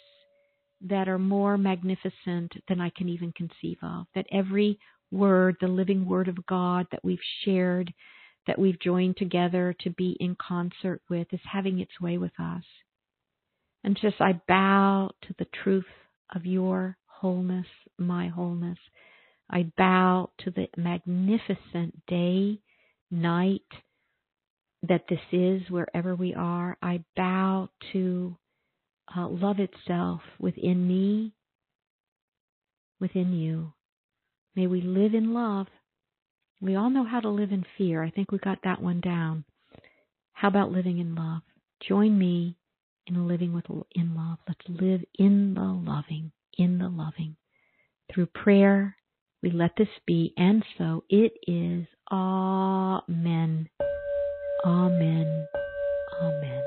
that 0.81 1.09
are 1.09 1.19
more 1.19 1.57
magnificent 1.57 2.53
than 2.69 2.81
I 2.81 2.91
can 2.91 3.09
even 3.09 3.33
conceive 3.33 3.79
of. 3.83 4.07
That 4.15 4.27
every 4.33 4.79
word, 5.11 5.57
the 5.61 5.69
living 5.69 6.05
word 6.05 6.29
of 6.29 6.47
God 6.47 6.87
that 6.91 7.05
we've 7.05 7.19
shared, 7.45 7.93
that 8.47 8.59
we've 8.59 8.79
joined 8.81 9.17
together 9.17 9.75
to 9.81 9.91
be 9.91 10.17
in 10.21 10.37
concert 10.37 11.01
with, 11.09 11.29
is 11.33 11.41
having 11.51 11.79
its 11.79 12.01
way 12.01 12.19
with 12.19 12.39
us. 12.39 12.65
And 13.85 13.97
just 14.01 14.21
I 14.21 14.41
bow 14.49 15.11
to 15.23 15.35
the 15.39 15.47
truth 15.63 15.87
of 16.35 16.45
your 16.45 16.97
wholeness, 17.07 17.67
my 17.99 18.29
wholeness. 18.29 18.79
I 19.49 19.73
bow 19.77 20.31
to 20.41 20.51
the 20.51 20.69
magnificent 20.77 22.05
day, 22.07 22.61
night, 23.11 23.63
that 24.83 25.05
this 25.09 25.21
is 25.33 25.63
wherever 25.71 26.15
we 26.15 26.35
are. 26.35 26.77
I 26.83 27.03
bow 27.17 27.69
to 27.93 28.37
uh, 29.17 29.29
love 29.29 29.57
itself 29.59 30.21
within 30.39 30.87
me, 30.87 31.33
within 33.01 33.33
you. 33.33 33.73
May 34.55 34.67
we 34.67 34.81
live 34.81 35.15
in 35.15 35.35
love. 35.35 35.67
We 36.61 36.77
all 36.77 36.91
know 36.91 37.05
how 37.05 37.21
to 37.21 37.29
live 37.29 37.53
in 37.53 37.65
fear. 37.77 38.03
I 38.03 38.11
think 38.11 38.33
we 38.33 38.39
got 38.39 38.59
that 38.65 38.83
one 38.83 39.01
down. 39.01 39.45
How 40.33 40.49
about 40.49 40.73
living 40.73 40.99
in 40.99 41.15
love? 41.15 41.43
Join 41.89 42.19
me 42.19 42.57
in 43.07 43.29
living 43.29 43.53
with 43.53 43.65
in 43.93 44.15
love. 44.15 44.39
Let's 44.47 44.81
live 44.81 45.01
in 45.19 45.55
the 45.55 45.61
loving, 45.61 46.33
in 46.57 46.79
the 46.79 46.89
loving. 46.89 47.37
Through 48.13 48.27
prayer, 48.27 48.97
we 49.43 49.51
let 49.51 49.73
this 49.77 49.89
be, 50.07 50.33
and 50.37 50.65
so 50.77 51.05
it 51.09 51.33
is. 51.47 51.87
Amen. 52.11 53.69
Amen. 54.65 55.47
Amen. 56.21 56.63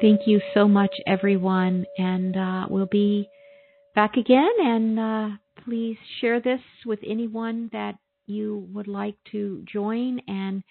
Thank 0.00 0.26
you 0.26 0.40
so 0.54 0.68
much, 0.68 0.94
everyone, 1.06 1.84
and 1.96 2.36
uh, 2.36 2.66
we'll 2.70 2.86
be 2.86 3.28
back 3.94 4.16
again. 4.16 4.52
And 4.60 4.98
uh, 4.98 5.28
please 5.64 5.96
share 6.20 6.40
this 6.40 6.60
with 6.86 7.00
anyone 7.06 7.68
that 7.72 7.96
you 8.26 8.68
would 8.72 8.86
like 8.86 9.16
to 9.32 9.64
join. 9.70 10.20
And 10.28 10.62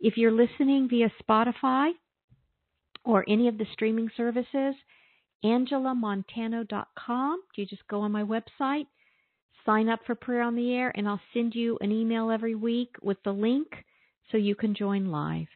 if 0.00 0.16
you're 0.18 0.32
listening 0.32 0.88
via 0.90 1.10
Spotify 1.22 1.92
or 3.04 3.24
any 3.28 3.48
of 3.48 3.56
the 3.56 3.66
streaming 3.72 4.10
services, 4.16 4.74
angelamontano.com. 5.44 7.42
You 7.56 7.66
just 7.66 7.86
go 7.88 8.00
on 8.00 8.12
my 8.12 8.24
website 8.24 8.86
sign 9.66 9.88
up 9.88 10.00
for 10.06 10.14
Prayer 10.14 10.42
on 10.42 10.54
the 10.54 10.74
Air, 10.74 10.92
and 10.94 11.08
I'll 11.08 11.20
send 11.32 11.54
you 11.54 11.78
an 11.80 11.90
email 11.92 12.30
every 12.30 12.54
week 12.54 12.96
with 13.02 13.18
the 13.24 13.32
link 13.32 13.68
so 14.30 14.36
you 14.36 14.54
can 14.54 14.74
join 14.74 15.10
live. 15.10 15.46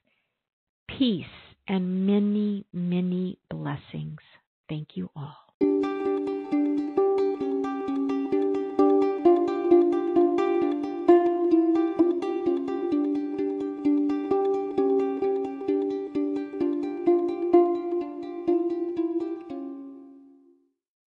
Peace 0.88 1.26
and 1.66 2.06
many, 2.06 2.64
many 2.72 3.38
blessings. 3.50 4.20
Thank 4.68 4.88
you 4.94 5.10
all. 5.14 5.87